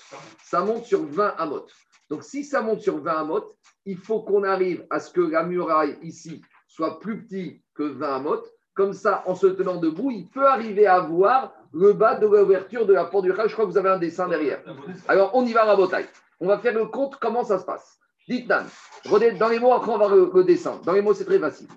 Ça 0.43 0.63
monte 0.63 0.85
sur 0.85 1.03
20 1.05 1.35
amot. 1.37 1.67
Donc, 2.13 2.23
si 2.23 2.43
ça 2.43 2.61
monte 2.61 2.81
sur 2.81 2.99
20 2.99 3.21
amot, 3.21 3.55
il 3.87 3.97
faut 3.97 4.19
qu'on 4.19 4.43
arrive 4.43 4.85
à 4.91 4.99
ce 4.99 5.11
que 5.11 5.19
la 5.19 5.41
muraille 5.41 5.97
ici 6.03 6.43
soit 6.67 6.99
plus 6.99 7.23
petit 7.23 7.63
que 7.73 7.81
20 7.81 8.17
amot. 8.17 8.43
Comme 8.75 8.93
ça, 8.93 9.23
en 9.25 9.33
se 9.33 9.47
tenant 9.47 9.77
debout, 9.77 10.11
il 10.11 10.27
peut 10.27 10.45
arriver 10.45 10.85
à 10.85 10.99
voir 10.99 11.55
le 11.73 11.93
bas 11.93 12.13
de 12.13 12.27
l'ouverture 12.27 12.85
de 12.85 12.93
la 12.93 13.05
porte 13.05 13.25
du 13.25 13.33
Khal. 13.33 13.49
Je 13.49 13.53
crois 13.53 13.65
que 13.65 13.71
vous 13.71 13.79
avez 13.79 13.89
un 13.89 13.97
dessin 13.97 14.27
derrière. 14.27 14.61
Alors, 15.07 15.31
on 15.33 15.43
y 15.43 15.53
va 15.53 15.63
à 15.63 15.65
la 15.65 15.75
bataille. 15.75 16.05
On 16.39 16.45
va 16.45 16.59
faire 16.59 16.75
le 16.75 16.85
compte, 16.85 17.15
comment 17.15 17.43
ça 17.43 17.57
se 17.57 17.65
passe. 17.65 17.97
Dites 18.29 18.47
Nan, 18.47 18.67
dans 19.39 19.49
les 19.49 19.57
mots, 19.57 19.73
après 19.73 19.91
on 19.91 19.97
va 19.97 20.07
le, 20.07 20.43
dessin. 20.43 20.79
Dans 20.85 20.93
les 20.93 21.01
mots, 21.01 21.15
c'est 21.15 21.25
très 21.25 21.39
facile. 21.39 21.67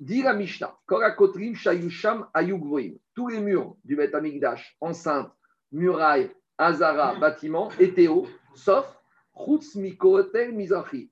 Dit 0.00 0.22
la 0.22 0.32
Mishnah, 0.32 0.74
Korakotrim, 0.86 1.54
Shayusham, 1.54 2.26
Ayugvoim. 2.34 2.94
Tous 3.14 3.28
les 3.28 3.38
murs 3.38 3.76
du 3.84 3.94
Beth 3.94 4.16
Amikdash, 4.16 4.76
enceinte, 4.80 5.30
muraille, 5.70 6.32
Azara, 6.58 7.14
bâtiment, 7.14 7.70
étaient 7.78 8.08
hauts, 8.08 8.26
sauf 8.52 8.95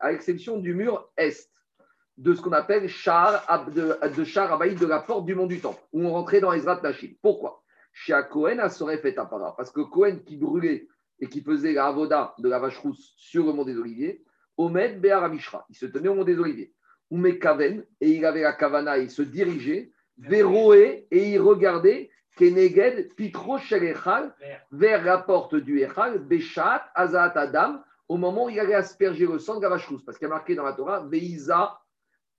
à 0.01 0.11
l'exception 0.11 0.59
du 0.59 0.75
mur 0.75 1.11
est, 1.17 1.51
de 2.17 2.35
ce 2.35 2.41
qu'on 2.41 2.53
appelle 2.53 2.89
char 2.89 3.67
de, 3.71 3.99
de 4.17 4.25
char 4.25 4.59
de 4.59 4.87
la 4.87 5.01
porte 5.01 5.27
du 5.27 5.35
mont 5.35 5.47
du 5.47 5.61
temple, 5.61 5.83
où 5.93 6.05
on 6.05 6.13
rentrait 6.13 6.41
dans 6.41 6.53
Ezrat 6.53 6.81
Nashim. 6.83 7.15
Pourquoi? 7.21 7.63
Chez 7.93 8.19
Cohen, 8.31 8.59
à 8.59 8.69
serait 8.69 8.99
fait 8.99 9.13
para, 9.13 9.55
parce 9.57 9.71
que 9.71 9.81
Cohen 9.81 10.19
qui 10.25 10.37
brûlait 10.37 10.89
et 11.21 11.29
qui 11.29 11.43
faisait 11.43 11.73
la 11.73 11.87
avoda 11.87 12.35
de 12.39 12.49
la 12.49 12.59
vache 12.59 12.79
rousse 12.79 13.15
sur 13.17 13.47
le 13.47 13.53
mont 13.53 13.65
des 13.65 13.77
Oliviers, 13.77 14.23
Omed 14.57 15.01
Be'aramishra. 15.01 15.67
Il 15.69 15.77
se 15.77 15.87
tenait 15.87 16.09
au 16.09 16.15
mont 16.15 16.25
des 16.25 16.39
Oliviers. 16.39 16.73
Oume 17.11 17.39
Kaven, 17.39 17.85
et 18.01 18.11
il 18.11 18.25
avait 18.25 18.43
la 18.43 18.53
kavana, 18.53 18.99
il 18.99 19.11
se 19.11 19.23
dirigeait, 19.23 19.93
Véroé, 20.19 21.07
et 21.11 21.33
il 21.33 21.41
regardait 21.41 22.11
Keneged, 22.37 23.15
Pitro 23.15 23.59
Echal, 23.59 24.35
vers 24.73 25.05
la 25.05 25.19
porte 25.19 25.55
du 25.55 25.81
Echal, 25.81 26.19
Beshat, 26.19 26.85
Azat 26.95 27.33
Adam, 27.37 27.81
au 28.15 28.17
moment 28.17 28.45
où 28.45 28.49
il 28.49 28.61
allait 28.61 28.75
asperger 28.75 29.27
le 29.27 29.41
sang 29.41 29.57
de 29.57 29.63
la 29.63 29.71
vache. 29.71 29.89
Parce 30.07 30.17
qu'il 30.17 30.29
y 30.29 30.31
a 30.31 30.35
marqué 30.35 30.55
dans 30.55 30.63
la 30.63 30.73
Torah, 30.73 31.01
Veiza 31.01 31.81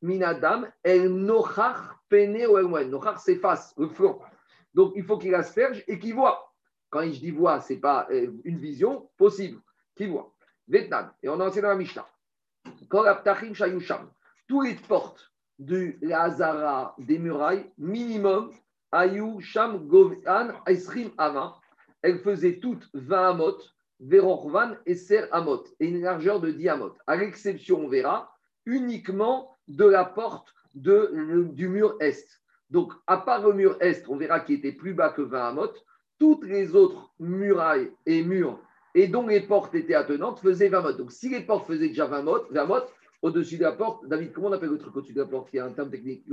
Minadam, 0.01 0.71
El 0.81 1.09
Nochach 1.09 1.97
Pene 2.07 2.37
El 2.37 2.89
Nochach 2.89 3.17
s'efface, 3.19 3.73
le 3.77 3.89
front. 3.89 4.21
Donc 4.73 4.93
il 4.95 5.03
faut 5.03 5.17
qu'il 5.17 5.35
asperge 5.35 5.83
et 5.85 5.99
qu'il 5.99 6.15
voit. 6.15 6.49
Quand 6.89 7.01
je 7.01 7.19
dis 7.19 7.31
voit, 7.31 7.59
ce 7.59 7.73
n'est 7.73 7.79
pas 7.79 8.07
euh, 8.09 8.31
une 8.45 8.57
vision 8.57 9.09
possible, 9.17 9.59
qu'il 9.95 10.11
voit. 10.11 10.33
Vietnam. 10.65 11.11
Et 11.21 11.27
on 11.27 11.41
a 11.41 11.45
enseigné 11.45 11.63
dans 11.63 11.69
la 11.69 11.75
Mishnah. 11.75 12.07
Tous 14.47 14.61
les 14.61 14.75
portes 14.75 15.33
du 15.59 15.99
Lazara 16.01 16.95
des 16.99 17.19
murailles, 17.19 17.69
minimum, 17.77 18.53
Ayu 18.93 19.41
Sham 19.41 19.87
Govan 19.89 20.53
Esrim 20.67 21.11
Ama, 21.17 21.59
elles 22.01 22.19
faisaient 22.19 22.59
toutes 22.59 22.87
20 22.93 23.29
amot, 23.31 23.57
Verorvan 23.99 24.75
et 24.85 24.95
Ser 24.95 25.25
amot, 25.31 25.63
et 25.79 25.87
une 25.87 26.01
largeur 26.01 26.39
de 26.39 26.51
10 26.51 26.69
amot. 26.69 26.93
À 27.07 27.15
l'exception, 27.15 27.85
on 27.85 27.87
verra, 27.87 28.35
uniquement 28.65 29.55
de 29.67 29.85
la 29.85 30.05
porte 30.05 30.53
du 30.73 31.67
mur 31.69 31.95
est. 31.99 32.41
Donc, 32.69 32.93
à 33.07 33.17
part 33.17 33.47
le 33.47 33.53
mur 33.53 33.77
est, 33.79 34.03
on 34.09 34.17
verra 34.17 34.39
qu'il 34.39 34.55
était 34.55 34.73
plus 34.73 34.93
bas 34.93 35.09
que 35.09 35.21
20 35.21 35.47
amot, 35.49 35.71
toutes 36.19 36.45
les 36.45 36.75
autres 36.75 37.13
murailles 37.19 37.91
et 38.05 38.23
murs 38.23 38.59
et 38.95 39.07
dont 39.07 39.27
les 39.27 39.41
portes 39.41 39.75
étaient 39.75 39.93
attenantes 39.93 40.39
faisaient 40.39 40.69
20 40.69 40.81
mots. 40.81 40.93
Donc, 40.93 41.11
si 41.11 41.29
les 41.29 41.41
portes 41.41 41.67
faisaient 41.67 41.89
déjà 41.89 42.05
20 42.05 42.21
mots, 42.23 42.39
20 42.49 42.65
mots 42.65 42.75
au-dessus 43.21 43.57
de 43.57 43.63
la 43.63 43.73
porte, 43.73 44.07
David, 44.07 44.31
comment 44.31 44.47
on 44.47 44.53
appelle 44.53 44.69
le 44.69 44.77
truc 44.77 44.95
au-dessus 44.95 45.13
de 45.13 45.21
la 45.21 45.27
porte? 45.27 45.49
Il 45.51 45.57
y 45.57 45.59
a 45.59 45.65
un 45.65 45.71
terme 45.71 45.91
technique. 45.91 46.25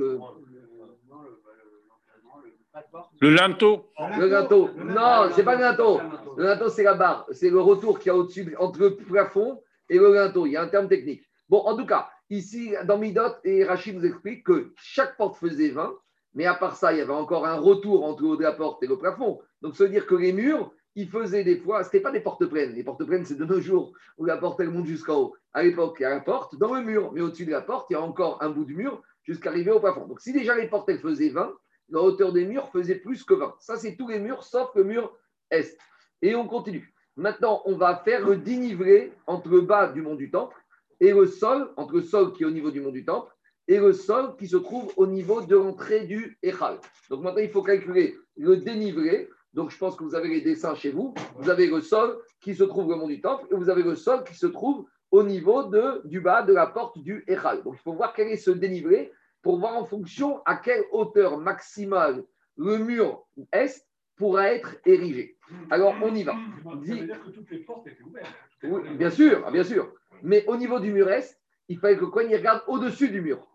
Le, 3.21 3.31
linteau. 3.31 3.91
Le 4.19 4.27
linteau. 4.29 4.71
Non, 4.77 5.31
c'est 5.35 5.45
pas 5.45 5.57
le 5.57 5.61
linteau. 5.61 6.01
Le 6.37 6.45
linteau, 6.45 6.69
c'est 6.69 6.83
la 6.83 6.95
barre. 6.95 7.27
C'est 7.33 7.51
le 7.51 7.61
retour 7.61 7.99
qu'il 7.99 8.09
y 8.09 8.11
a 8.11 8.17
au-dessus, 8.17 8.55
entre 8.59 8.81
le 8.81 8.97
plafond 8.97 9.63
et 9.91 9.99
le 9.99 10.15
linteau. 10.15 10.47
Il 10.47 10.53
y 10.53 10.57
a 10.57 10.63
un 10.63 10.69
terme 10.69 10.89
technique. 10.89 11.23
Bon, 11.49 11.59
en 11.59 11.77
tout 11.77 11.85
cas, 11.85 12.09
ici, 12.31 12.75
dans 12.85 12.97
Midot, 12.97 13.35
et 13.45 13.65
Rachid 13.65 13.99
vous 13.99 14.07
explique 14.07 14.45
que 14.45 14.73
chaque 14.77 15.17
porte 15.19 15.37
faisait 15.37 15.69
20, 15.69 15.93
mais 16.35 16.47
à 16.47 16.55
part 16.55 16.77
ça, 16.77 16.93
il 16.93 16.99
y 16.99 17.03
avait 17.03 17.13
encore 17.13 17.47
un 17.47 17.59
retour 17.59 18.05
entre 18.05 18.23
le 18.23 18.29
haut 18.31 18.37
de 18.37 18.43
la 18.43 18.53
porte 18.53 18.83
et 18.83 18.87
le 18.87 18.97
plafond. 18.97 19.41
Donc, 19.61 19.75
veut 19.75 19.89
dire 19.91 20.07
que 20.07 20.15
les 20.15 20.33
murs, 20.33 20.73
il 20.95 21.09
faisait 21.09 21.45
des 21.45 21.59
fois, 21.59 21.83
ce 21.83 21.89
n'était 21.89 22.01
pas 22.01 22.11
des 22.11 22.21
portes 22.21 22.47
pleines. 22.47 22.73
Les 22.73 22.85
portes 22.85 23.05
pleines, 23.05 23.27
c'est 23.27 23.37
de 23.37 23.45
nos 23.45 23.61
jours 23.61 23.93
où 24.17 24.25
la 24.25 24.39
porte 24.39 24.61
elle 24.61 24.71
monte 24.71 24.87
jusqu'en 24.87 25.17
haut. 25.17 25.35
À 25.53 25.63
l'époque, 25.63 25.97
il 26.01 26.05
y 26.05 26.07
a 26.07 26.11
la 26.11 26.21
porte 26.21 26.57
dans 26.57 26.73
le 26.73 26.81
mur, 26.81 27.13
mais 27.13 27.21
au-dessus 27.21 27.45
de 27.45 27.51
la 27.51 27.61
porte, 27.61 27.91
il 27.91 27.95
y 27.95 27.97
a 27.97 28.03
encore 28.03 28.43
un 28.43 28.49
bout 28.49 28.65
de 28.65 28.73
mur 28.73 29.03
jusqu'à 29.25 29.51
arriver 29.51 29.71
au 29.71 29.81
plafond. 29.81 30.07
Donc, 30.07 30.21
si 30.21 30.33
déjà 30.33 30.55
les 30.55 30.69
portes 30.69 30.89
elles 30.89 31.01
faisaient 31.01 31.29
20, 31.29 31.53
la 31.93 32.01
hauteur 32.01 32.33
des 32.33 32.45
murs 32.45 32.71
faisait 32.71 32.97
plus 32.97 33.25
que 33.25 33.35
20. 33.35 33.55
Ça, 33.61 33.77
c'est 33.77 33.97
tous 33.97 34.09
les 34.09 34.19
murs 34.19 34.43
sauf 34.45 34.71
le 34.75 34.85
mur 34.85 35.17
est. 35.51 35.79
Et 36.23 36.35
on 36.35 36.47
continue. 36.47 36.93
Maintenant, 37.17 37.63
on 37.67 37.77
va 37.77 37.97
faire 37.97 38.27
le 38.27 38.37
dénivelé 38.37 39.13
entre 39.27 39.49
le 39.49 39.61
bas 39.61 39.89
du 39.89 40.03
mont 40.03 40.15
du 40.15 40.31
Temple 40.31 40.57
et 41.01 41.13
le 41.13 41.27
sol, 41.27 41.71
entre 41.77 41.95
le 41.95 42.03
sol 42.03 42.33
qui 42.33 42.43
est 42.43 42.47
au 42.47 42.51
niveau 42.51 42.71
du 42.71 42.81
mont 42.81 42.91
du 42.91 43.05
Temple 43.05 43.33
et 43.69 43.79
le 43.79 43.93
sol 43.93 44.37
qui 44.37 44.49
se 44.49 44.57
trouve 44.57 44.93
au 44.97 45.07
niveau 45.07 45.43
de 45.43 45.57
l'entrée 45.57 46.07
du 46.07 46.39
Echal. 46.43 46.79
Donc 47.11 47.23
maintenant, 47.23 47.43
il 47.43 47.51
faut 47.51 47.63
calculer 47.63 48.17
le 48.37 48.57
dénivelé 48.57 49.29
donc, 49.55 49.71
je 49.71 49.77
pense 49.77 49.97
que 49.97 50.05
vous 50.05 50.15
avez 50.15 50.29
les 50.29 50.41
dessins 50.41 50.75
chez 50.75 50.91
vous. 50.91 51.15
Vous 51.37 51.51
avez 51.51 51.67
le 51.67 51.81
sol 51.81 52.19
qui 52.41 52.55
se 52.55 52.65
trouve 52.65 52.89
au 52.89 52.97
mont 52.97 53.07
du 53.07 53.21
temple 53.21 53.47
et 53.51 53.55
vous 53.55 53.69
avez 53.69 53.83
le 53.83 53.97
sol 53.97 54.25
qui 54.25 54.35
se 54.35 54.47
trouve 54.47 54.87
au 55.11 55.23
niveau 55.23 55.65
de, 55.65 56.01
du 56.07 56.21
bas 56.21 56.43
de 56.43 56.55
la 56.55 56.67
porte 56.67 56.99
du 56.99 57.25
Echal. 57.29 57.63
Donc, 57.63 57.75
il 57.75 57.83
faut 57.83 57.93
voir 57.93 58.15
quel 58.15 58.29
est 58.29 58.39
ce 58.39 58.51
dénivelé 58.51 59.13
pour 59.43 59.59
voir 59.59 59.77
en 59.77 59.85
fonction 59.85 60.41
à 60.45 60.57
quelle 60.57 60.85
hauteur 60.93 61.39
maximale 61.39 62.25
le 62.57 62.79
mur 62.79 63.25
est 63.53 63.87
pourra 64.17 64.53
être 64.53 64.77
érigé. 64.87 65.37
Alors, 65.71 65.95
on 66.03 66.15
y 66.15 66.23
va. 66.23 66.33
Ça 66.63 66.71
veut 66.75 66.81
dire 67.07 67.21
que 67.25 67.31
toutes 67.31 67.51
les 67.51 67.59
portes 67.59 67.87
étaient 67.87 68.03
ouvertes. 68.03 68.27
Oui, 68.63 68.81
bien 68.97 69.11
sûr, 69.11 69.51
bien 69.51 69.65
sûr. 69.65 69.93
Mais 70.23 70.45
au 70.47 70.57
niveau 70.57 70.79
du 70.79 70.93
mur 70.93 71.11
est, 71.11 71.39
il 71.69 71.79
fallait 71.79 71.97
que 71.97 72.03
le 72.03 72.07
Cohen 72.09 72.29
y 72.29 72.37
regarde 72.37 72.63
au-dessus 72.69 73.09
du 73.09 73.21
mur. 73.21 73.47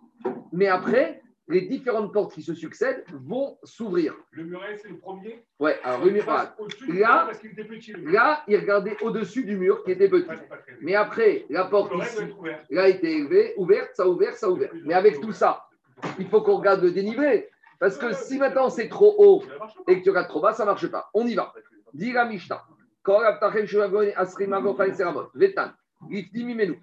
Mais 0.51 0.67
après, 0.67 1.21
les 1.47 1.61
différentes 1.61 2.11
portes 2.11 2.33
qui 2.33 2.41
se 2.41 2.53
succèdent 2.53 3.05
vont 3.13 3.57
s'ouvrir. 3.63 4.13
Le 4.31 4.43
muret, 4.43 4.77
c'est 4.81 4.89
le 4.89 4.97
premier. 4.97 5.45
Ouais, 5.59 5.79
alors 5.83 6.03
le 6.03 6.11
mur, 6.11 6.25
Là- 6.25 6.55
muret 6.87 7.01
parce 7.05 7.39
qu'il 7.39 7.51
était 7.51 7.63
petit. 7.63 7.93
le 7.93 7.99
mur. 8.01 8.11
Là, 8.11 8.43
il 8.47 8.57
regardait 8.57 8.97
au-dessus 9.01 9.45
du 9.45 9.55
mur 9.55 9.83
qui 9.85 9.91
était 9.91 10.09
petit. 10.09 10.27
Mais 10.81 10.95
après, 10.95 11.45
la 11.49 11.65
porte 11.65 11.93
ici, 12.03 12.17
là, 12.69 12.89
était 12.89 13.13
élevée, 13.13 13.53
ouverte, 13.55 13.91
ça 13.93 14.03
a 14.03 14.07
ouvert, 14.07 14.35
ça 14.35 14.47
a 14.47 14.49
ouvert. 14.49 14.71
Mais 14.83 14.93
avec 14.93 15.21
tout 15.21 15.31
ça, 15.31 15.66
il 16.19 16.27
faut 16.27 16.41
qu'on 16.41 16.57
regarde 16.57 16.81
le 16.81 16.91
dénivelé. 16.91 17.49
Parce 17.79 17.97
que 17.97 18.13
si 18.13 18.37
maintenant 18.37 18.69
c'est 18.69 18.89
trop 18.89 19.15
haut 19.17 19.43
et 19.87 19.99
que 19.99 20.03
tu 20.03 20.09
regardes 20.09 20.29
trop 20.29 20.41
bas, 20.41 20.53
ça 20.53 20.63
ne 20.63 20.69
marche 20.69 20.87
pas. 20.87 21.09
On 21.13 21.25
y 21.25 21.35
va. 21.35 21.53
Dit 21.93 22.11
la 22.11 22.25
Mishnah. 22.25 22.63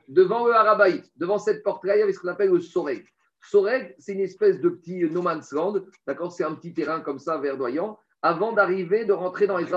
Devant 0.09 0.47
le 0.47 0.53
Harabaït, 0.55 1.11
devant 1.17 1.39
cette 1.39 1.63
porte-là, 1.63 1.97
il 1.97 2.01
y 2.01 2.03
avait 2.03 2.13
ce 2.13 2.21
qu'on 2.21 2.29
appelle 2.29 2.51
le 2.51 2.61
Soreg. 2.61 3.07
Soreg, 3.43 3.95
c'est 3.99 4.13
une 4.13 4.21
espèce 4.21 4.61
de 4.61 4.69
petit 4.69 5.05
no 5.05 5.23
man's 5.23 5.53
land. 5.53 5.81
D'accord 6.07 6.33
C'est 6.33 6.45
un 6.45 6.55
petit 6.55 6.73
terrain 6.73 7.01
comme 7.01 7.19
ça, 7.19 7.39
verdoyant, 7.39 7.99
avant 8.23 8.53
d'arriver, 8.53 9.05
de 9.05 9.13
rentrer 9.13 9.47
dans 9.47 9.59
les 9.59 9.73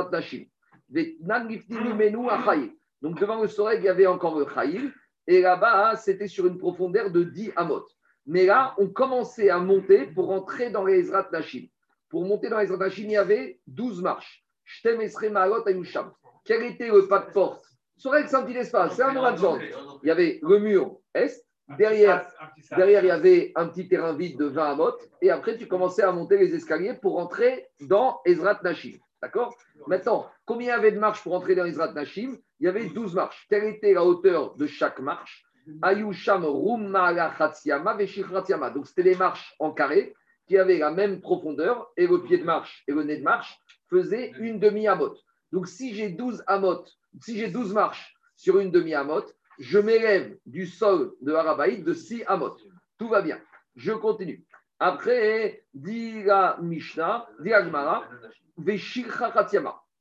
Achaï. 2.30 2.71
Donc 3.02 3.19
devant 3.19 3.41
le 3.41 3.47
Soreg, 3.47 3.82
il 3.82 3.86
y 3.86 3.89
avait 3.89 4.08
encore 4.08 4.39
le 4.39 4.47
Chaïl. 4.47 4.93
Et 5.28 5.41
là-bas, 5.41 5.97
c'était 5.97 6.30
sur 6.30 6.47
une 6.47 6.58
profondeur 6.58 7.12
de 7.12 7.23
10 7.23 7.52
amot. 7.58 7.86
Mais 8.28 8.46
là, 8.46 8.76
on 8.78 8.88
commençait 8.88 9.50
à 9.50 9.58
monter 9.58 10.06
pour 10.08 10.28
rentrer 10.28 10.70
dans 10.70 10.86
les 10.86 11.00
Ezrat 11.00 11.30
Nashim. 11.32 11.68
Pour 12.10 12.26
monter 12.26 12.50
dans 12.50 12.58
les 12.58 12.66
Ezrat 12.66 12.78
Nashim, 12.78 13.06
il 13.06 13.12
y 13.12 13.18
avait 13.18 13.60
12 13.68 14.02
marches. 14.02 14.44
Shtem 14.66 15.02
Esre 15.02 15.32
Maalot 15.32 15.66
Ayusham. 15.66 16.12
Quel 16.44 16.63
était 16.63 16.90
le 16.90 17.08
pas 17.08 17.20
de 17.20 17.32
porte 17.32 17.63
Soreg, 17.98 18.28
c'est 18.28 18.36
un 18.36 18.44
petit 18.44 18.58
espace, 18.58 18.96
c'est 18.96 19.02
un 19.02 19.13
man's 19.13 19.42
land. 19.42 19.58
Il 20.04 20.08
y 20.08 20.12
avait 20.12 20.40
le 20.44 20.60
mur 20.60 21.00
est, 21.16 21.44
derrière, 21.78 22.30
il 22.78 23.08
y 23.08 23.10
avait 23.10 23.52
un 23.56 23.68
petit 23.68 23.88
terrain 23.88 24.13
vide 24.13 24.38
de 24.38 24.46
20 24.46 24.72
amot, 24.72 24.94
et 25.22 25.32
après 25.32 25.58
tu 25.58 25.68
commençais 25.68 26.04
à 26.04 26.12
monter 26.12 26.38
les 26.38 26.54
escaliers 26.54 26.94
pour 26.94 27.13
rentrer 27.13 27.68
dans 27.82 28.20
Ezrat 28.26 28.60
Nashim. 28.63 29.00
D'accord? 29.22 29.56
Maintenant, 29.88 30.30
combien 30.46 30.68
il 30.68 30.70
y 30.70 30.74
avait 30.74 30.92
de 30.92 31.00
marches 31.00 31.24
pour 31.24 31.34
entrer 31.34 31.56
dans 31.56 31.66
Ezrat 31.66 31.94
Nashim? 31.94 32.38
Il 32.60 32.66
y 32.66 32.68
avait 32.68 32.86
12 32.86 33.16
marches. 33.16 33.48
Quelle 33.50 33.63
était 33.63 33.94
la 33.94 34.04
hauteur 34.04 34.56
de 34.56 34.68
chaque 34.68 35.00
marche? 35.00 35.47
Ayusham 35.82 36.45
Rumala 36.45 37.34
Chatsiama 37.38 37.95
Veshichratsiama. 37.95 38.69
Donc 38.69 38.88
c'était 38.88 39.03
les 39.03 39.15
marches 39.15 39.56
en 39.60 39.71
carré 39.71 40.13
qui 40.47 40.58
avaient 40.58 40.77
la 40.77 40.91
même 40.91 41.19
profondeur, 41.19 41.91
et 41.97 42.08
le 42.08 42.21
pied 42.23 42.38
de 42.38 42.45
marche 42.45 42.84
et 42.88 42.93
le 42.93 43.03
nez 43.03 43.17
de 43.17 43.23
marche 43.23 43.60
faisaient 43.89 44.32
une 44.39 44.60
demi-amot. 44.60 45.15
Donc 45.51 45.67
si 45.67 45.93
j'ai 45.93 46.10
12 46.10 46.43
amot, 46.47 46.86
si 47.21 47.38
j'ai 47.38 47.49
12 47.49 47.73
marches 47.73 48.15
sur 48.36 48.60
une 48.60 48.71
demi-amot, 48.71 49.25
je 49.60 49.80
m'élève 49.80 50.38
du 50.45 50.65
sol 50.65 51.13
de 51.21 51.34
Harabaïd 51.34 51.84
de 51.84 51.93
6 51.93 52.23
amot. 52.27 52.56
Tout 52.97 53.10
va 53.10 53.21
bien. 53.21 53.39
Je 53.75 53.91
continue. 53.91 54.45
Après, 54.80 55.63
dit 55.73 56.23
la 56.23 56.58
Mishnah, 56.62 57.27
dit 57.39 57.49
la 57.49 57.65
Gemara. 57.65 58.08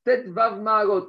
Tet 0.05 0.25
vav 0.29 0.63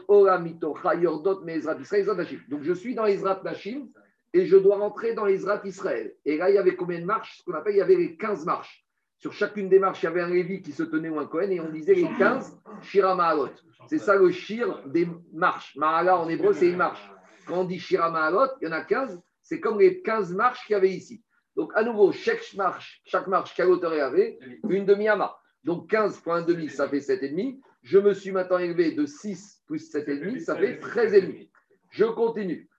ora 0.08 0.42
Israël. 0.44 2.40
Donc 2.50 2.64
je 2.64 2.74
suis 2.74 2.96
dans 2.96 3.06
Ezrat 3.06 3.42
Nashim 3.44 3.90
et 4.38 4.46
je 4.46 4.58
dois 4.58 4.78
rentrer 4.78 5.14
dans 5.14 5.26
Ezrat 5.26 5.62
Israël. 5.66 6.14
Et 6.24 6.38
là, 6.38 6.50
il 6.50 6.56
y 6.56 6.60
avait 6.60 6.76
combien 6.76 7.00
de 7.00 7.06
marches? 7.06 7.40
Ce 7.40 7.44
qu'on 7.44 7.54
appelle, 7.54 7.74
il 7.74 7.80
y 7.80 7.82
avait 7.82 7.96
les 7.96 8.18
15 8.18 8.46
marches. 8.46 8.86
Sur 9.18 9.34
chacune 9.34 9.68
des 9.68 9.80
marches, 9.80 10.04
il 10.04 10.06
y 10.06 10.10
avait 10.10 10.22
un 10.22 10.30
Lévi 10.30 10.62
qui 10.62 10.72
se 10.72 10.84
tenait 10.84 11.10
ou 11.10 11.20
un 11.20 11.26
Cohen 11.26 11.50
et 11.50 11.60
on 11.60 11.70
disait 11.70 11.96
les 11.96 12.08
15 12.20 12.56
Shira 12.84 13.16
Ma'alot. 13.16 13.50
C'est 13.88 13.98
ça 13.98 14.16
le 14.16 14.30
shir 14.30 14.84
des 14.86 15.08
marches. 15.34 15.76
Ma'ala 15.76 16.20
en 16.20 16.30
hébreu, 16.30 16.54
c'est 16.54 16.70
une 16.70 16.78
marche. 16.78 17.02
Quand 17.48 17.62
on 17.62 17.64
dit 17.64 17.80
Shira 17.80 18.12
Ma'alot, 18.12 18.52
il 18.62 18.66
y 18.66 18.68
en 18.68 18.74
a 18.74 18.82
15. 18.82 19.20
C'est 19.42 19.60
comme 19.60 19.80
les 19.80 20.04
15 20.04 20.36
marches 20.36 20.68
qu'il 20.68 20.74
y 20.74 20.76
avait 20.76 20.92
ici. 20.92 21.24
Donc, 21.56 21.72
à 21.74 21.84
nouveau, 21.84 22.12
chaque 22.12 22.54
marche, 22.56 23.02
chaque 23.06 23.26
marche, 23.26 23.60
elle 23.60 24.00
avait? 24.02 24.38
Une 24.70 24.86
demi-ama. 24.86 25.36
Donc, 25.64 25.90
15 25.90 26.20
fois 26.20 26.36
un 26.38 26.42
demi, 26.44 26.70
ça 26.70 26.88
fait 26.88 27.00
7,5. 27.00 27.60
Je 27.82 27.98
me 27.98 28.14
suis 28.14 28.32
maintenant 28.32 28.60
élevé 28.60 28.92
de 28.92 29.08
6 29.08 29.64
plus 29.66 29.92
7,5, 29.92 30.40
ça 30.42 30.56
fait 30.56 30.80
13,5. 30.80 31.50
Je 31.90 32.06
continue. 32.06 32.70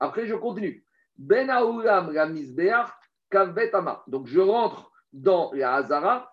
Après, 0.00 0.26
je 0.26 0.34
continue. 0.34 0.84
Ben 1.16 1.48
Aoulam 1.48 2.12
la 2.12 2.26
misbeach, 2.26 2.88
kavetama. 3.30 4.02
Donc, 4.06 4.26
je 4.26 4.40
rentre 4.40 4.90
dans 5.12 5.50
la 5.54 5.76
Hazara. 5.76 6.30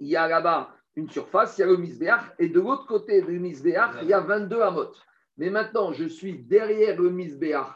Il 0.00 0.08
y 0.08 0.16
a 0.16 0.28
là-bas 0.28 0.74
une 0.96 1.08
surface, 1.08 1.56
il 1.56 1.60
y 1.62 1.64
a 1.64 1.66
le 1.68 1.76
misbeach. 1.76 2.20
Et 2.38 2.48
de 2.48 2.60
l'autre 2.60 2.86
côté 2.86 3.22
du 3.22 3.38
misbeach, 3.38 4.02
il 4.02 4.08
y 4.08 4.12
a 4.12 4.20
22 4.20 4.60
amot. 4.60 4.92
Mais 5.38 5.48
maintenant, 5.48 5.92
je 5.92 6.04
suis 6.04 6.38
derrière 6.38 7.00
le 7.00 7.10
misbeach 7.10 7.66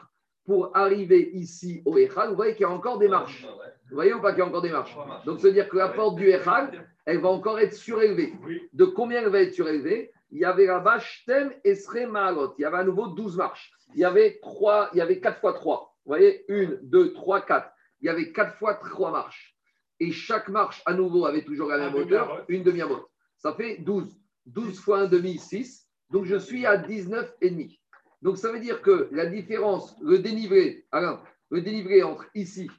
pour 0.47 0.75
arriver 0.75 1.29
ici 1.33 1.81
au 1.85 1.97
Echal. 1.97 2.29
Vous 2.29 2.35
voyez 2.37 2.53
qu'il 2.53 2.61
y 2.61 2.65
a 2.65 2.69
encore 2.69 2.97
des 2.97 3.09
marches. 3.09 3.45
Vous 3.89 3.95
voyez 3.95 4.13
ou 4.13 4.21
pas 4.21 4.31
qu'il 4.31 4.39
y 4.39 4.41
a 4.41 4.45
encore 4.47 4.61
des 4.61 4.71
marches 4.71 4.95
Donc, 5.25 5.41
ça 5.41 5.47
veut 5.47 5.53
dire 5.53 5.67
que 5.67 5.75
la 5.77 5.89
porte 5.89 6.15
du 6.15 6.29
Echal, 6.29 6.89
elle 7.05 7.19
va 7.19 7.27
encore 7.27 7.59
être 7.59 7.73
surélevée. 7.73 8.33
De 8.71 8.85
combien 8.85 9.21
elle 9.21 9.29
va 9.29 9.41
être 9.41 9.53
surélevée? 9.53 10.11
Il 10.31 10.39
y 10.39 10.45
avait 10.45 10.65
là-bas 10.65 10.99
Shtem 10.99 11.53
Esre 11.65 12.07
Maalot. 12.09 12.55
Il 12.57 12.61
y 12.61 12.65
avait 12.65 12.77
à 12.77 12.83
nouveau 12.85 13.07
12 13.07 13.35
marches. 13.35 13.71
Il 13.93 13.99
y 13.99 14.05
avait, 14.05 14.39
3, 14.41 14.91
il 14.93 14.99
y 14.99 15.01
avait 15.01 15.19
4 15.19 15.39
fois 15.41 15.53
3. 15.53 15.95
Vous 16.05 16.09
voyez? 16.09 16.45
1, 16.49 16.79
2, 16.81 17.13
3, 17.13 17.41
4. 17.41 17.69
Il 18.01 18.07
y 18.07 18.09
avait 18.09 18.31
4 18.31 18.55
fois 18.55 18.75
3 18.75 19.11
marches. 19.11 19.53
Et 19.99 20.11
chaque 20.11 20.47
marche, 20.47 20.81
à 20.85 20.93
nouveau, 20.93 21.25
avait 21.25 21.43
toujours 21.43 21.67
la 21.67 21.75
Un 21.75 21.91
même 21.91 21.95
hauteur, 21.95 22.45
une 22.47 22.63
demi-amote. 22.63 23.05
Ça 23.37 23.53
fait 23.53 23.79
12. 23.79 24.17
12 24.45 24.79
fois 24.79 24.99
1 24.99 25.07
demi, 25.07 25.37
6. 25.37 25.89
Donc, 26.09 26.23
je 26.23 26.37
suis 26.37 26.65
à 26.65 26.77
19,5. 26.77 27.77
Donc, 28.21 28.37
ça 28.37 28.51
veut 28.51 28.59
dire 28.59 28.81
que 28.81 29.09
la 29.11 29.25
différence, 29.25 29.95
le 30.01 30.19
dénivelé, 30.19 30.85
Alain, 30.91 31.21
le 31.49 32.03
entre 32.03 32.25
ici 32.35 32.69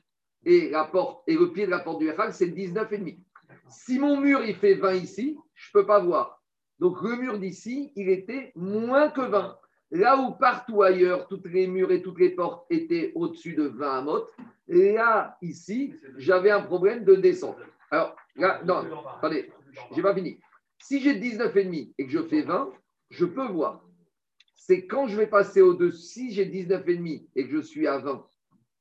et 0.45 0.71
le 0.71 1.47
pied 1.47 1.67
de 1.67 1.71
la 1.71 1.79
porte 1.79 2.01
du 2.01 2.09
Echal, 2.09 2.33
c'est 2.33 2.49
19,5. 2.49 3.19
Si 3.69 3.99
mon 3.99 4.21
mur, 4.21 4.45
il 4.45 4.55
fait 4.55 4.75
20 4.75 4.95
ici, 4.95 5.37
je 5.55 5.69
ne 5.69 5.81
peux 5.81 5.87
pas 5.87 6.01
voir. 6.01 6.43
Donc, 6.79 7.03
le 7.03 7.17
mur 7.17 7.39
d'ici, 7.39 7.93
il 7.97 8.09
était 8.09 8.53
moins 8.55 9.11
que 9.11 9.21
20. 9.21 9.59
Là 9.91 10.17
où 10.19 10.33
partout 10.33 10.83
ailleurs, 10.83 11.29
toutes 11.29 11.47
les 11.47 11.67
murs 11.67 11.91
et 11.91 12.03
toutes 12.03 12.19
les 12.19 12.31
portes 12.31 12.67
étaient 12.71 13.13
au-dessus 13.15 13.55
de 13.55 13.65
20 13.65 13.99
amotes, 13.99 14.33
là, 14.69 15.39
ici, 15.41 15.95
j'avais 16.17 16.51
un 16.51 16.61
problème 16.61 17.05
de 17.05 17.15
descente. 17.15 17.57
Alors, 17.91 18.15
là, 18.37 18.61
non, 18.65 18.85
attendez, 19.17 19.51
j'ai 19.95 20.03
pas 20.03 20.15
fini. 20.15 20.39
Si 20.79 21.01
j'ai 21.01 21.19
19,5 21.19 21.95
et 21.97 22.07
que 22.07 22.13
je 22.13 22.23
fais 22.23 22.43
20, 22.43 22.71
je 23.11 23.25
peux 23.25 23.47
voir. 23.47 23.83
C'est 24.61 24.87
quand 24.87 25.07
je 25.07 25.17
vais 25.17 25.29
passer 25.29 25.63
au-dessus, 25.63 26.03
si 26.03 26.33
j'ai 26.33 26.45
19,5 26.45 27.29
et 27.37 27.47
que 27.47 27.53
je 27.53 27.61
suis 27.61 27.87
à 27.87 27.99
20, 27.99 28.27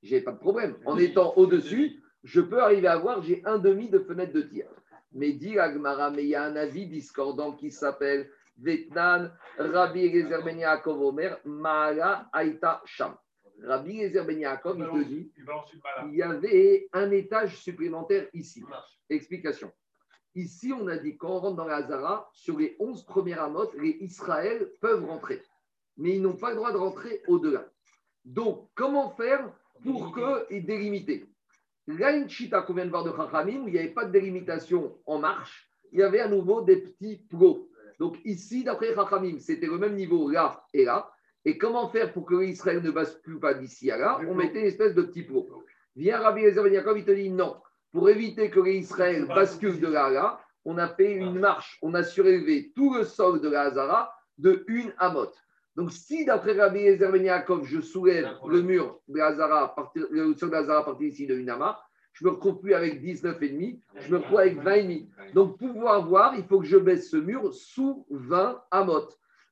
j'ai 0.02 0.22
pas 0.22 0.32
de 0.32 0.40
problème. 0.40 0.76
En 0.86 0.98
étant 0.98 1.34
au-dessus, 1.38 2.04
je 2.24 2.42
peux 2.42 2.60
arriver 2.60 2.88
à 2.88 2.98
voir, 2.98 3.22
j'ai 3.22 3.42
un 3.46 3.60
demi 3.60 3.88
de 3.88 4.00
fenêtre 4.00 4.34
de 4.34 4.42
tir. 4.42 4.68
Mais 5.14 5.34
dit 5.34 5.58
Agmara, 5.60 6.10
mais 6.10 6.24
il 6.24 6.30
y 6.30 6.36
a 6.36 6.44
un 6.44 6.56
avis 6.56 6.88
discordant 6.88 7.54
qui 7.54 7.72
s'appelle 7.72 8.30
Vetnan, 8.58 9.30
Rabbi 9.60 10.02
Eliezer 10.02 10.44
Ben 10.44 10.58
Yaakov 10.58 11.00
Omer, 11.00 11.38
Maala 11.46 12.28
Aïta 12.34 12.82
Sham. 12.84 13.16
Rabbi 13.64 14.00
Eliezer 14.00 14.26
Ben 14.26 14.40
Yaakov, 14.40 14.80
il 14.80 14.86
te 14.86 15.08
dit, 15.08 15.32
Il 16.08 16.16
y 16.16 16.24
avait 16.24 16.90
un 16.92 17.12
étage 17.12 17.56
supplémentaire 17.62 18.28
ici. 18.34 18.64
Explication. 19.10 19.72
Ici, 20.34 20.74
on 20.74 20.88
a 20.88 20.98
dit 20.98 21.18
quand 21.18 21.30
on 21.30 21.40
rentre 21.40 21.56
dans 21.56 21.66
la 21.66 21.78
Hazara, 21.78 22.30
sur 22.34 22.58
les 22.58 22.76
11 22.80 23.06
premières 23.06 23.44
amotes, 23.44 23.74
les 23.76 23.98
Israël 24.02 24.72
peuvent 24.82 25.06
rentrer. 25.06 25.42
Mais 25.98 26.16
ils 26.16 26.22
n'ont 26.22 26.36
pas 26.36 26.52
le 26.52 26.58
droit 26.58 26.72
de 26.72 26.78
rentrer 26.78 27.22
au-delà. 27.28 27.66
Donc, 28.26 28.70
comment 28.76 29.10
faire 29.12 29.52
pour 29.84 30.14
qu'ils 30.14 30.66
délimiter? 30.66 31.26
Là, 31.88 32.16
une 32.16 32.30
chita 32.30 32.62
qu'on 32.62 32.74
vient 32.74 32.86
de 32.86 32.90
voir 32.92 33.04
de 33.04 33.14
Chachamim, 33.16 33.64
où 33.64 33.68
il 33.68 33.74
n'y 33.74 33.80
avait 33.80 33.90
pas 33.90 34.06
de 34.06 34.12
délimitation 34.12 34.98
en 35.06 35.20
marche, 35.20 35.70
il 35.92 36.00
y 36.00 36.04
avait 36.04 36.20
à 36.20 36.28
nouveau 36.28 36.62
des 36.62 36.78
petits 36.78 37.26
plots. 37.30 37.70
Donc, 38.00 38.18
ici, 38.26 38.64
d'après 38.64 38.94
Chachamim, 38.94 39.40
c'était 39.40 39.68
le 39.68 39.78
même 39.78 39.96
niveau 39.96 40.30
là 40.30 40.64
et 40.74 40.86
là. 40.86 41.10
Et 41.46 41.58
comment 41.58 41.88
faire 41.88 42.12
pour 42.12 42.26
que 42.26 42.44
Israël 42.44 42.82
ne 42.84 42.92
bascule 42.92 43.40
pas 43.40 43.54
d'ici 43.54 43.90
à 43.90 43.98
là? 43.98 44.20
On 44.28 44.36
mettait 44.36 44.60
une 44.60 44.66
espèce 44.66 44.94
de 44.94 45.02
petit 45.02 45.24
plot. 45.24 45.48
Viens 45.96 46.20
Rabbi 46.20 46.42
Eliezer 46.42 46.64
Ben 46.64 46.98
il 46.98 47.06
te 47.06 47.12
dit 47.12 47.30
non. 47.30 47.56
Pour 47.94 48.10
éviter 48.10 48.50
que 48.50 48.60
Israël 48.68 49.26
basculent 49.26 49.80
de 49.80 49.88
là 49.88 50.06
à 50.06 50.10
là, 50.10 50.42
on 50.66 50.78
a 50.78 50.90
fait 50.90 51.14
une 51.14 51.40
marche, 51.40 51.80
on 51.82 51.94
a 51.94 52.04
surélevé 52.04 52.74
tout 52.76 52.94
le 52.94 53.06
sol 53.06 53.40
de 53.40 53.48
la 53.48 53.62
Hazara 53.62 54.14
de 54.38 54.66
une 54.68 54.94
amot. 54.98 55.32
Donc, 55.78 55.92
si 55.92 56.26
d'après 56.26 56.54
Rabbi 56.54 56.80
Eliezer 56.80 57.12
Ben 57.12 57.24
Yaakov, 57.24 57.64
je 57.66 57.80
soulève 57.80 58.28
le 58.48 58.64
mur 58.64 59.00
de 59.08 59.20
Hazara, 59.20 59.76
le 60.10 60.34
sol 60.34 60.50
de 60.50 60.56
Hazara 60.56 60.80
à 60.80 60.84
partir 60.84 61.08
ici 61.08 61.28
de 61.28 61.36
une 61.36 61.52
ama, 61.52 61.80
je 62.14 62.26
me 62.26 62.32
retrouve 62.32 62.60
plus 62.60 62.74
avec 62.74 63.00
19,5, 63.00 63.80
je 64.00 64.12
me 64.12 64.18
retrouve 64.18 64.40
avec 64.40 64.60
20,5. 64.60 65.34
Donc, 65.36 65.60
pour 65.60 65.72
pouvoir 65.72 66.08
voir, 66.08 66.34
il 66.36 66.44
faut 66.46 66.60
que 66.60 66.66
je 66.66 66.78
baisse 66.78 67.12
ce 67.12 67.18
mur 67.18 67.54
sous 67.54 68.08
20 68.10 68.60
amot. 68.72 69.08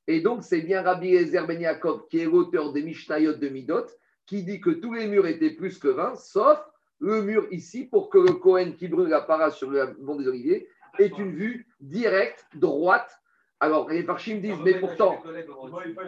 Et 0.08 0.20
donc, 0.20 0.42
c'est 0.42 0.62
bien 0.62 0.82
Rabbi 0.82 1.14
Eliezer 1.14 1.46
Ben 1.46 1.60
Yaakov, 1.60 2.08
qui 2.08 2.18
est 2.18 2.24
l'auteur 2.24 2.72
des 2.72 2.82
Mishnayot 2.82 3.34
de 3.34 3.48
Midot, 3.48 3.86
qui 4.26 4.42
dit 4.42 4.60
que 4.60 4.70
tous 4.70 4.94
les 4.94 5.06
murs 5.06 5.28
étaient 5.28 5.50
plus 5.50 5.78
que 5.78 5.88
20, 5.88 6.16
sauf 6.16 6.58
le 6.98 7.22
mur 7.22 7.46
ici, 7.52 7.84
pour 7.84 8.10
que 8.10 8.18
le 8.18 8.32
Cohen 8.32 8.72
qui 8.76 8.88
brûle 8.88 9.10
la 9.10 9.20
para 9.20 9.52
sur 9.52 9.70
le 9.70 9.96
mont 10.00 10.16
des 10.16 10.26
Oliviers 10.26 10.68
ait 10.98 11.06
une 11.06 11.36
vue 11.36 11.68
directe, 11.80 12.46
droite. 12.56 13.16
Alors, 13.60 13.88
les 13.88 14.02
Farchim 14.02 14.36
disent, 14.38 14.58
mais 14.64 14.72
pourtant, 14.80 15.16
il 15.24 15.94
peut- 15.94 16.02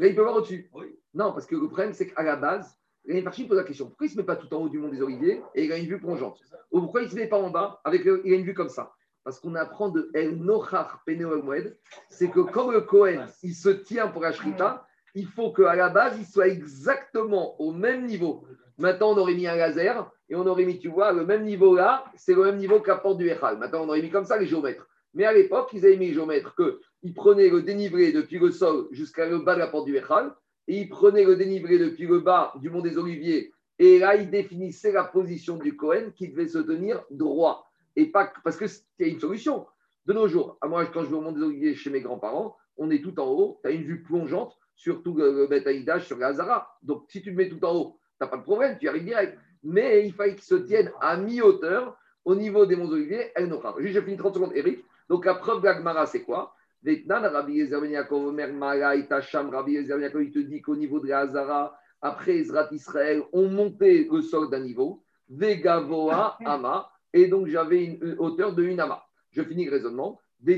là, 0.00 0.06
il 0.08 0.14
peut 0.14 0.22
voir 0.22 0.36
au-dessus. 0.36 0.70
Non, 1.14 1.32
parce 1.32 1.46
que 1.46 1.56
le 1.56 1.66
problème, 1.66 1.92
c'est 1.92 2.06
qu'à 2.08 2.22
la 2.22 2.36
base, 2.36 2.78
les 3.06 3.22
Farchim 3.22 3.46
posent 3.48 3.58
la 3.58 3.64
question 3.64 3.86
pourquoi 3.86 4.06
il 4.06 4.10
ne 4.10 4.14
se 4.14 4.18
met 4.18 4.24
pas 4.24 4.36
tout 4.36 4.52
en 4.54 4.58
haut 4.62 4.68
du 4.68 4.78
mont 4.78 4.88
des 4.88 5.02
Oliviers 5.02 5.42
et 5.54 5.64
il 5.64 5.72
a 5.72 5.78
une 5.78 5.86
vue 5.86 5.98
plongeante 5.98 6.38
Ou 6.70 6.80
pourquoi 6.80 7.02
il 7.02 7.06
ne 7.06 7.10
se 7.10 7.16
met 7.16 7.26
pas 7.26 7.38
en 7.38 7.50
bas 7.50 7.80
avec 7.84 8.04
le- 8.04 8.22
il 8.24 8.32
a 8.34 8.36
une 8.36 8.44
vue 8.44 8.54
comme 8.54 8.68
ça 8.68 8.92
Parce 9.24 9.40
qu'on 9.40 9.54
apprend 9.56 9.88
de 9.88 10.10
El 10.14 10.36
Nochar 10.36 11.04
c'est 12.08 12.28
que 12.28 12.40
quand 12.40 12.70
le 12.70 12.80
Cohen 12.82 13.26
il 13.42 13.54
se 13.54 13.68
tient 13.70 14.06
pour 14.08 14.22
la 14.22 14.32
Shrita, 14.32 14.86
il 15.16 15.26
faut 15.26 15.50
qu'à 15.52 15.74
la 15.74 15.88
base, 15.88 16.16
il 16.18 16.26
soit 16.26 16.46
exactement 16.46 17.60
au 17.60 17.72
même 17.72 18.06
niveau. 18.06 18.44
Maintenant, 18.78 19.10
on 19.12 19.16
aurait 19.18 19.34
mis 19.34 19.46
un 19.48 19.56
laser 19.56 20.10
et 20.28 20.36
on 20.36 20.46
aurait 20.46 20.64
mis, 20.66 20.78
tu 20.78 20.88
vois, 20.88 21.12
le 21.12 21.24
même 21.24 21.44
niveau 21.44 21.74
là, 21.74 22.04
c'est 22.16 22.34
le 22.34 22.44
même 22.44 22.58
niveau 22.58 22.80
la 22.86 22.96
porte 22.96 23.16
du 23.18 23.28
Echal. 23.28 23.56
Maintenant, 23.58 23.82
on 23.84 23.88
aurait 23.88 24.02
mis 24.02 24.10
comme 24.10 24.24
ça 24.26 24.36
les 24.36 24.46
géomètres. 24.46 24.86
Mais 25.16 25.24
à 25.24 25.32
l'époque, 25.32 25.70
ils 25.72 25.84
avaient 25.84 25.96
mis 25.96 26.08
les 26.08 26.14
géomètres 26.14 26.54
qu'ils 26.54 27.14
prenaient 27.14 27.48
le 27.48 27.62
dénivelé 27.62 28.12
depuis 28.12 28.38
le 28.38 28.50
sol 28.50 28.86
jusqu'à 28.90 29.26
le 29.26 29.38
bas 29.38 29.54
de 29.54 29.60
la 29.60 29.66
porte 29.66 29.86
du 29.86 29.96
Echal 29.96 30.30
et 30.68 30.78
ils 30.80 30.88
prenaient 30.88 31.24
le 31.24 31.36
dénivelé 31.36 31.78
depuis 31.78 32.06
le 32.06 32.20
bas 32.20 32.52
du 32.60 32.68
mont 32.68 32.82
des 32.82 32.98
Oliviers 32.98 33.52
et 33.78 33.98
là, 33.98 34.14
ils 34.14 34.30
définissaient 34.30 34.92
la 34.92 35.04
position 35.04 35.56
du 35.56 35.74
Cohen 35.74 36.10
qui 36.14 36.28
devait 36.28 36.48
se 36.48 36.58
tenir 36.58 37.02
droit. 37.10 37.66
Et 37.94 38.06
pas 38.06 38.30
parce 38.44 38.56
que 38.56 38.66
c'était 38.66 39.08
une 39.08 39.18
solution. 39.18 39.66
De 40.04 40.12
nos 40.12 40.28
jours, 40.28 40.58
à 40.60 40.68
moi, 40.68 40.84
quand 40.86 41.02
je 41.02 41.08
vais 41.08 41.16
au 41.16 41.20
mont 41.22 41.32
des 41.32 41.42
Oliviers 41.42 41.74
chez 41.74 41.90
mes 41.90 42.02
grands-parents, 42.02 42.56
on 42.76 42.90
est 42.90 43.02
tout 43.02 43.18
en 43.18 43.26
haut, 43.26 43.58
tu 43.62 43.68
as 43.68 43.72
une 43.72 43.84
vue 43.84 44.02
plongeante 44.02 44.56
sur 44.74 45.02
tout 45.02 45.14
le, 45.14 45.46
Beth 45.46 45.66
sur 46.02 46.18
la 46.18 46.28
Hazara. 46.28 46.78
Donc, 46.82 47.04
si 47.08 47.22
tu 47.22 47.32
te 47.32 47.36
mets 47.36 47.48
tout 47.48 47.64
en 47.64 47.74
haut, 47.74 47.98
tu 48.18 48.24
n'as 48.24 48.28
pas 48.28 48.36
de 48.36 48.42
problème, 48.42 48.76
tu 48.78 48.84
y 48.84 48.88
arrives 48.88 49.04
direct. 49.04 49.38
Mais 49.62 50.06
il 50.06 50.12
fallait 50.12 50.34
qu'ils 50.34 50.44
se 50.44 50.54
tiennent 50.54 50.92
à 51.00 51.16
mi-hauteur 51.16 51.96
au 52.24 52.34
niveau 52.34 52.66
des 52.66 52.76
monts 52.76 52.90
Oliviers, 52.90 53.32
El 53.34 53.48
Nochar. 53.48 53.80
Juste, 53.80 53.94
je 53.94 54.00
finis 54.00 54.16
30 54.16 54.34
secondes, 54.34 54.52
Eric. 54.54 54.84
Donc, 55.08 55.24
la 55.24 55.34
preuve 55.34 55.60
de 55.60 55.66
la 55.66 55.76
Gemara, 55.76 56.06
c'est 56.06 56.22
quoi? 56.22 56.54
Vetnan, 56.82 57.22
Rabbi 57.22 57.54
Yezer 57.54 57.80
Ben 57.80 57.90
Ben 58.58 58.90
il 58.94 60.30
te 60.32 60.38
dit 60.38 60.62
qu'au 60.62 60.76
niveau 60.76 61.00
de 61.00 61.08
la 61.08 61.20
Hazara, 61.20 61.76
après 62.00 62.36
Ezrat 62.36 62.68
Israël, 62.72 63.22
on 63.32 63.48
montait 63.48 64.06
le 64.10 64.20
sol 64.22 64.50
d'un 64.50 64.60
niveau, 64.60 65.02
Vegavoa, 65.28 66.38
Ama, 66.44 66.88
et 67.12 67.26
donc 67.26 67.48
j'avais 67.48 67.84
une, 67.84 68.16
hauteur 68.18 68.54
de 68.54 68.62
une 68.62 68.80
Ama. 68.80 69.02
Je 69.30 69.42
finis 69.42 69.64
le 69.64 69.72
raisonnement. 69.72 70.20
Ça 70.44 70.52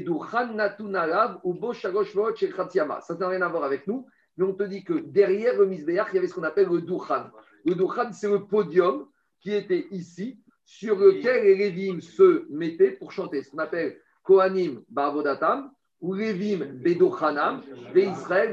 n'a 3.14 3.28
rien 3.28 3.42
à 3.42 3.49
voir 3.49 3.64
avec 3.64 3.86
nous, 3.86 4.07
mais 4.36 4.44
on 4.44 4.53
te 4.53 4.64
dit 4.64 4.84
que 4.84 4.94
derrière 4.94 5.57
le 5.57 5.66
Misbeach, 5.66 6.09
il 6.12 6.16
y 6.16 6.18
avait 6.18 6.26
ce 6.26 6.34
qu'on 6.34 6.42
appelle 6.42 6.68
le 6.68 6.82
Douchan. 6.82 7.30
Le 7.64 7.74
Douchan, 7.74 8.12
c'est 8.12 8.28
le 8.28 8.44
podium 8.44 9.07
qui 9.40 9.55
était 9.55 9.86
ici, 9.90 10.42
sur 10.64 10.99
lequel 10.99 11.44
les 11.44 11.55
Lévim 11.55 12.01
se 12.01 12.44
mettaient 12.51 12.90
pour 12.90 13.12
chanter, 13.12 13.42
ce 13.42 13.51
qu'on 13.51 13.59
appelle 13.59 13.99
Kohanim 14.28 14.84
Bavodatam 14.90 15.70
ou 16.02 16.12
Lévim 16.12 16.58
Bedochanam, 16.84 17.62
Israël. 17.96 18.52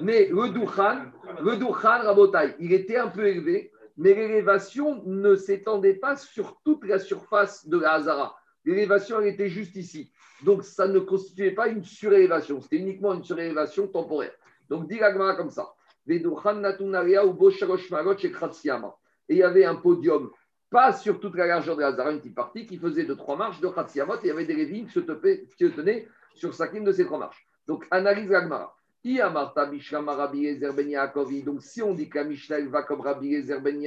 Mais 0.00 0.28
le 0.28 0.48
Douchan, 0.50 1.06
le 1.42 1.56
Douchan 1.56 2.02
Rabotai, 2.04 2.54
il 2.60 2.72
était 2.72 2.96
un 2.96 3.08
peu 3.08 3.26
élevé, 3.26 3.72
mais 3.96 4.14
l'élévation 4.14 5.02
ne 5.04 5.34
s'étendait 5.34 5.94
pas 5.94 6.14
sur 6.16 6.60
toute 6.64 6.84
la 6.84 7.00
surface 7.00 7.66
de 7.66 7.78
la 7.78 7.94
Hazara. 7.94 8.36
L'élévation, 8.64 9.20
était 9.22 9.48
juste 9.48 9.74
ici. 9.74 10.12
Donc, 10.44 10.62
ça 10.62 10.86
ne 10.86 11.00
constituait 11.00 11.50
pas 11.50 11.66
une 11.66 11.82
surélévation, 11.82 12.60
c'était 12.60 12.76
uniquement 12.76 13.12
une 13.14 13.24
surélévation 13.24 13.88
temporaire. 13.88 14.32
Donc, 14.68 14.88
dit 14.88 15.00
comme 15.36 15.50
ça. 15.50 15.74
Et 16.08 16.22
il 19.28 19.36
y 19.38 19.42
avait 19.42 19.64
un 19.64 19.74
podium, 19.74 20.30
pas 20.70 20.92
sur 20.92 21.20
toute 21.20 21.36
la 21.36 21.46
largeur 21.46 21.76
de 21.76 21.82
la 21.82 21.88
Hazara, 21.88 22.12
une 22.12 22.18
petite 22.18 22.34
partie, 22.34 22.66
qui 22.66 22.78
faisait 22.78 23.04
de 23.04 23.14
trois 23.14 23.36
marches 23.36 23.60
de 23.60 23.68
Khatsiamot, 23.68 24.16
et 24.16 24.20
il 24.24 24.28
y 24.28 24.30
avait 24.30 24.46
des 24.46 24.54
Lévim 24.54 24.86
qui 24.86 24.92
se 24.92 25.70
tenaient 25.70 26.08
sur 26.34 26.52
chacune 26.52 26.84
de 26.84 26.92
ces 26.92 27.04
trois 27.04 27.18
marches. 27.18 27.46
Donc, 27.66 27.86
analyse 27.90 28.30
l'Agmara. 28.30 28.76
Ben. 29.04 29.32
Donc, 31.44 31.62
si 31.62 31.82
on 31.82 31.94
dit 31.94 32.08
que 32.08 32.18
la 32.18 32.24
Mishnah 32.24 32.60
va 32.62 32.82
comme 32.82 33.00
Rabbi 33.00 33.28
Yezer 33.28 33.60
Ben 33.60 33.80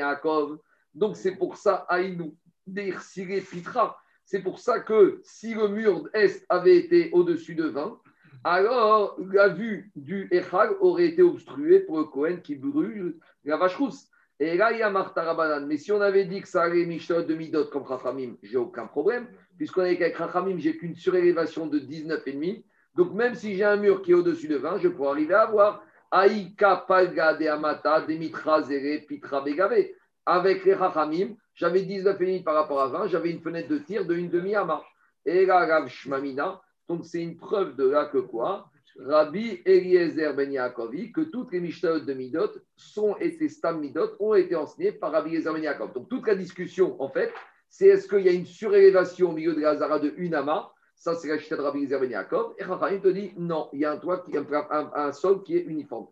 donc 0.93 1.15
c'est 1.17 1.35
pour 1.35 1.57
ça, 1.57 1.85
Aïnou, 1.89 2.35
Deir 2.65 3.01
Siré 3.01 3.41
Pitra. 3.41 3.97
C'est 4.25 4.41
pour 4.41 4.59
ça 4.59 4.79
que 4.79 5.19
si 5.23 5.53
le 5.53 5.67
mur 5.67 6.07
est 6.13 6.45
avait 6.49 6.77
été 6.77 7.09
au-dessus 7.11 7.55
de 7.55 7.65
20, 7.65 7.99
alors 8.43 9.17
la 9.19 9.49
vue 9.49 9.91
du 9.95 10.27
Echal 10.31 10.75
aurait 10.79 11.07
été 11.07 11.21
obstruée 11.21 11.79
pour 11.81 11.97
le 11.97 12.05
Cohen 12.05 12.37
qui 12.37 12.55
brûle 12.55 13.17
la 13.43 13.57
vache 13.57 13.75
rousse. 13.75 14.09
Et 14.39 14.55
là, 14.55 14.71
il 14.71 14.79
y 14.79 14.81
a 14.81 14.89
Martha 14.89 15.21
Rabbanan. 15.21 15.67
Mais 15.67 15.77
si 15.77 15.91
on 15.91 15.99
avait 15.99 16.25
dit 16.25 16.41
que 16.41 16.47
ça 16.47 16.63
allait 16.63 16.85
Mishnah 16.85 17.23
de 17.23 17.35
Midot 17.35 17.65
comme 17.65 17.85
Chachamim, 17.85 18.35
j'ai 18.41 18.57
aucun 18.57 18.87
problème, 18.87 19.27
puisqu'on 19.57 19.83
est 19.83 19.97
qu'avec 19.97 20.17
Chachamim, 20.17 20.57
j'ai 20.57 20.77
qu'une 20.77 20.95
surélévation 20.95 21.67
de 21.67 21.79
19,5. 21.79 22.63
Donc, 22.95 23.13
même 23.13 23.35
si 23.35 23.55
j'ai 23.55 23.65
un 23.65 23.75
mur 23.75 24.01
qui 24.01 24.11
est 24.11 24.15
au-dessus 24.15 24.47
de 24.47 24.55
20, 24.55 24.79
je 24.79 24.87
pourrais 24.87 25.09
arriver 25.09 25.33
à 25.33 25.41
avoir 25.41 25.83
Aïka 26.09 26.85
Palga 26.87 27.33
de 27.33 27.47
Amata, 27.47 28.01
Demitra 28.01 28.61
Zere, 28.63 29.05
Pitra 29.07 29.41
Begave. 29.41 29.85
Avec 30.25 30.63
les 30.63 30.77
Chachamim, 30.77 31.35
j'avais 31.53 31.81
19,5 31.81 32.43
par 32.43 32.55
rapport 32.55 32.81
à 32.81 32.87
20, 32.87 33.07
j'avais 33.07 33.31
une 33.31 33.41
fenêtre 33.41 33.67
de 33.67 33.79
tir 33.79 34.05
de 34.05 34.15
une 34.15 34.29
demi-ama. 34.29 34.81
Et 35.25 35.45
là, 35.45 35.65
Rav 35.65 35.87
Shmamina, 35.89 36.61
donc 36.87 37.05
c'est 37.05 37.21
une 37.21 37.35
preuve 37.35 37.75
de 37.75 37.89
là 37.89 38.05
que 38.05 38.19
quoi? 38.19 38.68
Rabbi 39.05 39.61
Eliezer 39.65 40.33
Ben 40.35 40.51
Yaakovi, 40.51 41.11
que 41.13 41.21
toutes 41.21 41.53
les 41.53 41.61
Mishnahot 41.61 42.01
de 42.01 42.13
Midot 42.13 42.49
sont 42.75 43.15
été 43.17 43.47
Stam 43.47 43.79
Midot, 43.79 44.15
ont 44.19 44.33
été 44.33 44.55
enseignées 44.55 44.91
par 44.91 45.11
Rabbi 45.13 45.29
Eliezer 45.29 45.53
Ben 45.53 45.63
Yaakov. 45.63 45.93
Donc 45.93 46.09
toute 46.09 46.27
la 46.27 46.35
discussion, 46.35 47.01
en 47.01 47.07
fait, 47.07 47.31
c'est 47.69 47.87
est-ce 47.87 48.07
qu'il 48.09 48.21
y 48.25 48.29
a 48.29 48.33
une 48.33 48.45
surélévation 48.45 49.29
au 49.29 49.33
milieu 49.33 49.55
de 49.55 49.61
la 49.61 49.69
Hazara 49.71 49.99
de 49.99 50.13
une 50.17 50.35
ama 50.35 50.71
Ça, 50.95 51.15
c'est 51.15 51.29
la 51.29 51.35
Mishnah 51.35 51.57
de 51.57 51.61
Rabbi 51.61 51.77
Eliezer 51.79 51.99
Ben 52.01 52.11
Yaakov. 52.11 52.55
Et 52.57 52.63
Chachamim 52.63 52.99
te 52.99 53.07
dit 53.07 53.33
non, 53.37 53.69
il 53.71 53.79
y 53.79 53.85
a 53.85 53.91
un 53.93 53.97
toit, 53.97 54.19
qui, 54.19 54.35
un, 54.35 54.45
un- 54.93 55.11
sol 55.13 55.43
qui 55.43 55.55
est 55.55 55.61
uniforme. 55.61 56.07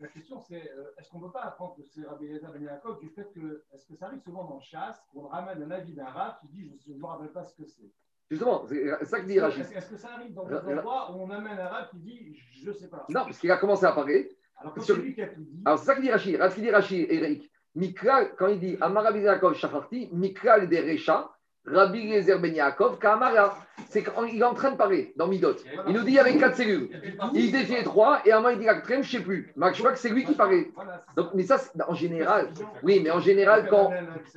La 0.00 0.08
question, 0.08 0.40
c'est 0.40 0.70
euh, 0.76 0.92
est-ce 0.98 1.10
qu'on 1.10 1.20
ne 1.20 1.26
peut 1.26 1.32
pas 1.32 1.42
apprendre 1.42 1.76
que 1.76 1.82
c'est 1.82 2.06
Rabbi 2.06 2.24
Eliezer 2.24 2.50
Ben 2.52 2.80
du 3.00 3.08
fait 3.10 3.30
que, 3.34 3.64
est-ce 3.74 3.86
que 3.86 3.94
ça 3.96 4.06
arrive 4.06 4.20
souvent 4.20 4.44
dans 4.44 4.60
chasse, 4.60 5.02
qu'on 5.12 5.26
ramène 5.26 5.62
un 5.62 5.70
avis 5.70 5.92
d'un 5.92 6.06
rab 6.06 6.36
qui 6.40 6.48
dit 6.48 6.70
je 6.86 6.92
ne 6.92 6.98
me 6.98 7.06
rappelle 7.06 7.32
pas 7.32 7.44
ce 7.44 7.54
que 7.54 7.66
c'est 7.66 7.90
Justement, 8.30 8.64
c'est 8.68 9.04
ça 9.04 9.20
que 9.20 9.26
dit 9.26 9.38
Rachid. 9.38 9.64
Est-ce 9.74 9.90
que 9.90 9.96
ça 9.96 10.08
arrive 10.14 10.34
dans 10.34 10.44
des 10.46 10.54
endroits 10.56 11.12
où 11.12 11.22
on 11.22 11.30
amène 11.30 11.58
un 11.58 11.68
rab 11.68 11.88
qui 11.90 11.98
dit 11.98 12.36
je 12.62 12.68
ne 12.70 12.74
sais 12.74 12.88
pas 12.88 13.04
Non, 13.08 13.24
parce 13.24 13.38
qu'il 13.38 13.50
a 13.50 13.56
commencé 13.56 13.84
à 13.84 13.92
parler. 13.92 14.30
Alors 14.58 14.74
sur- 14.82 14.96
c'est 14.96 15.02
lui 15.02 15.14
qui 15.14 15.22
a 15.22 15.28
tout 15.28 15.40
dit, 15.42 15.62
Alors, 15.64 15.78
c'est 15.78 15.84
ça 15.84 15.94
que 15.94 16.00
dit 16.00 16.10
Rachid. 16.10 16.36
Rachid 16.36 16.62
dit 16.62 16.70
Rachid, 16.70 17.06
Eric. 17.10 17.50
Mikral, 17.76 18.34
quand 18.38 18.48
il 18.48 18.58
dit 18.58 18.76
Amarabi 18.80 19.20
Yaakov 19.20 19.54
Shacharti, 19.54 20.08
Mikral 20.12 20.66
de 20.68 20.76
Recha, 20.76 21.30
Rabbi 21.66 21.98
Eliezer 22.00 22.38
Ben 22.38 22.54
Yaakov, 22.54 22.98
Kamara. 22.98 23.56
C'est 23.88 24.02
qu'il 24.02 24.40
est 24.40 24.44
en 24.44 24.54
train 24.54 24.72
de 24.72 24.76
parler 24.76 25.12
dans 25.16 25.28
Midot. 25.28 25.56
Il 25.86 25.94
nous 25.94 26.02
dit 26.02 26.12
il 26.12 26.14
y 26.14 26.18
avait 26.18 26.36
quatre 26.36 26.56
cellules. 26.56 26.88
Il 27.34 27.52
défiait 27.52 27.82
trois 27.82 28.20
et 28.24 28.32
à 28.32 28.38
un 28.38 28.40
moment 28.40 28.50
il 28.50 28.58
dit 28.58 28.64
la 28.64 28.74
quatrième, 28.74 29.02
je 29.02 29.16
ne 29.16 29.18
sais 29.18 29.24
plus. 29.24 29.52
Mais 29.56 29.72
je 29.72 29.78
crois 29.78 29.92
que 29.92 29.98
c'est 29.98 30.08
lui 30.08 30.24
qui 30.24 30.34
parlait. 30.34 30.70
Donc, 31.16 31.28
mais 31.34 31.44
ça, 31.44 31.58
en 31.86 31.94
général, 31.94 32.48
oui, 32.82 33.00
mais 33.02 33.10
en 33.10 33.20
général, 33.20 33.68
quand 33.68 33.92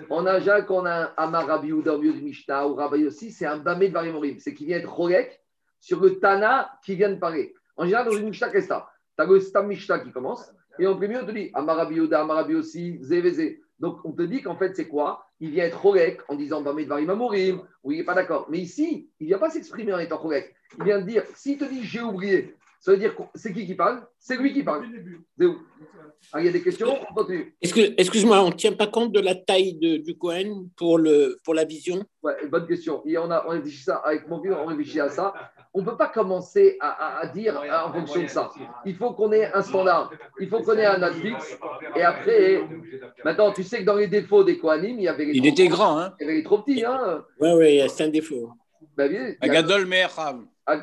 on 0.09 0.25
a 0.25 0.39
déjà 0.39 0.61
qu'on 0.61 0.85
a 0.85 1.11
Amar 1.17 1.47
Rabbi 1.47 1.71
ou 1.71 1.81
Rabbi 1.83 2.11
Mishnah 2.21 2.67
ou 2.67 2.75
Rabbi 2.75 3.05
aussi, 3.05 3.31
c'est 3.31 3.45
un 3.45 3.57
Bamé 3.57 3.89
de 3.89 3.93
Varimorim. 3.93 4.37
C'est 4.39 4.53
qu'il 4.53 4.67
vient 4.67 4.77
être 4.77 4.91
Rolek 4.91 5.41
sur 5.79 5.99
le 5.99 6.19
Tana 6.19 6.71
qui 6.83 6.95
vient 6.95 7.09
de 7.09 7.19
parler. 7.19 7.53
En 7.75 7.85
général, 7.85 8.05
dans 8.05 8.11
une 8.11 8.29
Mishnah, 8.29 8.49
qu'est-ce 8.49 8.67
que 8.67 8.73
Tu 8.73 9.23
as 9.23 9.25
le 9.25 9.39
Stam 9.39 9.67
Mishnah 9.67 9.99
qui 9.99 10.11
commence 10.11 10.51
et 10.79 10.87
en 10.87 10.95
premier, 10.95 11.17
on 11.17 11.25
te 11.25 11.31
dit 11.31 11.51
Amar 11.53 11.75
Rabbi 11.75 11.95
Yehuda, 11.95 12.21
Amar 12.21 12.37
Rabbi. 12.37 12.55
Donc, 13.79 13.99
on 14.05 14.13
te 14.13 14.21
dit 14.21 14.41
qu'en 14.41 14.55
fait, 14.55 14.75
c'est 14.75 14.87
quoi? 14.87 15.28
Il 15.39 15.51
vient 15.51 15.65
être 15.65 15.81
Rolek 15.81 16.21
en 16.27 16.35
disant 16.35 16.61
Bamé 16.61 16.83
de 16.83 16.89
Varimamorim. 16.89 17.61
Oui, 17.83 17.95
il 17.95 17.97
n'est 17.99 18.05
pas 18.05 18.13
d'accord. 18.13 18.47
Mais 18.49 18.59
ici, 18.59 19.09
il 19.19 19.23
ne 19.23 19.27
vient 19.29 19.39
pas 19.39 19.49
s'exprimer 19.49 19.93
en 19.93 19.99
étant 19.99 20.17
Rolek. 20.17 20.53
Il 20.77 20.83
vient 20.83 20.99
de 20.99 21.05
dire 21.05 21.23
s'il 21.33 21.57
te 21.57 21.65
dit 21.65 21.83
j'ai 21.83 22.01
oublié, 22.01 22.55
ça 22.79 22.91
veut 22.91 22.97
dire 22.97 23.15
que 23.15 23.23
c'est 23.35 23.53
qui 23.53 23.65
qui 23.65 23.75
parle? 23.75 24.05
C'est 24.17 24.37
lui 24.37 24.53
qui 24.53 24.63
parle. 24.63 24.85
C'est 25.37 25.45
où? 25.45 25.57
Ah, 26.33 26.39
il 26.41 26.45
y 26.45 26.49
a 26.49 26.51
des 26.51 26.61
questions? 26.61 26.87
On 27.09 27.13
continue. 27.13 27.55
Est-ce 27.61 27.73
que- 27.73 27.93
Excuse-moi, 27.97 28.41
on 28.43 28.49
ne 28.49 28.53
tient 28.53 28.73
pas 28.73 28.87
compte 28.87 29.11
de 29.13 29.19
la 29.21 29.35
taille 29.35 29.73
de- 29.75 29.97
du 29.97 30.17
Cohen 30.17 30.67
pour, 30.75 30.97
le, 30.97 31.37
pour 31.43 31.53
la 31.53 31.63
vision? 31.65 32.03
Ouais, 32.23 32.35
bonne 32.47 32.67
question. 32.67 33.01
Et 33.05 33.17
on 33.17 33.31
a 33.31 33.45
on 33.47 33.49
réfléchit 33.51 33.83
ça 33.83 33.97
avec 33.97 34.27
mon 34.27 34.39
vieux, 34.41 34.53
on 34.53 34.65
réfléchit 34.65 34.99
à 34.99 35.09
ça. 35.09 35.33
On 35.73 35.81
ne 35.81 35.85
peut 35.85 35.95
pas 35.97 36.07
commencer 36.09 36.77
à, 36.81 36.89
à- 36.89 37.19
à 37.23 37.27
dire 37.27 37.61
en 37.85 37.93
fonction 37.93 38.21
de 38.23 38.27
ça. 38.27 38.49
Il 38.85 38.95
faut 38.95 39.11
qu'on 39.13 39.31
ait 39.31 39.51
un 39.53 39.61
standard. 39.61 40.11
Il 40.39 40.49
faut 40.49 40.59
qu'on 40.61 40.77
ait 40.77 40.85
un 40.85 40.97
Netflix. 40.99 41.57
Et 41.95 42.01
après, 42.01 42.63
maintenant, 43.23 43.51
tu 43.53 43.63
sais 43.63 43.79
que 43.79 43.85
dans 43.85 43.95
les 43.95 44.07
défauts 44.07 44.43
des 44.43 44.57
Kohanim, 44.57 44.97
il 44.99 45.03
y 45.03 45.07
avait 45.07 45.25
les, 45.25 45.33
Il 45.33 45.41
trop, 45.41 45.49
était 45.51 45.67
grand, 45.67 45.97
hein 45.99 46.13
il 46.19 46.23
y 46.23 46.25
avait 46.29 46.37
les 46.37 46.43
trop 46.43 46.59
petits. 46.59 46.83
Hein. 46.83 47.23
Oui, 47.39 47.49
oui, 47.55 47.81
c'est 47.89 48.03
un 48.03 48.09
défaut. 48.09 48.49
Ben, 48.97 49.09
bien, 49.09 49.27
il 49.41 49.47
y 49.47 49.49
a- 49.49 49.59
Agadol 49.59 49.87
ah, 50.03 50.35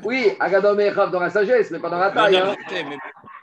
oui, 0.05 0.33
Agadom 0.41 0.79
et 0.79 0.91
Rav 0.91 1.11
dans 1.11 1.21
la 1.21 1.31
sagesse, 1.31 1.71
mais 1.71 1.79
pas 1.79 1.91
dans 1.91 1.99
la 1.99 2.11
taille. 2.11 2.37
hein. 2.37 2.55
Mais- 2.71 2.99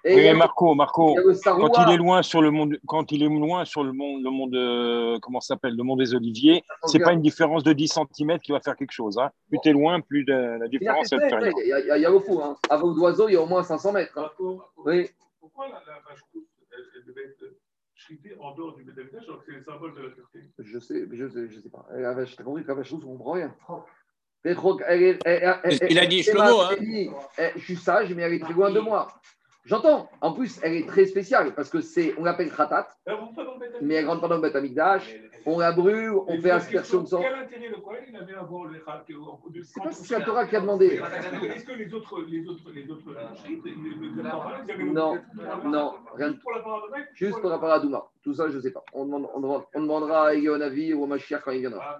Et 0.06 0.16
Oui, 0.16 0.22
mais 0.24 0.34
Marco, 0.34 0.76
Marco, 0.76 1.16
il 1.18 1.40
quand 1.62 1.70
il 1.88 1.94
est 1.94 1.98
loin 1.98 2.22
sur 2.24 2.42
le 2.42 2.52
monde, 2.52 2.78
quand 2.86 3.14
il 3.14 3.24
est 3.24 3.30
loin 3.30 3.64
sur 3.64 3.86
le 3.86 3.94
monde, 3.94 4.22
le 4.22 4.30
monde, 4.32 4.54
euh, 4.54 5.18
comment 5.22 5.40
s'appelle, 5.40 5.76
le 5.78 5.84
monde 5.84 6.00
des 6.00 6.14
Oliviers, 6.14 6.62
c'est 6.88 7.00
pas 7.00 7.14
une 7.14 7.22
différence 7.22 7.64
de 7.64 7.72
10 7.72 7.88
cm 7.88 8.38
qui 8.40 8.52
va 8.52 8.60
faire 8.60 8.76
quelque 8.76 8.92
chose. 8.92 9.18
Hein. 9.18 9.30
Plus 9.48 9.60
tu 9.64 9.70
es 9.70 9.72
loin, 9.72 10.02
plus 10.02 10.26
de- 10.26 10.34
la 10.60 10.68
différence 10.68 11.08
elle 11.14 11.20
fait 11.30 11.36
rien. 11.38 11.52
il 11.64 11.68
y 11.70 11.72
a- 11.74 11.80
il 11.80 11.86
y 11.88 11.92
a- 11.92 11.98
il 11.98 12.02
y 12.02 12.06
a 12.06 12.12
au 12.12 12.20
fou. 12.20 12.42
Hein. 12.44 12.58
Vos 12.78 12.94
d'oiseau, 12.94 13.30
il 13.30 13.34
y 13.36 13.38
a 13.38 13.42
au 13.42 13.46
moins 13.46 13.64
500 13.64 13.94
mètres. 13.94 14.18
hein. 14.18 14.30
Oui. 14.40 15.08
Pour 15.40 15.50
pourquoi 15.52 15.68
la, 15.70 15.76
la 15.76 16.00
vache 16.10 16.20
rousse, 16.34 16.44
elle, 16.74 16.84
elle 16.98 17.06
devait 17.06 17.22
être 17.24 18.40
en 18.42 18.54
dehors 18.56 18.76
du 18.76 18.84
Betamikdash, 18.84 19.24
alors 19.26 19.40
que 19.40 19.46
c'est 19.46 19.58
le 19.58 19.64
symbole 19.64 19.96
de 19.96 20.02
la 20.02 20.10
pureté 20.10 20.40
Je 20.60 20.80
sais, 20.80 21.08
je 21.14 21.28
sais, 21.30 21.50
je 21.50 21.60
sais 21.62 21.70
pas. 21.70 21.86
La 21.96 22.14
vache, 22.14 22.36
t'as 22.36 22.44
compris 22.44 22.64
que 22.64 22.68
la 22.68 22.74
vache 22.74 22.92
rousse, 22.92 23.04
on 23.06 23.14
comprend 23.18 23.32
rien. 23.32 23.56
Qu'il 25.88 26.00
a 26.00 26.06
dit, 26.06 26.24
Shlomo, 26.24 26.62
hein. 26.62 26.76
eh, 27.38 27.52
Je 27.56 27.64
suis 27.64 27.76
sage, 27.78 28.14
mais 28.14 28.24
elle 28.24 28.34
est 28.34 28.40
très 28.40 28.54
loin 28.54 28.72
de 28.72 28.80
moi. 28.80 29.08
J'entends. 29.66 30.10
En 30.22 30.34
plus, 30.34 30.60
elle 30.62 30.74
est 30.74 30.88
très 30.88 31.06
spéciale 31.06 31.56
parce 31.56 31.70
que 31.70 31.80
c'est, 31.80 32.14
on 32.18 32.24
l'appelle 32.26 32.52
khatat, 32.52 32.88
Betamikdash. 33.06 33.82
mais 33.82 33.96
elle 33.96 34.08
rentre 34.08 34.22
pas 34.22 34.28
dans 34.28 34.36
le 34.36 34.42
Beth 34.42 34.56
Amikdash. 34.56 35.16
On 35.46 35.60
la 35.60 35.72
brûle, 35.74 36.14
on 36.28 36.40
fait 36.42 36.52
aspersion 36.52 37.02
de 37.02 37.08
sang. 37.08 37.22
Quel 37.22 37.34
intérêt 37.36 37.68
le 37.70 37.78
Kohen 37.82 38.00
il 38.10 38.16
avait 38.16 38.34
à 38.34 38.44
voir 38.44 38.66
le 38.66 38.74
de- 39.54 39.62
C'est 39.64 39.82
pas 39.84 39.92
si 39.92 40.06
c'est 40.06 40.20
la 40.20 40.26
Torah 40.26 40.46
qui 40.48 40.56
a 40.56 40.62
demandé. 40.62 40.86
Est-ce 40.88 41.66
que 41.66 41.74
les 41.74 41.94
autres, 41.94 42.22
les 42.30 42.48
autres, 42.48 42.72
les 42.74 42.90
autres 42.90 43.04
Non, 44.80 45.18
non, 45.66 45.94
rien. 46.16 46.30
Juste 46.34 46.42
pour 46.42 46.52
la 46.54 46.60
paradoxe 46.62 47.10
Juste 47.14 47.42
par 47.42 47.52
rapport 47.52 47.72
à 47.72 47.80
Douma. 47.80 48.06
Tout 48.22 48.34
ça, 48.34 48.50
je 48.50 48.56
ne 48.58 48.62
sais 48.62 48.72
pas. 48.72 48.84
On, 48.94 49.06
demande- 49.06 49.30
on 49.34 49.40
demande- 49.42 49.64
on 49.74 49.82
demandera 49.82 50.28
à 50.30 50.34
Yonavi 50.34 50.94
ou 50.94 51.04
au 51.04 51.08
Mashiach 51.08 51.42
quand 51.44 51.52
il 51.52 51.60
viendra. 51.62 51.82
Ah, 51.84 51.98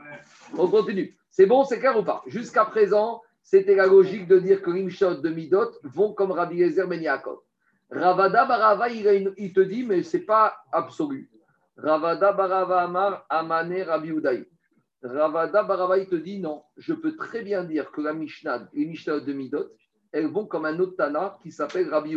On 0.58 0.68
continue. 0.68 1.18
C'est 1.30 1.46
bon, 1.46 1.64
c'est 1.66 1.80
clair 1.80 1.98
ou 1.98 2.04
pas? 2.04 2.24
Jusqu'à 2.28 2.66
présent, 2.66 3.22
c'était 3.42 3.76
la 3.76 3.88
logique 3.88 4.28
de 4.28 4.40
dire 4.40 4.62
que 4.62 4.72
l'Imshot 4.72 5.16
de 5.16 5.30
Midot 5.30 5.72
vont 5.84 6.14
comme 6.14 6.32
Rabbi 6.32 6.58
Yezer 6.58 6.88
Ben 6.88 7.02
Yaakov. 7.02 7.40
Ravada 7.94 8.46
Barava, 8.46 8.90
il, 8.90 9.34
il 9.38 9.54
te 9.54 9.60
dit, 9.60 9.84
mais 9.84 10.02
ce 10.04 10.18
n'est 10.18 10.24
pas 10.24 10.56
absolu. 10.72 11.30
Ravada 11.78 12.32
Barava 12.32 12.82
Amar 12.82 13.26
Amane. 13.30 13.84
Ravada 15.04 15.98
il 15.98 16.08
te 16.08 16.16
dit, 16.16 16.40
non, 16.40 16.64
je 16.78 16.94
peux 16.94 17.16
très 17.16 17.44
bien 17.44 17.64
dire 17.64 17.92
que 17.92 18.02
la 18.02 18.14
Mishnah, 18.14 18.70
les 18.74 18.86
Mishnah 18.86 19.20
de 19.20 19.34
Midot, 19.34 19.70
elles 20.12 20.28
vont 20.28 20.46
comme 20.46 20.66
un 20.66 20.80
autre 20.80 20.96
Tana 20.96 21.38
qui 21.44 21.52
s'appelle 21.52 21.90
Rabbi. 21.90 22.16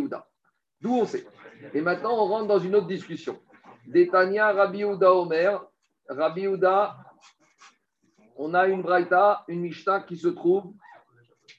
D'où 0.81 0.95
on 0.95 1.05
sait. 1.05 1.27
Et 1.75 1.81
maintenant, 1.81 2.13
on 2.13 2.29
rentre 2.29 2.47
dans 2.47 2.59
une 2.59 2.77
autre 2.77 2.87
discussion. 2.87 3.39
Détania 3.87 4.53
Rabbi 4.53 4.83
Uda 4.83 5.13
Omer. 5.13 5.63
Rabbi 6.09 6.47
on 8.39 8.53
a 8.53 8.67
une 8.67 8.83
Braïta, 8.83 9.45
une 9.49 9.61
Mishnah 9.61 10.01
qui 10.03 10.17
se 10.17 10.29
trouve. 10.29 10.75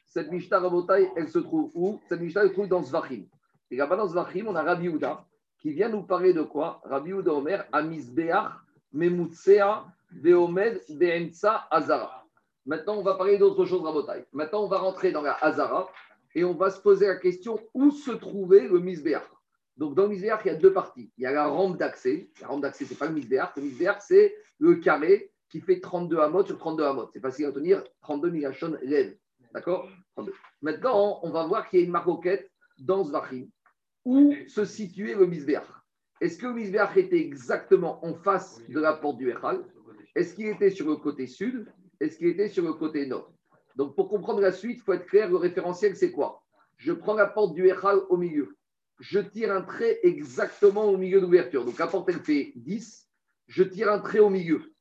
Cette 0.05 0.32
Mishnah 0.32 0.59
Rabotai, 0.59 1.09
elle 1.15 1.28
se 1.28 1.39
trouve 1.39 1.72
où? 1.74 1.99
Cette 2.07 2.22
Mishnah, 2.22 2.43
elle 2.43 2.49
se 2.49 2.53
trouve 2.53 2.68
dans 2.68 2.84
Zvachim. 2.84 3.26
Et 3.72 3.76
là-bas, 3.76 3.95
dans 3.95 4.07
Zvachim, 4.07 4.47
on 4.47 4.55
a 4.55 4.63
Rabbi 4.63 4.88
Uda 4.88 5.26
qui 5.59 5.72
vient 5.72 5.89
nous 5.89 6.03
parler 6.03 6.34
de 6.34 6.41
quoi? 6.41 6.82
Rabbi 6.86 7.11
Uda 7.11 7.34
Omer, 7.34 7.65
Amisbeach, 7.72 8.51
Memutsea, 8.93 9.86
Veomed, 10.11 10.82
Be'emtsa, 10.89 11.68
Azara. 11.72 12.26
Maintenant, 12.65 12.97
on 12.97 13.03
va 13.03 13.15
parler 13.15 13.38
d'autre 13.38 13.65
chose, 13.65 13.82
Rabotai. 13.82 14.26
Maintenant, 14.34 14.63
on 14.63 14.68
va 14.68 14.78
rentrer 14.78 15.11
dans 15.11 15.22
la 15.22 15.34
Azara 15.34 15.89
et 16.36 16.43
on 16.43 16.53
va 16.53 16.70
se 16.70 16.80
poser 16.82 17.07
la 17.07 17.15
question 17.15 17.59
où 17.74 17.91
se 17.91 18.11
trouvait 18.11 18.68
le 18.68 18.80
Misbeach. 18.80 19.24
Donc, 19.78 19.95
dans 19.95 20.03
le 20.03 20.09
Misbeach, 20.09 20.41
il 20.45 20.47
y 20.47 20.51
a 20.51 20.55
deux 20.55 20.74
parties. 20.74 21.11
Il 21.18 21.24
y 21.24 21.26
a 21.26 21.32
la 21.32 21.47
rampe 21.47 21.78
d'accès. 21.78 22.30
La 22.41 22.47
rampe 22.47 22.61
d'accès, 22.61 22.86
ce 22.86 22.91
n'est 22.91 22.97
pas 22.97 23.07
le 23.07 23.13
Misbeach. 23.13 23.55
Le 23.55 23.61
Misbeach, 23.63 23.97
c'est 24.01 24.36
le 24.59 24.76
carré 24.76 25.32
qui 25.49 25.61
fait 25.61 25.80
32 25.80 26.20
amot 26.20 26.45
sur 26.45 26.57
32 26.57 26.84
amot. 26.84 27.09
C'est 27.13 27.20
facile 27.20 27.45
à 27.45 27.51
tenir, 27.51 27.84
32 28.01 28.30
migashon 28.30 28.78
lève. 28.82 29.15
D'accord? 29.53 29.88
32. 30.15 30.34
Maintenant, 30.61 31.20
on 31.24 31.30
va 31.30 31.45
voir 31.45 31.70
qu'il 31.70 31.80
y 31.80 31.84
a 31.84 31.86
une 31.86 31.91
maroquette 31.91 32.51
dans 32.80 33.03
Zvachim. 33.03 33.47
Où 34.08 34.34
se 34.47 34.64
situait 34.64 35.16
le 35.16 35.26
Misbeach 35.26 35.68
Est-ce 36.22 36.38
que 36.38 36.47
le 36.47 36.53
Misbeach 36.53 36.95
était 36.95 37.20
exactement 37.20 38.05
en 38.05 38.14
face 38.14 38.62
de 38.70 38.80
la 38.80 38.93
porte 38.93 39.18
du 39.18 39.30
Echal 39.30 39.66
Est-ce 40.16 40.34
qu'il 40.34 40.47
était 40.47 40.70
sur 40.70 40.88
le 40.88 40.95
côté 40.95 41.28
sud? 41.28 41.68
Est-ce 41.99 42.18
qu'il 42.18 42.28
était 42.28 42.47
sur 42.47 42.64
le 42.64 42.72
côté 42.72 43.05
nord? 43.05 43.34
Donc, 43.76 43.97
pour 43.97 44.08
comprendre 44.08 44.39
la 44.39 44.53
suite, 44.53 44.78
il 44.78 44.82
faut 44.82 44.93
être 44.93 45.08
clair, 45.08 45.30
le 45.30 45.36
référentiel, 45.36 45.97
c'est 45.97 46.14
quoi? 46.14 46.41
Je 46.78 46.93
prends 46.93 47.16
la 47.16 47.26
porte 47.28 47.53
du 47.53 47.68
Echal 47.68 47.99
au 48.08 48.16
milieu. 48.16 48.55
Je 49.01 49.20
tire 49.20 49.51
un 49.53 49.62
trait 49.62 49.99
exactement 50.03 50.86
au 50.86 50.95
milieu 50.95 51.20
de 51.20 51.26
l'ouverture. 51.26 51.66
Donc, 51.66 51.78
la 51.78 51.88
porte, 51.88 52.08
elle 52.08 52.22
fait 52.22 52.53
10. 52.55 53.10
Je 53.47 53.64
tire 53.64 53.91
un 53.91 53.99
trait 53.99 54.20
au 54.20 54.30
milieu. 54.30 54.74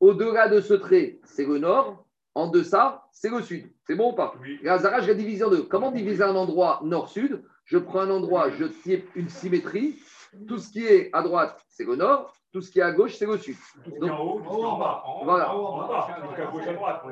Au-delà 0.00 0.48
de 0.48 0.60
ce 0.60 0.74
trait, 0.74 1.18
c'est 1.24 1.46
le 1.46 1.56
nord. 1.56 2.06
En 2.34 2.48
deçà, 2.48 3.08
c'est 3.10 3.30
le 3.30 3.40
sud. 3.40 3.72
C'est 3.86 3.94
bon 3.94 4.12
ou 4.12 4.14
pas? 4.14 4.34
Oui. 4.42 4.58
Hazara, 4.68 5.00
je 5.00 5.08
la 5.08 5.14
divise 5.14 5.42
en 5.42 5.48
deux. 5.48 5.62
Comment 5.62 5.90
diviser 5.90 6.24
un 6.24 6.36
endroit 6.36 6.82
nord-sud? 6.84 7.42
Je 7.66 7.78
prends 7.78 8.00
un 8.00 8.10
endroit, 8.10 8.50
je 8.50 8.64
tire 8.64 9.00
une 9.14 9.28
symétrie. 9.28 9.98
Tout 10.46 10.58
ce 10.58 10.70
qui 10.70 10.84
est 10.84 11.10
à 11.12 11.22
droite, 11.22 11.60
c'est 11.68 11.84
le 11.84 11.96
nord. 11.96 12.32
Tout 12.52 12.60
ce 12.62 12.70
qui 12.70 12.78
est 12.78 12.82
à 12.82 12.92
gauche, 12.92 13.16
c'est 13.16 13.26
le 13.26 13.36
sud. 13.36 13.56
Donc, 14.00 14.10
en 14.10 14.22
haut, 14.22 14.64
en 14.64 14.78
bas. 14.78 15.04
Voilà. 15.24 15.52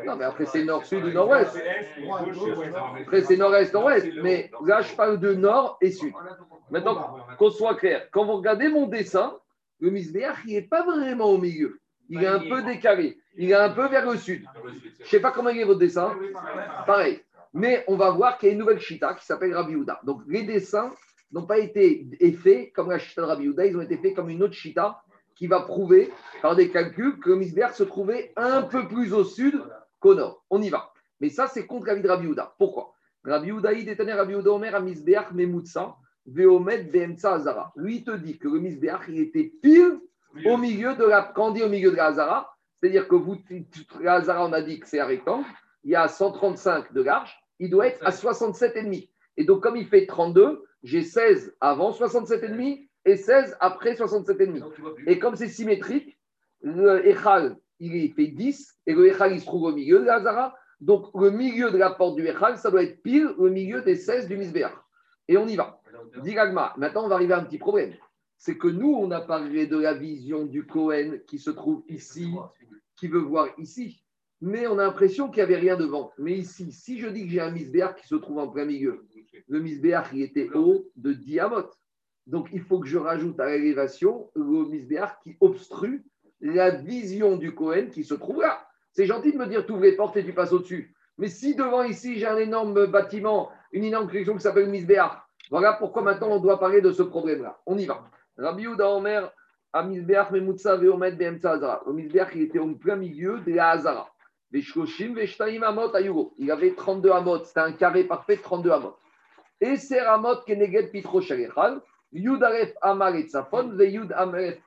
Non, 0.07 0.17
mais 0.17 0.25
après, 0.25 0.47
c'est 0.47 0.65
nord-sud 0.65 1.05
ou 1.05 1.11
nord-ouest. 1.11 1.61
Après, 3.01 3.21
c'est 3.23 3.37
nord-est, 3.37 3.75
nord-ouest. 3.75 4.09
Mais 4.23 4.51
là, 4.65 4.81
je 4.81 4.95
parle 4.95 5.19
de 5.19 5.35
nord 5.35 5.77
et 5.81 5.91
sud. 5.91 6.15
Maintenant, 6.71 7.19
qu'on 7.37 7.51
soit 7.51 7.75
clair, 7.75 8.09
quand 8.11 8.25
vous 8.25 8.37
regardez 8.37 8.69
mon 8.69 8.87
dessin, 8.87 9.37
le 9.81 9.91
Misbéach, 9.91 10.39
il 10.47 10.55
n'est 10.55 10.63
pas 10.63 10.83
vraiment 10.83 11.27
au 11.27 11.39
milieu. 11.39 11.81
Il 12.09 12.23
est 12.23 12.29
un 12.29 12.41
peu 12.41 12.63
décalé. 12.63 13.19
Il 13.37 13.51
est 13.51 13.55
un 13.55 13.71
peu 13.71 13.89
vers 13.89 14.09
le 14.09 14.17
sud. 14.17 14.47
Je 14.99 15.03
ne 15.03 15.09
sais 15.09 15.21
pas 15.21 15.33
comment 15.33 15.51
il 15.51 15.61
est 15.61 15.65
votre 15.65 15.81
dessin. 15.81 16.17
Pareil. 16.87 17.21
Mais 17.55 17.85
on 17.87 17.97
va 17.97 18.11
voir 18.11 18.37
qu'il 18.37 18.49
y 18.49 18.51
a 18.51 18.53
une 18.53 18.59
nouvelle 18.59 18.81
chita 18.81 19.15
qui 19.15 19.25
s'appelle 19.25 19.55
Rabbi 19.55 19.77
Houda. 19.77 20.01
Donc, 20.05 20.23
les 20.27 20.43
dessins 20.43 20.93
n'ont 21.33 21.47
pas 21.47 21.59
été 21.59 22.07
faits 22.43 22.73
comme 22.73 22.91
la 22.91 22.99
chita 22.99 23.23
de 23.23 23.27
Rabbi 23.27 23.49
Houda, 23.49 23.65
ils 23.67 23.77
ont 23.77 23.81
été 23.81 23.97
faits 23.97 24.15
comme 24.15 24.29
une 24.29 24.43
autre 24.43 24.55
chita 24.55 25.01
qui 25.35 25.47
va 25.47 25.61
prouver 25.61 26.13
par 26.43 26.55
des 26.55 26.71
calculs 26.71 27.19
que 27.19 27.31
Misbéach 27.31 27.75
se 27.75 27.85
trouvait 27.85 28.33
un 28.37 28.63
peu 28.63 28.87
plus 28.87 29.13
au 29.13 29.25
sud 29.25 29.61
qu'au 30.01 30.15
nord. 30.15 30.45
On 30.51 30.63
y 30.63 30.69
va. 30.69 30.93
Mais 31.21 31.29
ça, 31.29 31.47
c'est 31.47 31.67
contre 31.67 31.87
l'avis 31.87 32.03
de 32.03 32.09
Rabbi 32.09 32.27
Houda. 32.27 32.55
Pourquoi? 32.59 32.93
Rabbi 33.25 33.53
Houda, 33.53 33.73
il 33.73 33.85
détenait 33.85 34.15
Rabbi 34.15 34.35
Omer 34.35 34.75
à 34.75 34.81
Misbéach 34.81 35.33
Memutsa, 35.33 35.97
Veomet 36.27 36.85
Beemtsa 36.85 37.35
Azara. 37.35 37.73
Lui, 37.77 38.05
te 38.05 38.11
dit 38.11 38.39
que 38.39 38.49
le 38.49 38.61
Misbéach, 38.61 39.03
il 39.09 39.19
était 39.21 39.53
pile 39.63 39.99
au 40.45 40.57
milieu 40.57 40.95
de 40.95 41.05
la. 41.05 41.23
Quand 41.23 41.51
au 41.51 41.69
milieu 41.69 41.91
de 41.91 41.97
la 41.97 42.51
c'est-à-dire 42.81 43.09
que 43.09 43.15
vous, 43.15 43.39
la 44.01 44.45
on 44.45 44.53
a 44.53 44.61
dit 44.61 44.79
que 44.79 44.87
c'est 44.87 45.01
un 45.01 45.07
rectangle, 45.07 45.47
il 45.85 45.93
y 45.93 45.97
a 45.97 46.07
135 46.07 46.93
de 46.93 47.03
large, 47.03 47.35
il 47.59 47.71
doit 47.71 47.87
être 47.87 48.05
à 48.05 48.11
67,5. 48.11 49.09
Et 49.37 49.45
donc, 49.45 49.63
comme 49.63 49.77
il 49.77 49.87
fait 49.87 50.07
32, 50.07 50.65
j'ai 50.83 51.03
16 51.03 51.57
avant 51.61 51.93
67,5 51.93 52.89
et 53.05 53.17
16 53.17 53.57
après 53.61 53.95
67,5. 53.95 54.63
Et 55.07 55.19
comme 55.19 55.37
c'est 55.37 55.49
symétrique, 55.49 56.19
le 56.63 57.07
Echal, 57.07 57.57
il 57.81 58.13
fait 58.15 58.29
10 58.29 58.81
et 58.87 58.95
le 58.95 59.09
Echal, 59.09 59.33
il 59.33 59.41
se 59.41 59.47
trouve 59.47 59.65
au 59.65 59.73
milieu 59.73 60.01
de 60.01 60.05
la 60.05 60.17
Hazara. 60.17 60.55
Donc, 60.81 61.09
le 61.15 61.31
milieu 61.31 61.71
de 61.71 61.79
la 61.79 61.91
porte 61.91 62.17
du 62.17 62.27
Echal, 62.27 62.59
ça 62.59 62.71
doit 62.71 62.83
être 62.83 63.03
pile 63.03 63.29
au 63.39 63.49
milieu 63.49 63.83
des 63.83 63.97
16 63.97 64.29
du 64.29 64.37
Misbéach. 64.37 64.75
Et 65.29 65.37
on 65.37 65.47
y 65.47 65.57
va. 65.57 65.81
Dit 66.23 66.35
Gagma. 66.35 66.75
Maintenant, 66.77 67.05
on 67.05 67.09
va 67.09 67.15
arriver 67.17 67.35
à 67.35 67.39
un 67.39 67.45
petit 67.45 67.59
problème. 67.59 67.95
C'est 68.37 68.59
que 68.59 68.69
nous, 68.69 68.93
on 68.93 69.11
a 69.11 69.21
parlé 69.21 69.67
de 69.67 69.79
la 69.79 69.95
vision 69.95 70.45
du 70.45 70.67
Cohen 70.67 71.19
qui 71.27 71.39
se 71.39 71.51
trouve 71.51 71.83
ici, 71.89 72.31
qui 72.97 73.09
veut 73.09 73.21
voir 73.21 73.49
ici. 73.59 74.04
Mais 74.47 74.67
on 74.67 74.79
a 74.79 74.85
l'impression 74.85 75.31
qu'il 75.31 75.39
n'y 75.39 75.45
avait 75.45 75.57
rien 75.57 75.75
devant. 75.75 76.13
Mais 76.19 76.35
ici, 76.35 76.71
si 76.71 76.99
je 76.99 77.09
dis 77.09 77.25
que 77.25 77.33
j'ai 77.33 77.41
un 77.41 77.51
Misbéach 77.51 77.95
qui 77.95 78.07
se 78.07 78.15
trouve 78.15 78.37
en 78.37 78.49
plein 78.49 78.67
milieu, 78.67 79.07
le 79.49 79.59
Misbéach, 79.59 80.09
il 80.13 80.21
était 80.21 80.51
haut 80.53 80.87
de 80.97 81.15
10 81.15 81.39
amot. 81.39 81.71
Donc, 82.27 82.49
il 82.53 82.61
faut 82.61 82.79
que 82.79 82.87
je 82.87 82.99
rajoute 82.99 83.41
à 83.41 83.47
l'élévation 83.47 84.31
le 84.35 84.69
Misbéach 84.69 85.19
qui 85.23 85.39
obstrue 85.41 86.05
la 86.43 86.69
vision 86.69 87.39
du 87.39 87.55
Cohen 87.55 87.87
qui 87.91 88.05
se 88.05 88.13
trouve 88.13 88.43
là. 88.43 88.67
C'est 88.93 89.07
gentil 89.07 89.33
de 89.33 89.39
me 89.39 89.47
dire, 89.47 89.65
tu 89.65 89.73
ouvres 89.73 89.85
les 89.85 89.97
portes 89.97 90.19
et 90.19 90.25
tu 90.27 90.35
passes 90.35 90.53
au-dessus. 90.53 90.95
Mais 91.17 91.29
si 91.29 91.55
devant 91.55 91.83
ici, 91.83 92.19
j'ai 92.19 92.27
un 92.27 92.37
énorme 92.37 92.85
bâtiment, 92.85 93.49
une 93.73 93.85
énorme 93.85 94.09
collection 94.09 94.35
qui 94.35 94.43
s'appelle 94.43 94.69
Misbéach, 94.69 95.23
voilà 95.51 95.73
pourquoi 95.73 96.03
maintenant 96.03 96.33
on 96.33 96.41
doit 96.41 96.61
parler 96.61 96.83
de 96.83 96.93
ce 96.93 97.03
problème-là. 97.03 97.63
On 97.65 97.79
y 97.79 97.87
va. 97.87 98.05
Rabbi 98.37 98.67
Omer, 98.67 99.33
à 99.73 99.83
Memutsa, 99.83 100.77
Beemtsa, 100.77 101.53
Hazara. 101.53 101.83
Le 101.87 101.95
Misbéach, 101.95 102.33
il 102.35 102.43
était 102.43 102.59
au 102.59 102.75
plein 102.75 102.97
milieu 102.97 103.41
de 103.41 103.55
la 103.55 103.71
Hazara. 103.71 104.14
Il 106.39 106.51
avait 106.51 106.75
32 106.75 107.11
Amot. 107.11 107.45
C'était 107.45 107.61
un 107.61 107.73
carré 107.73 108.05
parfait, 108.05 108.37
32 108.37 108.71
Amot. 108.71 108.97
Et 109.61 109.77
c'est 109.77 109.99
Amot, 109.99 110.43
Keneged, 110.47 110.91
Pitro, 110.91 111.21
Shalechal. 111.21 111.81
Yud 112.15 112.43
Aref 112.45 112.73
Amar 112.81 113.17
et 113.17 113.25
Tsafon, 113.25 113.71
Ve 113.77 113.91
Yud 113.91 114.13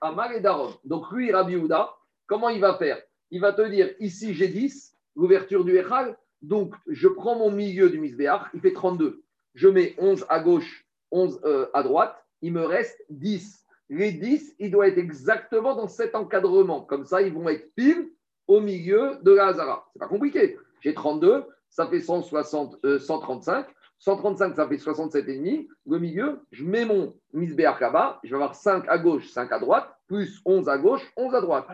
Amar 0.01 0.31
et 0.33 0.41
Daron. 0.41 0.73
Donc 0.83 1.09
lui, 1.11 1.31
Rabbi 1.31 1.53
Yehuda, 1.53 1.89
comment 2.27 2.49
il 2.49 2.59
va 2.59 2.75
faire? 2.75 3.01
Il 3.31 3.39
va 3.39 3.53
te 3.53 3.61
dire, 3.69 3.93
ici 3.99 4.33
j'ai 4.33 4.49
10, 4.49 4.95
l'ouverture 5.15 5.63
du 5.63 5.77
Echal, 5.77 6.17
donc 6.41 6.75
je 6.87 7.07
prends 7.07 7.37
mon 7.37 7.49
milieu 7.49 7.89
du 7.89 7.99
Misbéach, 7.99 8.49
il 8.53 8.59
fait 8.59 8.73
32. 8.73 9.23
Je 9.55 9.67
mets 9.69 9.95
11 9.97 10.25
à 10.27 10.41
gauche, 10.41 10.85
11 11.11 11.41
euh, 11.45 11.67
à 11.73 11.83
droite, 11.83 12.21
il 12.41 12.51
me 12.51 12.65
reste 12.65 13.01
10. 13.09 13.65
Les 13.89 14.11
10, 14.11 14.55
il 14.59 14.69
doit 14.69 14.89
être 14.89 14.97
exactement 14.97 15.73
dans 15.73 15.87
cet 15.87 16.15
encadrement. 16.15 16.81
Comme 16.81 17.05
ça, 17.05 17.21
ils 17.21 17.33
vont 17.33 17.47
être 17.47 17.73
pile 17.75 18.11
au 18.47 18.59
milieu 18.59 19.17
de 19.21 19.31
la 19.31 19.47
Hazara. 19.47 19.87
C'est 19.93 19.99
pas 19.99 20.07
compliqué. 20.07 20.57
J'ai 20.81 20.93
32, 20.93 21.45
ça 21.69 21.87
fait 21.87 21.99
160, 21.99 22.77
euh, 22.85 22.99
135. 22.99 23.67
135, 23.99 24.55
ça 24.55 24.67
fait 24.67 24.75
67,5. 24.75 25.67
Le 25.87 25.99
milieu, 25.99 26.41
je 26.51 26.63
mets 26.63 26.85
mon 26.85 27.15
misbéach 27.33 27.79
là-bas. 27.79 28.19
Je 28.23 28.29
vais 28.29 28.35
avoir 28.35 28.53
5 28.53 28.85
à 28.87 28.99
gauche, 28.99 29.27
5 29.29 29.51
à 29.51 29.59
droite, 29.59 29.89
plus 30.07 30.39
11 30.45 30.69
à 30.69 30.77
gauche, 30.77 31.01
11 31.17 31.33
à 31.33 31.41
droite. 31.41 31.65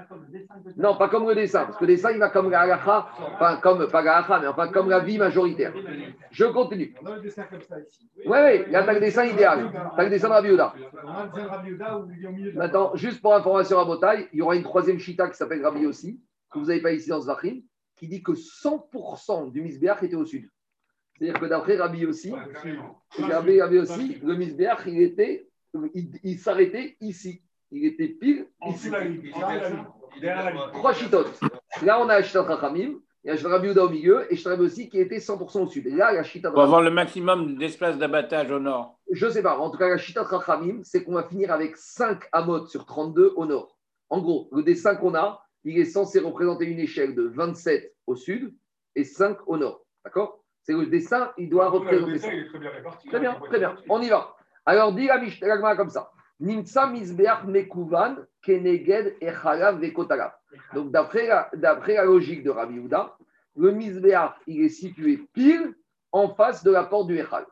Non, 0.77 0.95
pas 0.95 1.09
comme 1.09 1.27
le 1.27 1.35
dessin, 1.35 1.65
parce 1.65 1.77
que 1.77 1.83
le 1.83 1.93
dessin, 1.93 2.11
il 2.11 2.19
va 2.19 2.29
comme 2.29 2.49
la 2.49 2.77
enfin, 2.77 3.59
comme, 3.61 3.87
pas 3.87 4.01
la 4.01 4.25
mais 4.41 4.47
enfin, 4.47 4.69
comme 4.69 4.89
la 4.89 4.99
vie 4.99 5.17
majoritaire. 5.17 5.73
Je 6.31 6.45
continue. 6.45 6.95
On 7.01 7.07
a 7.07 7.15
le 7.15 7.21
dessin 7.21 7.43
comme 7.43 7.61
ça 7.61 7.77
ici. 7.81 8.09
Oui, 8.25 8.37
oui, 8.41 8.71
là, 8.71 8.83
tu 8.83 8.89
as 8.89 8.93
le 8.93 8.99
dessin 9.01 9.25
idéal. 9.25 9.69
Tu 9.71 9.99
as 9.99 10.03
le 10.03 10.09
dessin 10.09 10.41
de 10.41 12.57
Maintenant, 12.57 12.95
juste 12.95 13.21
pour 13.21 13.35
information 13.35 13.79
à 13.79 13.85
Botaï, 13.85 14.29
il 14.31 14.39
y 14.39 14.41
aura 14.41 14.55
une 14.55 14.63
troisième 14.63 14.99
chita 14.99 15.27
qui 15.27 15.35
s'appelle 15.35 15.63
Rabbi 15.63 15.85
aussi, 15.85 16.21
que 16.53 16.59
vous 16.59 16.65
n'avez 16.67 16.81
pas 16.81 16.91
ici 16.91 17.09
dans 17.09 17.21
ce 17.21 17.27
Zachim, 17.27 17.61
qui 17.95 18.07
dit 18.07 18.23
que 18.23 18.31
100% 18.31 19.51
du 19.51 19.61
misbéach 19.61 20.03
était 20.03 20.15
au 20.15 20.25
sud. 20.25 20.49
C'est-à-dire 21.17 21.39
que 21.39 21.45
d'après 21.45 21.77
Rabbi 21.77 22.05
aussi, 22.05 22.31
Rabbi, 23.19 23.61
Rabbi 23.61 23.79
aussi, 23.79 24.19
le 24.23 24.35
misbéach, 24.35 24.81
il 24.87 25.01
était, 25.01 25.47
il, 25.93 26.11
il 26.23 26.39
s'arrêtait 26.39 26.97
ici. 27.01 27.43
Il 27.71 27.85
était 27.85 28.07
pile 28.07 28.47
En 28.59 28.71
ici. 28.71 28.77
dessous 28.77 28.87
de 28.89 28.93
la 28.93 29.03
ligne. 29.05 29.31
Derrière 30.21 30.45
la 30.45 30.51
ligne. 30.51 30.71
Trois 30.73 30.93
chitotes. 30.93 31.39
Là, 31.81 31.99
on 32.01 32.09
a 32.09 32.21
Shitat 32.21 32.43
Rachamim, 32.43 32.99
il 33.23 33.33
y 33.33 33.45
a 33.45 33.49
Rabbi 33.49 33.69
au 33.69 33.89
milieu, 33.89 34.31
et 34.31 34.35
Shtrab 34.35 34.59
aussi 34.59 34.89
qui 34.89 34.99
était 34.99 35.17
100% 35.17 35.63
au 35.63 35.67
sud. 35.67 35.87
Et 35.87 35.91
là, 35.91 36.11
la 36.11 36.23
chita 36.23 36.51
Pour 36.51 36.61
avoir 36.61 36.81
le 36.81 36.91
maximum 36.91 37.55
d'espace 37.57 37.97
d'abattage 37.97 38.51
au 38.51 38.59
nord. 38.59 38.99
Je 39.11 39.29
sais 39.29 39.41
pas. 39.41 39.57
En 39.57 39.69
tout 39.69 39.77
cas, 39.77 39.87
la 39.87 40.23
Rachamim, 40.23 40.81
c'est 40.83 41.03
qu'on 41.03 41.13
va 41.13 41.23
finir 41.23 41.51
avec 41.51 41.77
5 41.77 42.21
amot 42.31 42.67
sur 42.67 42.85
32 42.85 43.33
au 43.35 43.45
nord. 43.45 43.77
En 44.09 44.21
gros, 44.21 44.49
le 44.51 44.61
dessin 44.61 44.95
qu'on 44.95 45.15
a, 45.15 45.42
il 45.63 45.79
est 45.79 45.85
censé 45.85 46.19
représenter 46.19 46.65
une 46.65 46.79
échelle 46.79 47.15
de 47.15 47.23
27 47.23 47.93
au 48.07 48.15
sud 48.15 48.53
et 48.95 49.03
5 49.03 49.37
au 49.47 49.57
nord. 49.57 49.85
D'accord? 50.03 50.43
C'est 50.63 50.73
le 50.73 50.85
dessin, 50.87 51.31
il 51.37 51.49
doit 51.49 51.65
Le 51.65 51.71
représenter 51.71 52.13
dessin, 52.13 52.27
ça. 52.27 52.33
il 52.33 52.39
est 52.39 52.47
très 52.47 52.59
bien 52.59 52.69
réparti. 52.69 53.07
Très 53.07 53.19
bien, 53.19 53.31
hein. 53.31 53.41
très 53.45 53.59
bien. 53.59 53.75
On 53.89 54.01
y 54.01 54.09
va. 54.09 54.35
Alors, 54.65 54.93
dit 54.93 55.07
la 55.07 55.75
comme 55.75 55.89
ça. 55.89 56.09
Nimtsa 56.39 56.87
misbeach 56.87 57.43
mekuvan 57.45 58.25
keneged 58.41 59.15
echalav 59.21 59.79
vekotalav. 59.79 60.31
Donc, 60.73 60.91
d'après 60.91 61.27
la, 61.27 61.49
d'après 61.53 61.95
la 61.95 62.05
logique 62.05 62.43
de 62.43 62.49
Rabbi 62.49 62.79
Houda, 62.79 63.15
le 63.55 63.71
misbeach, 63.71 64.31
il 64.47 64.63
est 64.63 64.69
situé 64.69 65.25
pile 65.33 65.73
en 66.11 66.33
face 66.33 66.63
de 66.63 66.71
la 66.71 66.83
porte 66.83 67.07
du 67.07 67.17
Echal. 67.17 67.45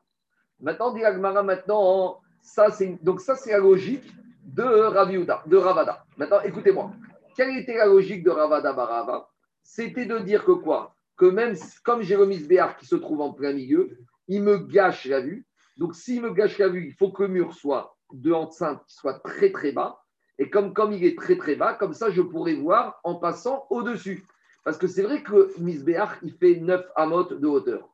Maintenant, 0.59 0.93
dit 0.93 1.01
la 1.01 1.13
Gemara, 1.13 1.43
maintenant, 1.43 2.21
ça, 2.41 2.69
c'est, 2.69 2.97
donc 3.03 3.21
ça, 3.21 3.35
c'est 3.35 3.51
la 3.51 3.59
logique 3.59 4.09
de 4.43 4.63
Rabbi 4.63 5.17
Houda, 5.17 5.43
de 5.45 5.57
Ravada. 5.57 6.03
Maintenant, 6.17 6.41
écoutez-moi. 6.41 6.91
Quelle 7.35 7.57
était 7.57 7.77
la 7.77 7.85
logique 7.85 8.23
de 8.23 8.29
Ravada 8.29 8.73
Barava 8.73 9.29
C'était 9.63 10.05
de 10.05 10.19
dire 10.19 10.43
que 10.43 10.51
quoi? 10.51 10.95
Que 11.17 11.25
même 11.25 11.55
comme 11.83 12.01
le 12.01 12.25
misbeach 12.25 12.77
qui 12.77 12.85
se 12.85 12.95
trouve 12.95 13.21
en 13.21 13.33
plein 13.33 13.53
milieu, 13.53 13.97
il 14.27 14.43
me 14.43 14.57
gâche 14.57 15.05
la 15.05 15.21
vue. 15.21 15.45
Donc, 15.77 15.95
s'il 15.95 16.21
me 16.21 16.33
gâche 16.33 16.57
la 16.57 16.69
vue, 16.69 16.87
il 16.87 16.93
faut 16.93 17.11
que 17.11 17.23
le 17.23 17.29
mur 17.29 17.53
soit 17.53 17.95
de 18.13 18.31
enceinte 18.31 18.81
qui 18.87 18.95
soit 18.95 19.19
très 19.19 19.51
très 19.51 19.71
bas. 19.71 20.01
Et 20.37 20.49
comme, 20.49 20.73
comme 20.73 20.91
il 20.91 21.05
est 21.05 21.17
très 21.17 21.37
très 21.37 21.55
bas, 21.55 21.73
comme 21.73 21.93
ça, 21.93 22.09
je 22.09 22.21
pourrais 22.21 22.55
voir 22.55 22.99
en 23.03 23.15
passant 23.15 23.65
au-dessus. 23.69 24.25
Parce 24.63 24.77
que 24.77 24.87
c'est 24.87 25.03
vrai 25.03 25.23
que 25.23 25.53
Misbéach, 25.59 26.17
il 26.23 26.33
fait 26.33 26.55
9 26.55 26.85
amot 26.95 27.23
de 27.23 27.47
hauteur. 27.47 27.89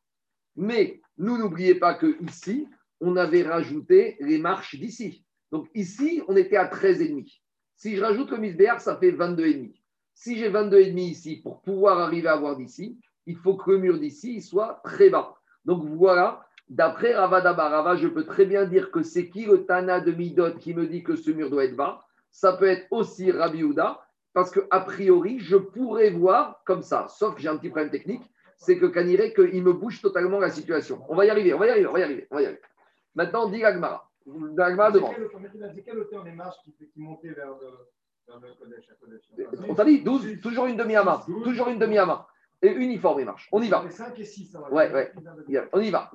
Mais 0.55 1.01
nous, 1.17 1.37
n'oubliez 1.37 1.75
pas 1.75 1.93
que 1.93 2.17
ici, 2.23 2.67
on 2.99 3.15
avait 3.15 3.43
rajouté 3.43 4.17
les 4.19 4.37
marches 4.37 4.75
d'ici. 4.75 5.25
Donc 5.51 5.69
ici, 5.73 6.21
on 6.27 6.35
était 6.35 6.57
à 6.57 6.65
13,5. 6.65 7.39
Si 7.77 7.95
je 7.95 8.03
rajoute 8.03 8.31
le 8.31 8.37
Misbéach, 8.37 8.81
ça 8.81 8.97
fait 8.97 9.11
22,5. 9.11 9.71
Si 10.15 10.35
j'ai 10.35 10.49
22,5 10.49 10.97
ici, 10.97 11.35
pour 11.43 11.61
pouvoir 11.61 11.99
arriver 11.99 12.27
à 12.27 12.35
voir 12.35 12.55
d'ici, 12.55 12.99
il 13.27 13.37
faut 13.37 13.55
que 13.55 13.69
le 13.69 13.77
mur 13.77 13.99
d'ici 13.99 14.41
soit 14.41 14.81
très 14.83 15.11
bas. 15.11 15.35
Donc 15.63 15.83
voilà, 15.85 16.43
d'après 16.69 17.13
Ravada 17.13 17.53
Barava, 17.53 17.95
je 17.95 18.07
peux 18.07 18.25
très 18.25 18.47
bien 18.47 18.65
dire 18.65 18.89
que 18.89 19.03
c'est 19.03 19.29
qui 19.29 19.45
le 19.45 19.65
Tana 19.65 19.99
de 19.99 20.11
Midot 20.11 20.55
qui 20.55 20.73
me 20.73 20.87
dit 20.87 21.03
que 21.03 21.15
ce 21.15 21.29
mur 21.29 21.51
doit 21.51 21.65
être 21.65 21.75
bas? 21.75 22.03
Ça 22.31 22.53
peut 22.53 22.65
être 22.65 22.87
aussi 22.89 23.31
Rabbi 23.31 23.63
Houda, 23.63 24.01
parce 24.33 24.49
qu'a 24.49 24.79
priori, 24.79 25.37
je 25.37 25.57
pourrais 25.57 26.09
voir 26.09 26.63
comme 26.65 26.81
ça. 26.81 27.07
Sauf 27.09 27.35
que 27.35 27.41
j'ai 27.41 27.49
un 27.49 27.57
petit 27.57 27.69
problème 27.69 27.91
technique, 27.91 28.23
c'est 28.57 28.79
que 28.79 28.87
Kanire, 28.87 29.35
qu'il 29.35 29.63
me 29.63 29.73
bouge 29.73 30.01
totalement 30.01 30.39
la 30.39 30.49
situation. 30.49 31.03
On 31.09 31.15
va 31.15 31.27
y 31.27 31.29
arriver, 31.29 31.53
on 31.53 31.59
va 31.59 31.67
y 31.67 31.69
arriver, 31.69 31.87
on 31.87 31.93
va 31.93 31.99
y 31.99 32.03
arriver. 32.03 32.27
On 32.31 32.35
va 32.37 32.41
y 32.41 32.45
arriver. 32.45 32.61
Maintenant, 33.13 33.47
dit 33.49 33.63
Agmara. 33.63 34.06
Demande. 34.27 35.15
Quelle 35.85 35.99
hauteur 35.99 36.23
les 36.23 36.33
marches 36.33 36.57
qui, 36.63 36.73
vers 37.23 37.47
le, 37.47 38.53
Kodesh, 38.59 38.89
On 39.69 39.73
t'a 39.73 39.85
dit 39.85 40.01
12, 40.01 40.41
toujours 40.41 40.65
une 40.65 40.75
demi-ama. 40.75 41.23
Toujours 41.25 41.69
une 41.69 41.79
demi-ama. 41.79 42.27
Et 42.61 42.71
uniforme, 42.71 43.19
il 43.21 43.25
marche. 43.25 43.47
On 43.51 43.61
y 43.61 43.69
va. 43.69 43.83
Les 43.83 43.91
5 43.91 44.19
et 44.19 44.25
6, 44.25 44.51
ça 44.51 44.59
va. 44.59 44.71
Ouais, 44.71 44.91
ouais. 44.91 45.13
On 45.71 45.79
y 45.79 45.91
va. 45.91 46.11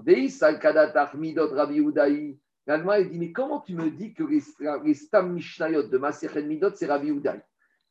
L'Agma, 2.67 3.01
il 3.01 3.11
dit 3.11 3.19
Mais 3.19 3.33
comment 3.33 3.61
tu 3.61 3.75
me 3.75 3.91
dis 3.91 4.13
que 4.15 4.25
les, 4.25 4.43
les 4.85 4.95
Stam 4.95 5.33
Mishnayot 5.33 5.85
de 5.85 5.99
Maserhet 5.99 6.43
Midot, 6.43 6.71
c'est 6.75 6.87
Rabbi 6.87 7.09
Udaï 7.09 7.41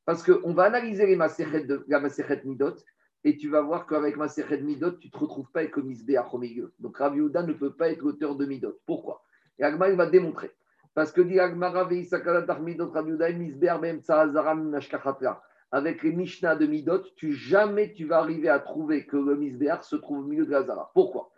Parce 0.06 0.24
qu'on 0.24 0.54
va 0.54 0.64
analyser 0.64 1.08
les 1.08 1.16
Maserhet 1.16 1.66
de 1.66 1.84
la 1.88 2.00
Maserhet 2.00 2.42
Midot 2.46 2.76
et 3.24 3.38
tu 3.38 3.50
vas 3.50 3.62
voir 3.62 3.86
qu'avec 3.86 4.18
Maserhet 4.18 4.62
Midot, 4.62 4.92
tu 4.92 5.08
ne 5.08 5.12
te 5.12 5.18
retrouves 5.18 5.52
pas 5.52 5.60
avec 5.62 5.76
le 5.76 5.84
Misbéach 5.84 6.34
au 6.34 6.38
milieu. 6.38 6.74
Donc 6.80 6.98
Rabbi 6.98 7.20
Uda 7.20 7.44
ne 7.44 7.54
peut 7.54 7.74
pas 7.74 7.90
être 7.90 8.02
l'auteur 8.02 8.36
de 8.36 8.46
Midot. 8.46 8.80
Pourquoi? 8.86 9.24
Et 9.62 9.64
Agma, 9.64 9.90
il 9.90 9.96
va 9.96 10.08
démontrer. 10.08 10.52
Parce 10.94 11.12
que 11.12 11.22
dit 11.22 11.40
Agmara. 11.40 11.88
Avec 15.74 16.04
les 16.04 16.12
Mishnah 16.12 16.56
de 16.58 16.66
Midot, 16.66 17.04
tu 17.16 17.32
jamais 17.32 17.94
tu 17.94 18.06
vas 18.06 18.18
arriver 18.18 18.50
à 18.50 18.60
trouver 18.60 19.06
que 19.06 19.16
le 19.16 19.38
Misbéach 19.38 19.84
se 19.84 19.96
trouve 19.96 20.20
au 20.20 20.24
milieu 20.24 20.46
de 20.46 20.52
la 20.52 20.64
Zara. 20.64 20.92
Pourquoi? 20.94 21.32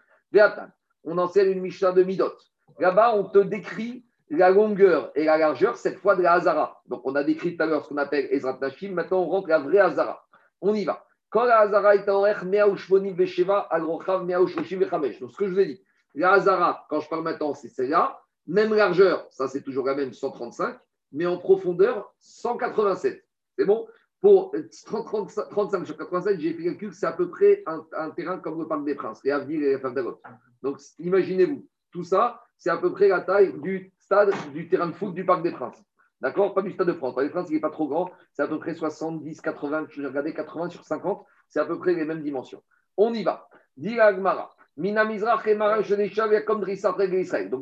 On 1.04 1.18
enseigne 1.20 1.52
une 1.52 1.62
Mishnah 1.62 1.92
de 1.92 2.02
Midot. 2.02 2.34
Là-bas, 2.80 3.14
on 3.16 3.26
te 3.26 3.38
décrit 3.38 4.06
la 4.30 4.50
longueur 4.50 5.12
et 5.16 5.26
la 5.26 5.38
largeur, 5.38 5.78
cette 5.78 6.00
fois 6.00 6.16
de 6.16 6.24
la 6.24 6.34
Hazara. 6.34 6.82
Donc, 6.88 7.02
on 7.06 7.14
a 7.16 7.24
décrit 7.24 7.56
tout 7.56 7.64
à 7.64 7.68
l'heure 7.68 7.84
ce 7.84 7.90
qu'on 7.90 7.98
appelle 7.98 8.28
Ezrat 8.32 8.58
Nashim. 8.60 8.94
Maintenant, 8.94 9.22
on 9.22 9.28
rentre 9.28 9.50
la 9.50 9.60
vraie 9.60 9.80
Hazara. 9.80 10.26
On 10.62 10.74
y 10.74 10.86
va. 10.86 11.06
Quand 11.30 11.44
la 11.44 11.60
Hazara 11.60 11.96
est 11.96 12.10
en 12.10 12.22
R, 12.22 12.46
Meaoushmonim 12.46 13.14
Vesheva, 13.14 13.68
Agrochav, 13.70 14.26
Meaoushmoshim 14.26 14.80
Vechamesh. 14.80 15.20
Donc, 15.20 15.32
ce 15.32 15.38
que 15.38 15.46
je 15.46 15.52
vous 15.52 15.60
ai 15.60 15.66
dit, 15.66 15.84
la 16.16 16.34
Hazara, 16.34 16.86
quand 16.90 17.00
je 17.00 17.10
parle 17.10 17.24
maintenant, 17.24 17.54
c'est 17.54 17.70
celle-là. 17.70 18.22
Même 18.46 18.74
largeur, 18.74 19.28
ça 19.32 19.48
c'est 19.48 19.62
toujours 19.62 19.86
la 19.86 19.96
même, 19.96 20.14
135. 20.14 20.78
Mais 21.14 21.26
en 21.26 21.38
profondeur, 21.38 22.14
187. 22.20 23.24
C'est 23.58 23.66
bon? 23.66 23.88
Pour 24.20 24.56
30, 24.86 25.06
35, 25.06 25.50
35 25.50 25.86
sur 25.86 25.98
87, 25.98 26.40
j'ai 26.40 26.54
fait 26.54 26.64
le 26.64 26.72
calcul, 26.72 26.94
c'est 26.94 27.06
à 27.06 27.12
peu 27.12 27.30
près 27.30 27.64
un, 27.66 28.10
terrain 28.12 28.40
comme 28.40 28.60
le 28.60 28.68
Parc 28.68 28.86
des 28.86 28.96
Princes, 28.96 29.20
et 29.26 29.32
Avenir 29.32 29.62
et 29.62 29.78
Fabdagot. 29.80 30.22
Donc, 30.62 30.80
imaginez-vous, 30.98 31.68
tout 31.92 32.06
ça, 32.06 32.42
c'est 32.58 32.70
à 32.70 32.78
peu 32.78 32.92
près 32.94 33.10
la 33.10 33.20
taille 33.20 33.54
du 33.60 33.92
stade 34.00 34.34
du 34.54 34.70
terrain 34.70 34.88
de 34.88 34.94
foot 34.94 35.14
du 35.14 35.26
Parc 35.26 35.44
des 35.44 35.52
Princes. 35.52 35.84
D'accord? 36.22 36.54
Pas 36.54 36.62
du 36.62 36.72
stade 36.72 36.88
de 36.88 36.94
France. 36.94 37.12
Le 37.12 37.16
Parc 37.16 37.28
des 37.28 37.32
Princes, 37.32 37.50
il 37.50 37.56
n'est 37.56 37.60
pas 37.60 37.70
trop 37.70 37.88
grand. 37.88 38.12
C'est 38.32 38.44
à 38.44 38.48
peu 38.48 38.60
près 38.60 38.74
70, 38.74 39.42
80, 39.42 39.88
j'ai 39.90 40.08
regardé 40.08 40.34
80 40.34 40.70
sur 40.70 40.86
50. 40.86 41.26
C'est 41.50 41.60
à 41.60 41.66
peu 41.66 41.78
près 41.78 41.94
les 41.94 42.06
mêmes 42.06 42.24
dimensions. 42.24 42.64
On 42.96 43.14
y 43.14 43.24
va. 43.24 43.50
Dit 43.76 43.96
la 43.96 44.16
Gemara. 44.16 44.53
Donc 44.76 44.96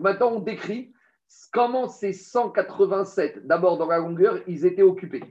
maintenant, 0.01 0.31
on 0.31 0.39
décrit 0.39 0.93
comment 1.51 1.87
ces 1.87 2.13
187, 2.13 3.45
d'abord 3.45 3.77
dans 3.77 3.87
la 3.87 3.97
longueur, 3.97 4.39
ils 4.47 4.65
étaient 4.65 4.81
occupés. 4.81 5.23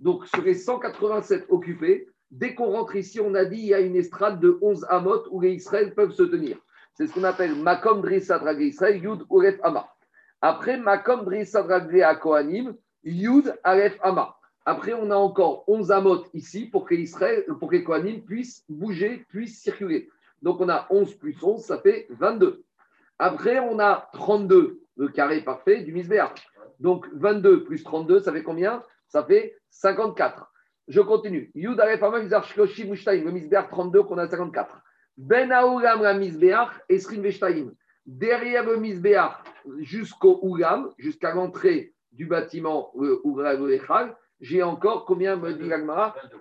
Donc 0.00 0.26
sur 0.26 0.42
les 0.42 0.54
187 0.54 1.46
occupés, 1.48 2.08
dès 2.30 2.54
qu'on 2.54 2.72
rentre 2.72 2.96
ici, 2.96 3.20
on 3.20 3.34
a 3.34 3.44
dit 3.44 3.58
il 3.58 3.66
y 3.66 3.74
a 3.74 3.80
une 3.80 3.96
estrade 3.96 4.40
de 4.40 4.58
11 4.62 4.86
amot 4.88 5.24
où 5.30 5.40
les 5.40 5.52
Israël 5.52 5.94
peuvent 5.94 6.12
se 6.12 6.24
tenir. 6.24 6.58
C'est 6.94 7.06
ce 7.06 7.14
qu'on 7.14 7.24
appelle 7.24 7.54
Makom 7.54 8.02
Drissat 8.02 8.38
Regel 8.38 8.62
Israël, 8.62 9.02
Yud 9.02 9.24
Oref 9.30 9.58
Ama. 9.62 9.88
Après, 10.40 10.76
Makom 10.76 11.24
Drissat 11.24 11.62
Regel 11.62 12.02
à 12.02 12.16
Kohanim, 12.16 12.74
Yud 13.04 13.54
Aref 13.62 13.96
Ama. 14.02 14.36
Après, 14.64 14.92
on 14.92 15.10
a 15.10 15.16
encore 15.16 15.64
11 15.68 15.92
amot 15.92 16.24
ici 16.34 16.66
pour 16.66 16.84
que, 16.84 16.94
Israël, 16.94 17.44
pour 17.58 17.70
que 17.70 17.76
Kohanim 17.76 18.20
bouger, 18.68 19.24
puissent 19.28 19.62
circuler. 19.62 20.10
Donc, 20.42 20.60
on 20.60 20.68
a 20.68 20.86
11 20.90 21.14
plus 21.14 21.36
11, 21.42 21.62
ça 21.62 21.78
fait 21.78 22.06
22. 22.10 22.64
Après, 23.18 23.58
on 23.58 23.78
a 23.78 24.08
32, 24.12 24.80
le 24.96 25.08
carré 25.08 25.42
parfait 25.42 25.82
du 25.82 25.92
Misbéach. 25.92 26.46
Donc, 26.78 27.08
22 27.12 27.64
plus 27.64 27.82
32, 27.82 28.20
ça 28.20 28.32
fait 28.32 28.42
combien? 28.42 28.82
Ça 29.08 29.24
fait 29.24 29.56
54. 29.70 30.50
Je 30.86 31.00
continue. 31.00 31.50
Yud 31.54 31.80
Mizar 32.22 32.44
Shloshi 32.44 32.88
Mushtaim, 32.88 33.24
le 33.24 33.32
Misbéach 33.32 33.68
32 33.68 34.04
qu'on 34.04 34.18
a 34.18 34.28
54. 34.28 34.80
Ben 35.16 35.50
Aoulam, 35.50 36.02
la 36.02 36.14
Misbéach, 36.14 36.70
Esrim 36.88 37.22
Veshtaim. 37.22 37.72
Derrière 38.06 38.64
le 38.64 38.76
Misbéach, 38.78 39.42
jusqu'au 39.80 40.38
Oulam, 40.42 40.90
jusqu'à 40.96 41.34
l'entrée 41.34 41.92
du 42.12 42.26
bâtiment 42.26 42.90
euh, 42.96 43.20
Oulam 43.24 44.14
j'ai 44.40 44.62
encore 44.62 45.04
combien 45.04 45.36
me 45.36 45.52
dit 45.52 45.68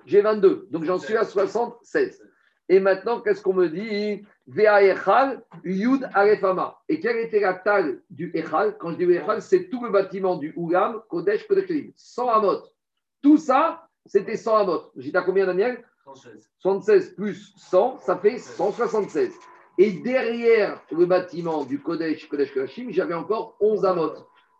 J'ai 0.06 0.22
22. 0.22 0.68
Donc 0.70 0.84
j'en 0.84 1.00
suis 1.00 1.18
à 1.18 1.24
76. 1.24 2.24
Et 2.70 2.80
maintenant, 2.80 3.22
qu'est-ce 3.22 3.42
qu'on 3.42 3.54
me 3.54 3.70
dit? 3.70 4.26
Yud 5.64 6.10
Arefama. 6.14 6.80
Et 6.90 7.00
quelle 7.00 7.18
était 7.18 7.40
la 7.40 7.54
taille 7.54 8.00
du 8.10 8.32
Echal? 8.34 8.78
Quand 8.78 8.92
je 8.92 8.98
dis 8.98 9.04
Echal, 9.04 9.42
c'est 9.42 9.70
tout 9.70 9.84
le 9.84 9.90
bâtiment 9.90 10.36
du 10.38 10.54
Oulam, 10.56 11.02
Kodesh, 11.10 11.48
Kodesh. 11.48 11.70
100 11.96 12.30
amot. 12.30 12.64
Tout 13.22 13.38
ça, 13.38 13.88
c'était 14.06 14.36
100 14.36 14.56
amot. 14.58 14.92
J'étais 14.98 15.18
à 15.18 15.22
combien, 15.22 15.46
Daniel? 15.46 15.84
76 16.60 17.16
plus 17.16 17.54
100, 17.58 18.00
ça 18.00 18.18
fait 18.18 18.38
176. 18.38 19.34
Et 19.78 19.92
derrière 19.92 20.82
le 20.92 21.06
bâtiment 21.06 21.66
du 21.66 21.82
Kodesh, 21.82 22.28
Kodesh 22.28 22.54
Kodashim, 22.54 22.88
j'avais 22.92 23.14
encore 23.14 23.58
11 23.60 23.86
amot. 23.86 24.14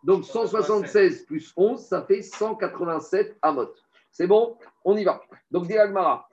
Donc 0.04 0.26
176 0.26 1.26
plus 1.26 1.54
11, 1.56 1.82
ça 1.82 2.04
fait 2.04 2.22
187 2.22 3.38
amot. 3.42 3.74
C'est 4.12 4.28
bon? 4.28 4.58
On 4.84 4.98
y 4.98 5.04
va. 5.04 5.22
Donc, 5.52 5.68
dit 5.68 5.78
Agmara. 5.78 6.28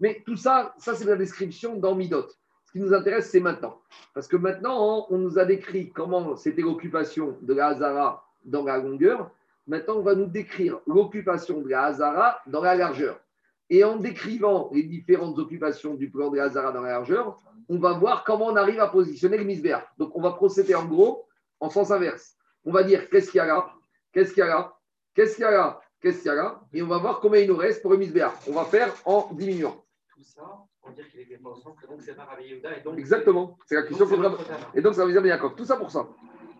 Mais 0.00 0.22
tout 0.24 0.36
ça, 0.36 0.74
ça 0.78 0.94
c'est 0.94 1.04
la 1.04 1.16
description 1.16 1.76
dans 1.76 1.94
Midot. 1.94 2.26
Ce 2.66 2.72
qui 2.72 2.80
nous 2.80 2.92
intéresse, 2.92 3.30
c'est 3.30 3.40
maintenant. 3.40 3.80
Parce 4.14 4.28
que 4.28 4.36
maintenant, 4.36 5.06
on 5.10 5.18
nous 5.18 5.38
a 5.38 5.44
décrit 5.44 5.90
comment 5.90 6.36
c'était 6.36 6.62
l'occupation 6.62 7.36
de 7.42 7.54
la 7.54 7.68
Hazara 7.68 8.24
dans 8.44 8.64
la 8.64 8.78
longueur. 8.78 9.30
Maintenant, 9.66 9.96
on 9.96 10.02
va 10.02 10.14
nous 10.14 10.26
décrire 10.26 10.80
l'occupation 10.86 11.60
de 11.60 11.68
la 11.68 11.84
Hazara 11.84 12.40
dans 12.46 12.62
la 12.62 12.74
largeur. 12.74 13.20
Et 13.68 13.82
en 13.84 13.96
décrivant 13.96 14.70
les 14.72 14.84
différentes 14.84 15.38
occupations 15.38 15.94
du 15.94 16.08
plan 16.10 16.30
de 16.30 16.36
la 16.36 16.44
Hazara 16.44 16.72
dans 16.72 16.82
la 16.82 16.92
largeur, 16.92 17.40
on 17.68 17.78
va 17.78 17.92
voir 17.94 18.24
comment 18.24 18.46
on 18.46 18.56
arrive 18.56 18.80
à 18.80 18.88
positionner 18.88 19.38
le 19.38 19.44
misbéa. 19.44 19.86
Donc, 19.98 20.14
on 20.14 20.22
va 20.22 20.32
procéder 20.32 20.74
en 20.74 20.84
gros 20.84 21.26
en 21.60 21.70
sens 21.70 21.90
inverse. 21.90 22.36
On 22.64 22.72
va 22.72 22.84
dire 22.84 23.08
qu'est-ce 23.10 23.30
qu'il 23.30 23.38
y 23.38 23.40
a 23.40 23.46
là, 23.46 23.70
qu'est-ce 24.12 24.32
qu'il 24.32 24.40
y 24.40 24.42
a 24.42 24.48
là, 24.48 24.75
qu'est-ce 25.16 25.34
qu'il 25.34 25.42
y 25.42 25.48
a 25.48 25.50
là, 25.50 25.80
qu'est-ce 26.00 26.18
qu'il 26.18 26.26
y 26.26 26.30
a 26.30 26.34
là, 26.34 26.60
et 26.72 26.82
on 26.82 26.86
va 26.86 26.98
voir 26.98 27.18
combien 27.20 27.40
il 27.40 27.48
nous 27.48 27.56
reste 27.56 27.82
pour 27.82 27.90
le 27.90 27.96
misbéa. 27.96 28.32
On 28.48 28.52
va 28.52 28.64
faire 28.64 28.94
en 29.04 29.28
diminuant. 29.32 29.82
Tout 30.14 30.22
ça 30.22 30.42
pour 30.86 30.94
dire 30.94 31.08
qu'il 31.10 31.20
n'était 31.20 31.38
pas 31.38 31.50
au 31.50 31.56
centre, 31.56 31.86
donc 31.88 32.00
c'est 32.00 32.14
pas 32.14 32.24
Rabbi 32.24 32.44
Yehuda. 32.44 32.76
Et 32.76 32.80
donc, 32.82 32.98
Exactement. 32.98 33.58
C'est 33.66 33.74
la 33.74 33.82
question 33.82 34.06
qu'on. 34.06 34.36
Et 34.74 34.80
donc, 34.80 34.94
ça 34.94 35.04
veut 35.04 35.12
dire 35.12 35.26
Yaakov. 35.26 35.56
Tout 35.56 35.64
ça 35.64 35.76
pour 35.76 35.90
ça. 35.90 36.06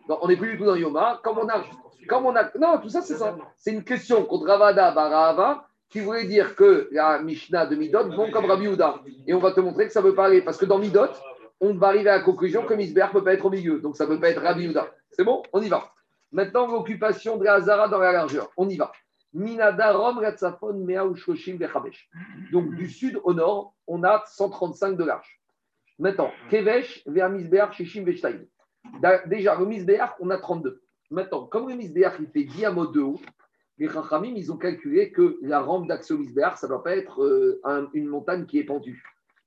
Non, 0.08 0.18
on 0.20 0.28
n'est 0.28 0.36
plus 0.36 0.52
du 0.52 0.58
tout 0.58 0.64
dans 0.64 0.74
Yoma. 0.74 1.20
Comme 1.22 1.38
on 1.38 1.48
a. 1.48 1.62
Comme 2.08 2.26
on 2.26 2.36
a... 2.36 2.50
Non, 2.58 2.78
tout 2.78 2.88
ça, 2.88 3.02
c'est 3.02 3.16
ça. 3.16 3.36
C'est 3.56 3.72
une 3.72 3.84
question 3.84 4.24
contre 4.24 4.46
Ravada 4.46 4.92
Barahava 4.92 5.68
qui 5.88 6.00
voulait 6.00 6.24
dire 6.24 6.54
que 6.56 6.88
la 6.92 7.20
Mishnah 7.20 7.66
de 7.66 7.76
Midot 7.76 8.10
vont 8.10 8.30
comme 8.30 8.46
Rabbi 8.46 8.68
Houda. 8.68 9.00
Et 9.26 9.34
on 9.34 9.38
va 9.38 9.52
te 9.52 9.60
montrer 9.60 9.86
que 9.86 9.92
ça 9.92 10.02
ne 10.02 10.06
veut 10.06 10.14
pas 10.14 10.26
aller. 10.26 10.42
Parce 10.42 10.56
que 10.56 10.66
dans 10.66 10.78
Midot, 10.78 11.08
on 11.60 11.74
va 11.74 11.88
arriver 11.88 12.10
à 12.10 12.18
la 12.18 12.22
conclusion 12.22 12.64
que 12.64 12.74
Misber 12.74 13.06
ne 13.08 13.12
peut 13.12 13.24
pas 13.24 13.34
être 13.34 13.44
au 13.44 13.50
milieu. 13.50 13.80
Donc, 13.80 13.96
ça 13.96 14.04
ne 14.04 14.10
peut 14.10 14.20
pas 14.20 14.30
être 14.30 14.42
Rabbi 14.42 14.68
Houda. 14.68 14.88
C'est 15.10 15.24
bon? 15.24 15.42
On 15.52 15.62
y 15.62 15.68
va. 15.68 15.92
Maintenant, 16.36 16.66
l'occupation 16.66 17.38
de 17.38 17.44
la 17.44 17.54
Hazara 17.54 17.88
dans 17.88 17.98
la 17.98 18.12
largeur. 18.12 18.50
On 18.58 18.68
y 18.68 18.76
va. 18.76 18.92
Minada 19.32 19.92
Rom 19.92 20.18
Ratzafon 20.18 20.74
Mea 20.84 21.02
Ushkoshim 21.06 21.56
Bechabesh. 21.56 22.10
Donc, 22.52 22.74
du 22.74 22.90
sud 22.90 23.18
au 23.24 23.32
nord, 23.32 23.74
on 23.86 24.04
a 24.04 24.22
135 24.26 24.98
de 24.98 25.04
large. 25.04 25.40
Maintenant, 25.98 26.30
Kevesh 26.50 27.02
vers 27.06 27.30
Misbeach 27.30 27.72
Shishim 27.72 28.04
Veshtaim. 28.04 28.40
Déjà, 29.26 29.56
le 29.58 29.64
Misbeach, 29.64 30.10
on 30.20 30.28
a 30.28 30.36
32. 30.36 30.82
Maintenant, 31.10 31.46
comme 31.46 31.70
le 31.70 31.74
Misbeach, 31.74 32.12
il 32.20 32.26
fait 32.28 32.44
10 32.44 32.66
amots 32.66 32.86
de 32.88 33.00
haut, 33.00 33.20
les 33.78 33.88
Chachamim, 33.88 34.34
ils 34.36 34.52
ont 34.52 34.58
calculé 34.58 35.10
que 35.12 35.38
la 35.40 35.60
rampe 35.60 35.86
d'accès 35.88 36.12
au 36.12 36.18
Misbeach, 36.18 36.56
ça 36.56 36.66
ne 36.66 36.72
doit 36.72 36.82
pas 36.82 36.96
être 36.96 37.22
euh, 37.22 37.60
un- 37.64 37.88
une 37.94 38.08
montagne 38.08 38.44
qui 38.44 38.58
est 38.58 38.64
pendue. 38.64 39.02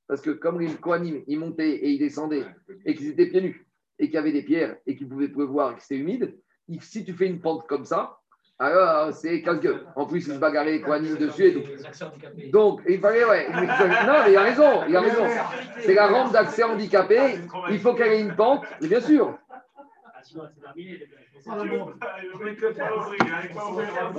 Parce 0.07 0.21
que 0.21 0.31
comme 0.31 0.59
les 0.59 0.73
Kohanim, 0.73 1.21
ils 1.27 1.37
montaient 1.39 1.69
et 1.69 1.89
ils 1.91 1.99
descendaient, 1.99 2.45
et 2.85 2.95
qu'ils 2.95 3.09
étaient 3.09 3.27
pieds 3.27 3.41
nus, 3.41 3.67
et 3.99 4.05
qu'il 4.05 4.15
y 4.15 4.17
avait 4.17 4.31
des 4.31 4.41
pierres, 4.43 4.75
et 4.87 4.95
qu'il 4.95 5.07
pouvait 5.07 5.27
pleuvoir, 5.29 5.71
et 5.71 5.75
que 5.75 5.81
c'était 5.83 5.97
humide, 6.01 6.35
si 6.81 7.03
tu 7.03 7.13
fais 7.13 7.27
une 7.27 7.39
pente 7.39 7.67
comme 7.67 7.85
ça, 7.85 8.17
alors 8.59 9.13
c'est 9.13 9.41
casse-gueule. 9.41 9.85
En 9.95 10.05
plus, 10.05 10.27
ils 10.27 10.33
se 10.33 10.39
bagarraient 10.39 10.73
les 10.73 10.81
Kohanim 10.81 11.15
dessus 11.15 11.63
handicapés. 12.01 12.49
Donc, 12.49 12.81
il 12.87 12.99
fallait, 12.99 13.23
ouais. 13.23 13.49
Non, 13.49 14.15
mais 14.25 14.31
il 14.31 14.37
a 14.37 14.43
raison, 14.43 14.83
il 14.87 14.95
a 14.95 15.01
raison. 15.01 15.25
C'est 15.79 15.93
la 15.93 16.07
rampe 16.07 16.33
d'accès 16.33 16.63
handicapé. 16.63 17.39
Il 17.71 17.79
faut 17.79 17.93
qu'elle 17.93 18.13
ait 18.13 18.21
une 18.21 18.35
pente, 18.35 18.65
mais 18.81 18.89
bien 18.89 19.01
sûr. 19.01 19.37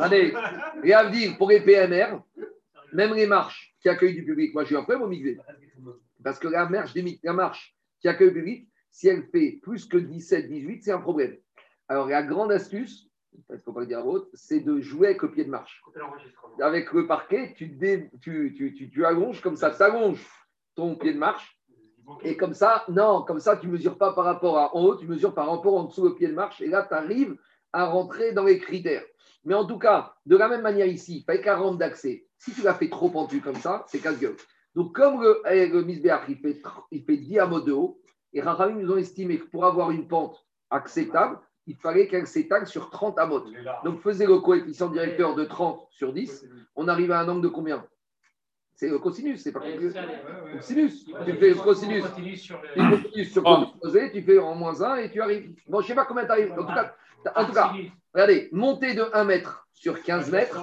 Allez, 0.01 0.35
et 0.85 0.95
à 0.95 1.11
dire, 1.11 1.37
pour 1.37 1.51
les 1.51 1.61
PMR, 1.61 2.23
même 2.95 3.15
les 3.15 3.27
marches 3.27 3.75
qui 3.81 3.89
accueillent 3.89 4.15
du 4.15 4.25
public, 4.25 4.55
moi 4.55 4.63
je 4.63 4.69
suis 4.69 4.77
un 4.77 4.83
problème 4.83 5.03
au 5.03 5.09
mixé. 5.09 5.39
Parce 6.25 6.39
que 6.39 6.49
la 6.49 6.67
marche, 6.67 6.95
la 7.23 7.33
marche 7.33 7.77
qui 8.01 8.09
accueille 8.09 8.29
le 8.29 8.35
public, 8.35 8.69
si 8.91 9.09
elle 9.09 9.25
fait 9.25 9.61
plus 9.63 9.87
que 9.87 9.99
17, 9.99 10.49
18, 10.49 10.83
c'est 10.83 10.93
un 10.93 11.01
problème. 11.01 11.37
Alors 11.91 12.07
la 12.07 12.22
grande 12.22 12.53
astuce, 12.53 13.11
faut 13.64 13.72
pas 13.72 13.80
le 13.80 13.86
dire 13.86 13.99
à 13.99 14.03
l'autre, 14.03 14.28
c'est 14.32 14.61
de 14.61 14.80
jouer 14.80 15.09
avec 15.09 15.22
le 15.22 15.32
pied 15.32 15.45
de 15.45 15.51
marche. 15.51 15.82
Avec 16.61 16.93
le 16.93 17.09
parquet, 17.09 17.53
tu, 17.57 17.66
dé- 17.66 18.09
tu, 18.20 18.55
tu, 18.57 18.72
tu, 18.74 18.88
tu 18.91 19.05
allonges 19.05 19.41
comme 19.41 19.57
ça, 19.57 19.72
tu 19.72 19.82
allonges 19.82 20.24
ton 20.76 20.95
pied 20.95 21.12
de 21.12 21.18
marche. 21.18 21.59
Et 22.22 22.36
comme 22.36 22.55
ça, 22.55 22.84
non, 22.88 23.22
comme 23.22 23.41
ça, 23.41 23.57
tu 23.57 23.66
ne 23.66 23.72
mesures 23.72 23.99
pas 23.99 24.12
par 24.12 24.24
rapport 24.24 24.57
à 24.57 24.76
en 24.76 24.84
haut, 24.84 24.95
tu 24.95 25.09
mesures 25.09 25.34
par 25.34 25.51
rapport 25.51 25.76
en 25.76 25.84
dessous 25.84 26.05
le 26.05 26.14
pied 26.14 26.28
de 26.28 26.32
marche. 26.32 26.61
Et 26.61 26.68
là, 26.68 26.86
tu 26.88 26.95
arrives 26.95 27.36
à 27.72 27.86
rentrer 27.86 28.32
dans 28.32 28.45
les 28.45 28.61
critères. 28.61 29.05
Mais 29.45 29.55
en 29.55 29.64
tout 29.66 29.78
cas, 29.78 30.14
de 30.26 30.36
la 30.36 30.49
même 30.49 30.62
manière 30.62 30.86
ici, 30.86 31.24
pas 31.26 31.38
qu'à 31.38 31.57
rampe 31.57 31.78
d'accès. 31.78 32.24
Si 32.38 32.53
tu 32.53 32.62
l'as 32.62 32.74
fait 32.74 32.88
trop 32.88 33.11
pentu 33.11 33.41
comme 33.41 33.57
ça, 33.57 33.84
c'est 33.88 33.99
casse-gueule. 33.99 34.36
Donc, 34.76 34.95
comme 34.95 35.20
le, 35.22 35.43
eh, 35.51 35.66
le 35.66 35.84
il 35.88 36.38
fait, 36.38 36.62
il 36.93 37.05
fait 37.05 37.16
10 37.16 37.41
amots 37.41 37.61
de 37.61 37.72
haut, 37.72 38.01
et 38.32 38.41
Rachamim 38.41 38.80
nous 38.80 38.93
ont 38.93 38.97
estimé 38.97 39.41
que 39.41 39.47
pour 39.47 39.64
avoir 39.64 39.91
une 39.91 40.07
pente 40.07 40.47
acceptable, 40.70 41.41
il 41.67 41.77
fallait 41.77 42.07
qu'elle 42.09 42.27
s'étale 42.27 42.67
sur 42.67 42.91
30 42.91 43.19
amots. 43.19 43.45
Donc, 43.85 44.01
faisez 44.01 44.27
le 44.27 44.39
coefficient 44.39 44.89
directeur 44.89 45.35
de 45.35 45.45
30 45.45 45.87
sur 45.91 46.13
10, 46.13 46.47
on 46.77 46.89
arrive 46.89 47.13
à 47.13 47.21
un 47.21 47.29
angle 47.29 47.43
de 47.43 47.49
combien? 47.49 47.85
C'est 48.75 48.89
le 48.89 48.99
cosinus, 48.99 49.43
c'est 49.43 49.53
pas 49.53 49.61
compliqué. 49.61 49.91
Le 50.55 50.61
sinus. 50.63 51.05
Tu 51.05 51.13
fais 51.35 51.51
le 51.51 51.55
cosinus. 51.57 52.03
Tu 52.03 52.91
cosinus 52.91 53.33
sur 53.33 53.43
Oh. 53.45 53.67
opposé, 53.75 54.11
tu 54.11 54.23
fais 54.23 54.39
en 54.39 54.55
moins 54.55 54.81
1 54.83 54.97
et 54.97 55.11
tu 55.11 55.21
arrives. 55.21 55.55
Bon, 55.69 55.81
je 55.81 55.85
ne 55.85 55.89
sais 55.89 55.95
pas 55.95 56.07
combien 56.07 56.25
tu 56.25 56.31
arrives. 56.33 56.53
En 56.53 56.65
tout 56.65 56.73
cas, 56.73 56.95
en 57.37 57.45
tout 57.45 57.53
cas, 57.53 57.73
regardez, 58.15 58.49
monter 58.53 58.95
de 58.95 59.05
1 59.13 59.25
mètre 59.25 59.69
sur 59.75 60.03
15 60.03 60.31
mètres, 60.33 60.59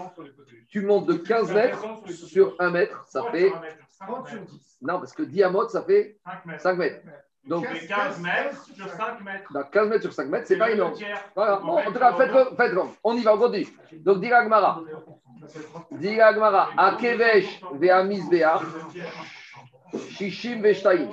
tu 0.68 0.82
montes 0.82 1.06
de 1.08 1.14
15 1.14 1.54
mètres 1.54 1.86
sur 2.12 2.56
1 2.60 2.72
mètre, 2.72 3.06
ça 3.08 3.24
fait. 3.32 3.52
30 4.00 4.28
sur 4.30 4.42
10. 4.42 4.78
Non, 4.82 4.98
parce 5.00 5.14
que 5.14 5.22
diamote, 5.24 5.70
ça 5.70 5.84
fait 5.84 6.18
5 6.58 6.78
mètres. 6.78 7.06
5 7.46 7.50
mètres. 7.50 7.62
Donc, 7.62 7.66
Mais 7.72 7.88
15 7.88 8.20
mètres 8.22 8.66
sur 8.76 8.90
5 8.90 9.24
mètres. 9.24 9.54
dans 9.54 9.64
15 9.64 9.90
mètres 9.90 10.02
sur 10.04 10.14
5 10.14 10.28
mètres, 10.30 10.48
c'est 10.48 10.58
pas 10.58 10.72
énorme. 10.72 10.94
Voilà. 11.36 11.58
Bon, 11.58 11.78
en 11.78 11.84
tout 11.92 12.00
cas, 12.00 12.14
faites-le. 12.14 12.56
Faites-le. 12.56 12.82
On 13.04 13.16
y 13.16 13.22
va, 13.24 13.36
on 13.36 13.38
continue. 13.38 13.68
Donc, 14.00 14.20
dit 14.22 14.28
Gmara. 14.28 14.82
Dit 15.92 16.16
Gmara. 16.16 16.70
A 16.78 16.96
Kevesh 17.00 17.62
vea 17.76 18.04
Misbeach, 18.04 18.62
Shishim 20.12 20.62
Veshtaim. 20.62 21.08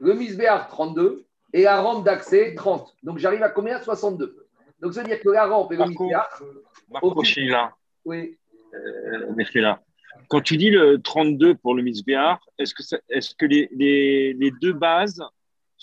Le 0.00 0.14
Misbeach, 0.14 0.68
32. 0.68 1.24
Et 1.54 1.62
la 1.64 1.80
rampe 1.82 2.04
d'accès, 2.04 2.54
30. 2.54 2.94
Donc, 3.02 3.18
j'arrive 3.18 3.42
à 3.42 3.50
combien? 3.50 3.78
62. 3.80 4.46
Donc, 4.80 4.94
ça 4.94 5.02
veut 5.02 5.08
dire 5.08 5.20
que 5.20 5.28
la 5.28 5.46
rampe 5.46 5.72
et 5.72 5.76
le. 5.76 5.84
Misbeach. 5.86 6.42
Marco 6.90 7.22
Sheila, 7.24 7.72
Oui. 8.04 8.38
euh, 8.74 9.32
Mechela. 9.34 9.80
Quand 10.28 10.40
tu 10.40 10.56
dis 10.56 10.70
le 10.70 11.00
32 11.00 11.54
pour 11.56 11.74
le 11.74 11.82
Misbéar, 11.82 12.38
est-ce 12.58 12.74
que, 12.74 12.82
ça- 12.82 12.98
est-ce 13.08 13.34
que 13.34 13.44
les, 13.46 13.68
les, 13.72 14.32
les 14.34 14.50
deux 14.50 14.72
bases 14.72 15.22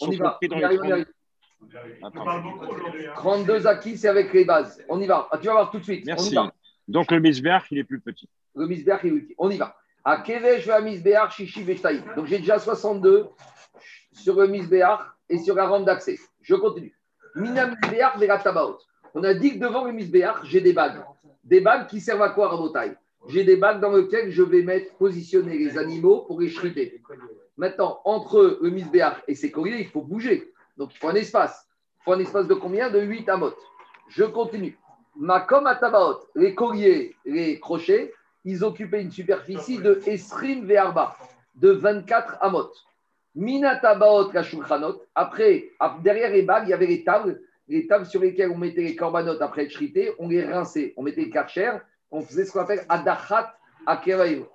On 0.01 0.11
y 0.11 0.17
va. 0.17 0.39
On 0.41 0.47
dans 0.47 0.55
y 0.55 0.59
les 0.59 0.65
arrive, 0.65 0.79
on 0.81 0.85
y 0.85 0.89
32 0.89 0.93
arrive. 0.93 1.05
On 2.01 2.07
Attends. 2.07 2.23
parle 2.23 2.43
beaucoup 2.43 2.65
aujourd'hui. 2.65 3.07
hein. 3.07 3.13
32 3.15 3.67
acquis, 3.67 3.97
c'est 3.97 4.07
avec 4.07 4.33
les 4.33 4.45
bases. 4.45 4.81
On 4.89 4.99
y 5.01 5.07
va. 5.07 5.27
Ah, 5.31 5.37
tu 5.37 5.47
vas 5.47 5.53
voir 5.53 5.71
tout 5.71 5.79
de 5.79 5.83
suite. 5.83 6.03
On 6.03 6.07
Merci. 6.07 6.31
y 6.31 6.35
va. 6.35 6.51
Donc 6.87 7.11
le 7.11 7.19
Misbéar, 7.19 7.65
il 7.71 7.77
est 7.79 7.83
plus 7.83 7.99
petit. 7.99 8.27
Le 8.55 8.65
misbéach 8.67 9.05
est 9.05 9.11
outil. 9.11 9.35
On 9.37 9.49
y 9.51 9.57
va. 9.57 9.75
À 10.03 10.17
Kevesh 10.21 10.65
ve 10.67 10.81
misbéach 10.83 11.31
shishi 11.35 11.63
veshtaïm. 11.63 12.01
Donc 12.15 12.25
j'ai 12.25 12.39
déjà 12.39 12.57
62 12.57 13.27
sur 14.13 14.35
le 14.39 14.47
misbéach 14.47 14.99
et 15.29 15.37
sur 15.37 15.53
la 15.55 15.67
rampe 15.67 15.85
d'accès. 15.85 16.17
Je 16.41 16.55
continue. 16.55 16.93
Mina 17.35 17.67
misbéach 17.67 18.17
vers 18.17 18.41
tabaot. 18.41 18.77
On 19.13 19.23
a 19.23 19.33
dit 19.33 19.53
que 19.53 19.59
devant 19.59 19.85
le 19.85 19.91
misbéach, 19.91 20.37
j'ai 20.45 20.61
des 20.61 20.73
bagues. 20.73 21.03
Des 21.43 21.61
bagues 21.61 21.87
qui 21.87 21.99
servent 21.99 22.21
à 22.21 22.29
quoi, 22.29 22.49
Rabotai? 22.49 22.93
J'ai 23.27 23.43
des 23.43 23.57
bagues 23.57 23.81
dans 23.81 23.95
lesquelles 23.95 24.31
je 24.31 24.41
vais 24.43 24.61
mettre, 24.63 24.95
positionner 24.95 25.57
les 25.57 25.77
animaux 25.77 26.21
pour 26.25 26.39
les 26.41 26.49
shriter. 26.49 27.01
Maintenant, 27.59 27.99
entre 28.05 28.57
le 28.61 28.69
misbéach 28.69 29.17
et 29.27 29.35
ses 29.35 29.51
colliers, 29.51 29.79
il 29.81 29.87
faut 29.89 30.01
bouger. 30.01 30.49
Donc 30.77 30.95
il 30.95 30.97
faut 30.97 31.09
un 31.09 31.15
espace. 31.15 31.67
Faut 32.05 32.13
un 32.13 32.19
espace 32.19 32.47
de 32.47 32.53
combien 32.53 32.89
De 32.89 33.01
8 33.01 33.27
amot. 33.27 33.51
Je 34.07 34.23
continue. 34.23 34.77
Makom 35.17 35.67
à 35.67 35.75
tabaot. 35.75 36.21
Les 36.35 36.55
colliers, 36.55 37.15
les 37.25 37.59
crochets, 37.59 38.13
ils 38.45 38.63
occupaient 38.63 39.01
une 39.01 39.11
superficie 39.11 39.77
de 39.77 40.01
Esrim 40.05 40.65
Ve'arba, 40.65 41.17
de 41.55 41.71
24 41.71 42.37
amot. 42.39 42.71
Mina 43.35 43.75
tabaot 43.75 44.31
la 44.31 44.41
shulchanot. 44.41 45.01
Après, 45.13 45.69
ap- 45.81 46.01
derrière 46.01 46.31
les 46.31 46.43
bagues, 46.43 46.63
il 46.67 46.69
y 46.69 46.73
avait 46.73 46.87
les 46.87 47.03
tables, 47.03 47.41
les 47.67 47.87
tables 47.87 48.05
sur 48.05 48.21
lesquelles 48.21 48.51
on 48.51 48.57
mettait 48.57 48.83
les 48.83 48.95
corbanotes 48.95 49.41
après 49.41 49.65
être 49.65 49.71
shrités, 49.71 50.13
on 50.17 50.29
les 50.29 50.45
rinçait. 50.45 50.93
On 50.95 51.03
mettait 51.03 51.21
les 51.25 51.29
karcher, 51.29 51.73
on 52.09 52.21
faisait 52.21 52.45
ce 52.45 52.53
qu'on 52.53 52.61
appelle 52.61 52.85
adachat 52.87 53.53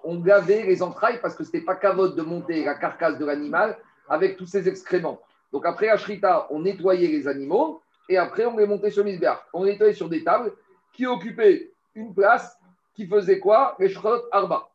On 0.04 0.18
gavait 0.20 0.62
les 0.62 0.82
entrailles 0.82 1.20
parce 1.20 1.34
que 1.34 1.42
ce 1.42 1.48
n'était 1.48 1.64
pas 1.64 1.74
cavote 1.74 2.14
de 2.14 2.22
monter 2.22 2.64
la 2.64 2.74
carcasse 2.74 3.18
de 3.18 3.24
l'animal 3.24 3.76
avec 4.08 4.36
tous 4.36 4.46
ses 4.46 4.68
excréments. 4.68 5.20
Donc 5.52 5.66
après 5.66 5.86
la 5.86 5.96
shrita, 5.96 6.46
on 6.50 6.60
nettoyait 6.60 7.08
les 7.08 7.26
animaux 7.26 7.82
et 8.08 8.16
après 8.16 8.44
on 8.44 8.56
les 8.56 8.66
montait 8.66 8.90
sur 8.90 9.04
Misbeach. 9.04 9.38
On 9.52 9.64
les 9.64 9.72
nettoyait 9.72 9.94
sur 9.94 10.08
des 10.08 10.22
tables 10.22 10.52
qui 10.92 11.06
occupaient 11.06 11.72
une 11.94 12.14
place 12.14 12.58
qui 12.94 13.06
faisait 13.06 13.40
quoi? 13.40 13.74
Les 13.78 13.88
shrot 13.88 14.22
arba. 14.30 14.68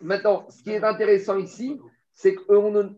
Maintenant, 0.00 0.46
ce 0.48 0.62
qui 0.62 0.70
est 0.70 0.82
intéressant 0.82 1.36
ici, 1.38 1.80
c'est 2.12 2.34
qu'on 2.34 2.70
ne, 2.70 2.88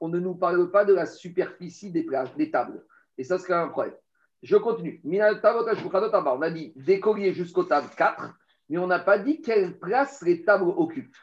on 0.00 0.08
ne 0.08 0.18
nous 0.18 0.34
parle 0.34 0.70
pas 0.70 0.84
de 0.84 0.94
la 0.94 1.04
superficie 1.04 1.90
des, 1.90 2.04
plages, 2.04 2.34
des 2.36 2.50
tables. 2.50 2.82
Et 3.18 3.24
ça, 3.24 3.38
c'est 3.38 3.52
un 3.52 3.68
problème. 3.68 3.94
Je 4.42 4.56
continue. 4.56 5.00
On 5.04 6.42
a 6.42 6.50
dit 6.50 6.72
des 6.74 7.34
jusqu'aux 7.34 7.64
tables 7.64 7.88
4, 7.96 8.34
mais 8.72 8.78
on 8.78 8.86
n'a 8.86 9.00
pas 9.00 9.18
dit 9.18 9.42
quelle 9.42 9.78
place 9.78 10.22
les 10.22 10.44
tables 10.44 10.64
occupent. 10.64 11.14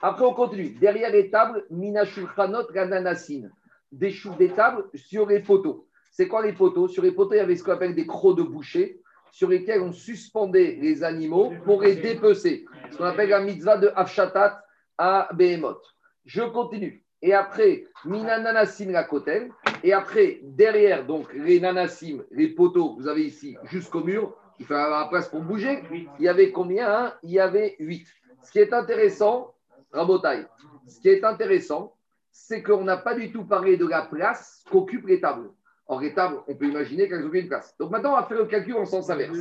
Après, 0.00 0.24
on 0.24 0.32
continue. 0.32 0.70
Derrière 0.70 1.10
les 1.10 1.30
tables, 1.30 1.66
Mina 1.68 2.06
Shulchanot 2.06 2.72
Gananasin. 2.72 3.50
Des 3.92 4.10
choux 4.10 4.34
des 4.38 4.48
tables 4.48 4.84
sur 4.94 5.26
les 5.26 5.40
poteaux. 5.40 5.86
C'est 6.10 6.26
quoi 6.26 6.42
les 6.42 6.54
poteaux 6.54 6.88
Sur 6.88 7.02
les 7.02 7.12
poteaux, 7.12 7.34
il 7.34 7.36
y 7.36 7.40
avait 7.40 7.54
ce 7.54 7.62
qu'on 7.62 7.72
appelle 7.72 7.94
des 7.94 8.06
crocs 8.06 8.38
de 8.38 8.42
boucher 8.42 9.02
sur 9.30 9.50
lesquels 9.50 9.82
on 9.82 9.92
suspendait 9.92 10.78
les 10.80 11.04
animaux 11.04 11.52
pour 11.66 11.82
les 11.82 11.96
dépecer. 11.96 12.64
Ce 12.90 12.96
qu'on 12.96 13.04
appelle 13.04 13.28
la 13.28 13.40
mitzvah 13.40 13.76
de 13.76 13.92
Afshatat 13.94 14.64
à 14.96 15.28
Behemoth. 15.34 15.84
Je 16.24 16.44
continue. 16.44 17.04
Et 17.20 17.34
après, 17.34 17.84
Mina 18.06 18.38
Nanassim 18.38 18.90
la 18.90 19.04
kotel. 19.04 19.50
Et 19.84 19.92
après, 19.92 20.40
derrière, 20.44 21.04
donc 21.04 21.30
les 21.34 21.60
Nanassim, 21.60 22.24
les 22.30 22.48
poteaux, 22.48 22.96
vous 22.98 23.06
avez 23.06 23.26
ici 23.26 23.58
jusqu'au 23.64 24.02
mur, 24.02 24.34
il 24.58 24.66
faut 24.66 24.74
avoir 24.74 25.04
la 25.04 25.08
place 25.08 25.28
pour 25.28 25.40
bouger. 25.40 25.82
Il 26.18 26.24
y 26.24 26.28
avait 26.28 26.52
combien 26.52 26.88
hein? 26.88 27.14
Il 27.22 27.30
y 27.30 27.40
avait 27.40 27.76
8. 27.78 28.06
Ce 28.42 28.50
qui 28.50 28.58
est 28.58 28.72
intéressant, 28.72 29.54
Rabotai, 29.92 30.46
ce 30.86 31.00
qui 31.00 31.08
est 31.08 31.24
intéressant, 31.24 31.94
c'est 32.30 32.62
qu'on 32.62 32.84
n'a 32.84 32.96
pas 32.96 33.14
du 33.14 33.32
tout 33.32 33.44
parlé 33.44 33.76
de 33.76 33.86
la 33.86 34.02
place 34.02 34.62
qu'occupent 34.70 35.06
les 35.06 35.20
tables. 35.20 35.50
Or, 35.88 36.00
les 36.00 36.14
tables, 36.14 36.38
on 36.48 36.54
peut 36.54 36.66
imaginer 36.66 37.08
qu'elles 37.08 37.24
occupent 37.24 37.42
une 37.42 37.48
place. 37.48 37.76
Donc 37.78 37.92
maintenant, 37.92 38.14
on 38.14 38.16
va 38.16 38.24
faire 38.24 38.38
le 38.38 38.46
calcul 38.46 38.76
en 38.76 38.84
sens 38.84 39.08
inverse. 39.08 39.38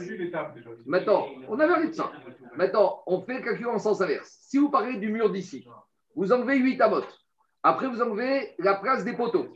Maintenant, 0.86 1.26
on 1.48 1.60
a 1.60 1.68
parlé 1.68 1.88
de 1.88 1.94
ça. 1.94 2.12
Maintenant, 2.56 3.02
on 3.08 3.22
fait 3.22 3.40
le 3.40 3.42
calcul 3.42 3.68
en 3.68 3.80
sens 3.80 4.00
inverse. 4.02 4.38
Si 4.42 4.60
vous 4.60 4.70
parlez 4.70 4.98
du 4.98 5.12
mur 5.12 5.32
d'ici, 5.32 5.68
vous 6.16 6.32
enlevez 6.32 6.58
8 6.58 6.80
amotes. 6.82 7.20
Après, 7.64 7.88
vous 7.88 8.00
enlevez 8.00 8.54
la 8.60 8.76
place 8.76 9.04
des 9.04 9.14
poteaux. 9.14 9.48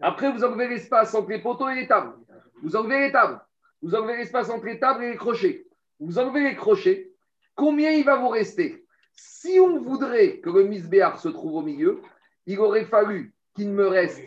Après, 0.00 0.32
vous 0.32 0.42
enlevez 0.42 0.66
l'espace 0.66 1.14
entre 1.14 1.30
les 1.30 1.40
poteaux 1.40 1.68
et 1.68 1.76
les 1.76 1.86
tables. 1.86 2.14
Vous 2.60 2.74
enlevez 2.74 3.06
les 3.06 3.12
tables. 3.12 3.40
Vous 3.82 3.94
enlevez 3.94 4.16
l'espace 4.16 4.48
entre 4.48 4.66
les 4.66 4.78
tables 4.78 5.04
et 5.04 5.10
les 5.10 5.16
crochets. 5.16 5.66
Vous 5.98 6.18
enlevez 6.18 6.42
les 6.42 6.56
crochets. 6.56 7.10
Combien 7.54 7.90
il 7.90 8.04
va 8.04 8.16
vous 8.16 8.28
rester? 8.28 8.86
Si 9.14 9.58
on 9.60 9.80
voudrait 9.80 10.38
que 10.38 10.50
le 10.50 10.64
misbéar 10.64 11.18
se 11.20 11.28
trouve 11.28 11.54
au 11.56 11.62
milieu, 11.62 12.00
il 12.46 12.58
aurait 12.60 12.84
fallu 12.84 13.34
qu'il 13.54 13.70
me 13.70 13.86
reste 13.86 14.20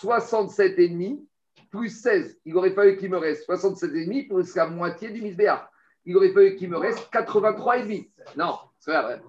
67,5 0.00 1.20
plus 1.70 1.88
16. 1.88 2.38
Il 2.44 2.56
aurait 2.56 2.72
fallu 2.72 2.96
qu'il 2.96 3.10
me 3.10 3.18
reste 3.18 3.48
67,5 3.48 4.28
plus 4.28 4.54
la 4.54 4.66
moitié 4.66 5.10
du 5.10 5.20
misbéar. 5.20 5.70
Il 6.04 6.16
aurait 6.16 6.32
fallu 6.32 6.56
qu'il 6.56 6.70
me 6.70 6.76
reste 6.76 7.08
83,5. 7.12 8.08
Non, 8.36 8.58
c'est 8.78 8.92
vrai. 8.92 9.20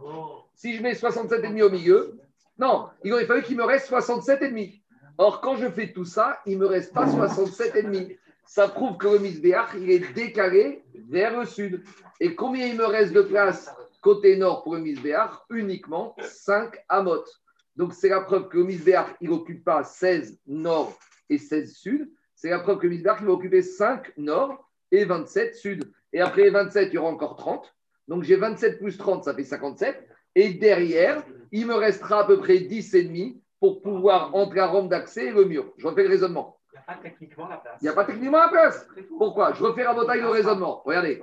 Si 0.56 0.76
je 0.76 0.84
mets 0.84 0.94
67,5 0.94 1.62
au 1.64 1.70
milieu, 1.70 2.20
non, 2.58 2.90
il 3.04 3.14
aurait 3.14 3.26
fallu 3.26 3.44
qu'il 3.44 3.58
me 3.58 3.64
reste 3.64 3.90
67,5. 3.90 4.82
Or, 5.18 5.42
quand 5.42 5.56
je 5.56 5.70
fais 5.70 5.92
tout 5.92 6.06
ça, 6.06 6.40
il 6.46 6.58
ne 6.58 6.62
me 6.62 6.68
reste 6.68 6.94
pas 6.94 7.06
67,5. 7.06 8.18
Ça 8.46 8.68
prouve 8.68 8.98
que 8.98 9.08
le 9.08 9.20
misbéar, 9.20 9.76
il 9.76 9.90
est 9.90 10.14
décalé 10.14 10.84
vers 11.10 11.40
le 11.40 11.46
sud. 11.46 11.84
Et 12.20 12.36
combien 12.36 12.68
il 12.68 12.78
me 12.78 12.86
reste 12.86 13.14
de 13.14 13.22
place 13.22 13.74
côté 14.02 14.36
nord 14.36 14.64
pour 14.64 14.76
le 14.76 14.82
misbéar 14.82 15.46
Uniquement 15.50 16.16
5 16.20 16.76
amotes. 16.90 17.42
Donc, 17.76 17.94
c'est 17.94 18.10
la 18.10 18.22
preuve 18.22 18.50
que 18.50 18.58
le 18.58 18.66
misbéar, 18.66 19.10
il 19.22 19.30
n'occupe 19.30 19.64
pas 19.64 19.84
16 19.84 20.40
nord 20.46 20.98
et 21.30 21.38
16 21.38 21.74
sud. 21.74 22.12
C'est 22.36 22.50
la 22.50 22.60
preuve 22.60 22.78
que 22.78 22.84
le 22.84 22.92
misbéar, 22.92 23.18
il 23.22 23.26
va 23.26 23.34
occuper 23.34 23.62
5 23.62 24.18
nord 24.18 24.70
et 24.92 25.06
27 25.06 25.56
sud. 25.56 25.92
Et 26.12 26.22
après 26.22 26.44
les 26.44 26.50
27, 26.52 26.90
il 26.92 26.96
y 26.96 26.98
aura 26.98 27.10
encore 27.10 27.38
30. 27.38 27.74
Donc, 28.08 28.24
j'ai 28.24 28.36
27 28.36 28.78
plus 28.80 28.98
30, 28.98 29.24
ça 29.24 29.34
fait 29.34 29.44
57. 29.44 30.08
Et 30.36 30.54
derrière, 30.54 31.24
il 31.52 31.66
me 31.68 31.76
restera 31.76 32.22
à 32.22 32.24
peu 32.26 32.38
près 32.40 32.60
10 32.60 32.94
et 32.96 33.04
demi 33.04 33.42
pour 33.60 33.82
pouvoir 33.82 34.36
entre 34.36 34.56
la 34.56 34.68
rampe 34.68 34.90
d'accès 34.90 35.28
et 35.28 35.32
le 35.32 35.46
mur. 35.46 35.74
Je 35.78 35.88
refais 35.88 36.04
le 36.04 36.10
raisonnement. 36.10 36.60
Il 36.88 37.84
n'y 37.84 37.90
a 37.90 37.94
pas 37.94 38.06
techniquement 38.06 38.40
la 38.40 38.50
place. 38.50 38.88
Pourquoi? 39.18 39.54
Je 39.54 39.64
refais 39.64 39.86
à 39.86 39.96
taille 40.06 40.22
le 40.22 40.30
raisonnement. 40.30 40.82
Regardez. 40.86 41.22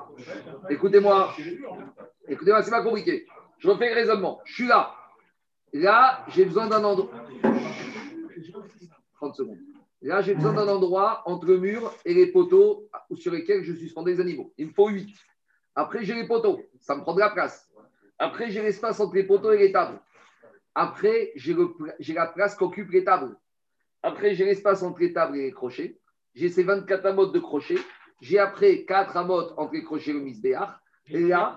Écoutez-moi. 0.68 1.34
Écoutez-moi, 2.28 2.62
c'est 2.62 2.70
pas 2.70 2.82
compliqué. 2.82 3.26
Je 3.58 3.68
refais 3.68 3.88
le 3.88 3.94
raisonnement. 3.94 4.40
Je 4.44 4.54
suis 4.54 4.66
là. 4.66 4.94
Là, 5.72 6.24
j'ai 6.28 6.44
besoin 6.44 6.66
d'un 6.66 6.82
endroit. 6.82 7.10
30 9.16 9.34
secondes. 9.34 9.58
Là, 10.02 10.22
j'ai 10.22 10.34
besoin 10.34 10.54
d'un 10.54 10.68
endroit 10.68 11.22
entre 11.26 11.46
le 11.46 11.58
mur 11.58 11.92
et 12.04 12.14
les 12.14 12.32
poteaux 12.32 12.88
sur 13.14 13.32
lesquels 13.32 13.62
je 13.62 13.74
suspendais 13.74 14.12
les 14.12 14.20
animaux. 14.20 14.52
Il 14.56 14.68
me 14.68 14.72
faut 14.72 14.88
8. 14.88 15.14
Après, 15.74 16.04
j'ai 16.04 16.14
les 16.14 16.26
poteaux. 16.26 16.60
Ça 16.80 16.96
me 16.96 17.02
prend 17.02 17.14
de 17.14 17.20
la 17.20 17.30
place. 17.30 17.70
Après, 18.18 18.50
j'ai 18.50 18.62
l'espace 18.62 18.98
entre 19.00 19.14
les 19.14 19.24
poteaux 19.24 19.52
et 19.52 19.58
les 19.58 19.72
tables. 19.72 20.00
Après, 20.74 21.32
j'ai 21.36 22.14
la 22.14 22.26
place 22.26 22.54
qu'occupent 22.54 22.92
les 22.92 23.04
tables. 23.04 23.36
Après, 24.02 24.34
j'ai 24.34 24.44
l'espace 24.44 24.82
entre 24.82 25.00
les 25.00 25.12
tables 25.12 25.36
et 25.36 25.42
les 25.42 25.52
crochets. 25.52 25.98
J'ai 26.34 26.48
ces 26.48 26.62
24 26.62 27.06
amotes 27.06 27.34
de 27.34 27.40
crochets. 27.40 27.78
J'ai 28.20 28.38
après 28.38 28.84
4 28.84 29.16
amotes 29.16 29.54
entre 29.56 29.74
les 29.74 29.82
crochets 29.82 30.10
et 30.10 30.14
le 30.14 30.20
misbéar. 30.20 30.80
Et 31.06 31.20
là, 31.20 31.56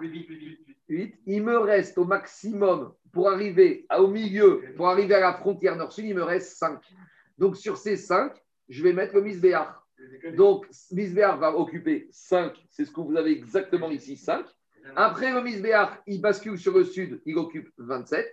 8. 0.90 1.16
Il 1.26 1.44
me 1.44 1.58
reste 1.58 1.98
au 1.98 2.06
maximum 2.06 2.94
pour 3.12 3.30
arriver 3.30 3.86
au 3.98 4.08
milieu, 4.08 4.64
pour 4.76 4.90
arriver 4.90 5.16
à 5.16 5.20
la 5.20 5.34
frontière 5.34 5.76
nord-sud, 5.76 6.06
il 6.06 6.16
me 6.16 6.24
reste 6.24 6.58
5. 6.58 6.80
Donc 7.38 7.56
sur 7.56 7.78
ces 7.78 7.96
5, 7.96 8.34
je 8.70 8.84
vais 8.84 8.94
mettre 8.94 9.16
le 9.16 9.22
misbéar. 9.22 9.86
Donc 10.36 10.68
misbéar 10.92 11.38
va 11.38 11.56
occuper 11.56 12.08
5, 12.12 12.54
c'est 12.70 12.86
ce 12.86 12.92
que 12.92 13.02
vous 13.02 13.16
avez 13.16 13.32
exactement 13.32 13.90
ici, 13.90 14.18
5. 14.18 14.46
Après 14.96 15.32
le 15.32 15.42
misbéar, 15.42 16.02
il 16.08 16.22
bascule 16.22 16.58
sur 16.58 16.78
le 16.78 16.84
sud, 16.84 17.22
il 17.26 17.38
occupe 17.38 17.70
27. 17.78 18.28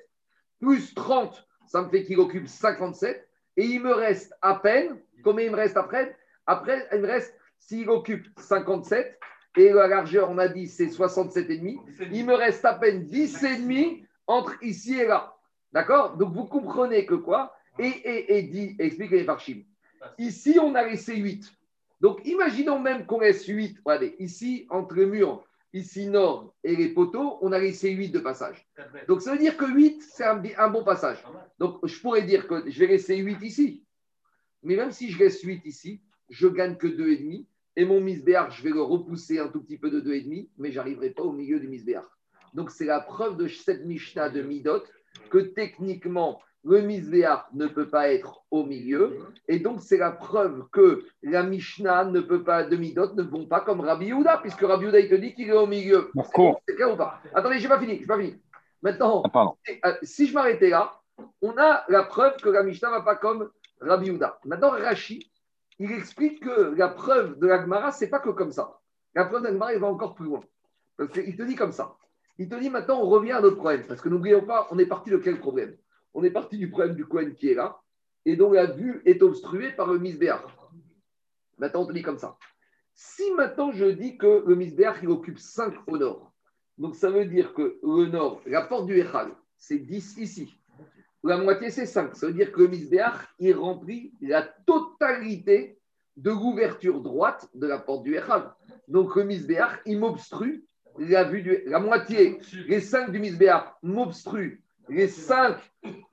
Plus 0.61 0.95
30, 0.95 1.47
ça 1.67 1.83
me 1.83 1.89
fait 1.89 2.03
qu'il 2.03 2.19
occupe 2.19 2.49
57. 2.49 3.29
Et 3.61 3.67
il 3.67 3.83
me 3.83 3.93
reste 3.93 4.33
à 4.41 4.55
peine, 4.55 4.97
combien 5.23 5.45
il 5.45 5.51
me 5.51 5.57
reste 5.57 5.77
après? 5.77 6.17
Après, 6.47 6.89
il 6.95 7.01
me 7.01 7.07
reste, 7.07 7.37
s'il 7.59 7.91
occupe 7.91 8.27
57, 8.39 9.21
et 9.59 9.71
la 9.71 9.87
largeur, 9.87 10.31
on 10.31 10.39
a 10.39 10.49
dit, 10.49 10.67
c'est 10.67 10.87
67,5, 10.87 12.09
il 12.11 12.25
me 12.25 12.33
reste 12.33 12.65
à 12.65 12.73
peine 12.73 13.05
10,5 13.05 14.03
entre 14.27 14.57
ici 14.63 14.99
et 14.99 15.07
là. 15.07 15.37
D'accord? 15.75 16.17
Donc 16.17 16.33
vous 16.33 16.47
comprenez 16.47 17.05
que 17.05 17.17
quoi? 17.17 17.55
Et, 17.79 17.89
et, 17.89 18.39
et 18.39 18.43
dit, 18.45 18.77
explique 18.79 19.11
les 19.11 19.25
parchim. 19.25 19.63
Ici, 20.17 20.59
on 20.59 20.75
a 20.75 20.83
laissé 20.83 21.17
8. 21.17 21.53
Donc 22.01 22.25
imaginons 22.25 22.79
même 22.79 23.05
qu'on 23.05 23.21
laisse 23.21 23.45
8. 23.45 23.77
Regardez, 23.85 24.17
ici, 24.21 24.67
entre 24.71 24.95
le 24.95 25.05
mur, 25.05 25.45
ici 25.73 26.07
nord 26.07 26.55
et 26.65 26.77
les 26.77 26.89
poteaux, 26.89 27.39
on 27.43 27.53
a 27.53 27.59
laissé 27.59 27.91
8 27.91 28.11
de 28.11 28.19
passage. 28.19 28.69
Donc 29.09 29.23
ça 29.23 29.33
veut 29.33 29.39
dire 29.39 29.57
que 29.57 29.67
8, 29.67 30.03
c'est 30.03 30.25
un, 30.25 30.69
bon 30.69 30.85
passage. 30.85 31.25
Donc 31.59 31.85
je 31.87 32.01
pourrais 32.01 32.23
dire 32.23 32.47
que 32.47 32.69
je 32.69 32.79
vais 32.81 32.87
laisser 32.87 33.17
8 33.17 33.43
ici. 33.43 33.85
Mais 34.63 34.77
même 34.77 34.91
si 34.91 35.11
je 35.11 35.19
laisse 35.19 35.41
8 35.43 35.65
ici, 35.65 36.03
je 36.29 36.49
gagne 36.49 36.77
que 36.77 36.87
2,5. 36.87 37.47
Et 37.77 37.85
mon 37.85 38.01
misbéar, 38.01 38.51
je 38.51 38.63
vais 38.63 38.71
le 38.71 38.83
repousser 38.83 39.39
un 39.39 39.49
tout 39.49 39.63
petit 39.63 39.79
peu 39.79 39.91
de 39.91 40.01
2,5, 40.01 40.49
mais 40.59 40.73
j'arriverai 40.73 41.11
pas 41.11 41.23
au 41.23 41.33
milieu 41.33 41.61
du 41.61 41.69
misbéar. 41.69 42.05
Donc 42.53 42.71
c'est 42.71 42.85
la 42.85 43.01
preuve 43.01 43.37
de 43.37 43.47
cette 43.47 43.85
Mishnah 43.85 44.29
de 44.29 44.43
Midot 44.43 44.83
que 45.31 45.39
techniquement, 45.39 46.41
le 46.65 46.81
misbéar 46.83 47.49
ne 47.55 47.67
peut 47.67 47.89
pas 47.89 48.13
être 48.13 48.43
au 48.51 48.65
milieu. 48.65 49.19
Et 49.49 49.59
donc 49.59 49.81
c'est 49.81 49.97
la 49.97 50.11
preuve 50.11 50.65
que 50.73 51.05
la 51.23 51.43
Mishnah 51.43 52.05
ne 52.05 52.21
peut 52.21 52.43
pas, 52.43 52.65
de 52.65 52.77
Midot 52.77 53.15
ne 53.15 53.23
vont 53.23 53.47
pas 53.47 53.61
comme 53.61 53.81
Rabbi 53.81 54.07
Yehuda, 54.07 54.39
puisque 54.39 54.61
Rabbi 54.61 54.85
Yehuda, 54.85 55.01
il 55.01 55.09
te 55.09 55.15
dit 55.15 55.35
qu'il 55.35 55.49
est 55.49 55.53
au 55.53 55.67
milieu. 55.67 56.11
Pourquoi 56.13 56.61
C'est 56.69 56.75
clair 56.75 56.93
ou 56.93 56.97
pas? 56.97 57.21
Attendez, 57.35 57.59
je 57.59 57.63
n'ai 57.63 57.69
pas 57.69 57.81
fini, 57.81 58.01
je 58.01 58.07
pas 58.07 58.19
fini. 58.19 58.41
Maintenant, 58.83 59.23
Ah, 59.35 59.53
euh, 59.85 59.95
si 60.03 60.27
je 60.27 60.35
m'arrêtais 60.35 60.71
là, 60.71 60.93
on 61.43 61.57
a 61.59 61.85
la 61.89 62.03
preuve 62.05 62.37
que 62.37 62.49
la 62.49 62.63
Mishnah 62.63 62.89
ne 62.89 62.95
va 62.95 63.03
pas 63.03 63.17
comme 63.17 63.51
Rabbi 63.81 64.07
Yehuda. 64.07 64.39
Maintenant, 64.45 64.71
Rashi, 64.71 65.31
il 65.79 65.93
explique 65.93 66.43
que 66.43 66.75
la 66.77 66.89
preuve 66.89 67.39
de 67.39 67.47
la 67.47 67.61
Gemara, 67.61 67.93
ce 67.93 68.05
n'est 68.05 68.11
pas 68.11 68.21
que 68.21 68.31
comme 68.31 68.53
ça. 68.53 68.79
La 69.15 69.25
preuve 69.25 69.41
de 69.43 69.47
la 69.47 69.53
Gemara, 69.53 69.75
il 69.75 69.81
va 69.81 69.87
encore 69.87 70.15
plus 70.15 70.27
loin. 70.27 70.41
Parce 70.97 71.11
qu'il 71.11 71.37
te 71.37 71.43
dit 71.43 71.57
comme 71.57 71.73
ça. 71.73 71.95
Il 72.39 72.49
te 72.49 72.55
dit 72.55 72.71
maintenant, 72.71 73.01
on 73.01 73.09
revient 73.09 73.33
à 73.33 73.41
notre 73.41 73.57
problème. 73.57 73.85
Parce 73.87 74.01
que 74.01 74.09
n'oublions 74.09 74.43
pas, 74.43 74.67
on 74.71 74.79
est 74.79 74.87
parti 74.87 75.11
de 75.11 75.17
quel 75.19 75.39
problème? 75.39 75.77
On 76.15 76.25
est 76.25 76.31
parti 76.31 76.59
du 76.59 76.71
problème 76.71 76.95
du 76.95 77.07
Cohen 77.07 77.33
qui 77.37 77.51
est 77.51 77.55
là, 77.55 77.81
et 78.25 78.37
dont 78.37 78.53
la 78.53 78.67
vue 78.67 79.03
est 79.05 79.23
obstruée 79.23 79.73
par 79.73 79.93
le 79.93 79.99
Misbéar. 79.99 80.73
Maintenant, 81.59 81.83
on 81.83 81.87
te 81.87 81.93
dit 81.93 82.03
comme 82.03 82.19
ça. 82.19 82.37
Si 82.95 83.31
maintenant 83.33 83.73
je 83.73 83.87
dis 83.87 84.19
que 84.19 84.45
le 84.47 84.55
Misbéar, 84.55 85.03
il 85.03 85.09
occupe 85.09 85.39
5 85.39 85.75
au 85.87 85.97
nord, 85.97 86.33
donc 86.81 86.97
ça 86.97 87.11
veut 87.11 87.27
dire 87.27 87.53
que 87.53 87.79
le 87.83 88.07
nord, 88.07 88.41
la 88.47 88.63
porte 88.63 88.87
du 88.87 88.99
Echal, 88.99 89.33
c'est 89.57 89.79
10 89.79 90.17
ici. 90.19 90.57
La 91.23 91.37
moitié, 91.37 91.69
c'est 91.69 91.85
5. 91.85 92.17
Ça 92.17 92.27
veut 92.27 92.33
dire 92.33 92.51
que 92.51 92.63
le 92.63 92.69
Misbéach, 92.69 93.29
il 93.39 93.55
remplit 93.55 94.15
la 94.23 94.43
totalité 94.43 95.79
de 96.17 96.31
l'ouverture 96.31 97.03
droite 97.03 97.49
de 97.55 97.67
la 97.67 97.79
porte 97.79 98.05
du 98.05 98.17
Echal. 98.17 98.55
Donc 98.89 99.15
le 99.17 99.25
Misbéach, 99.25 99.81
il 99.85 99.99
m'obstrue 99.99 100.65
la 100.99 101.25
vue 101.25 101.43
du. 101.43 101.63
La 101.67 101.81
moitié, 101.81 102.41
les 102.67 102.81
5 102.81 103.13
du 103.13 103.19
Misbéach 103.19 103.75
m'obstruent 103.83 104.63
les 104.91 105.09
5 105.09 105.57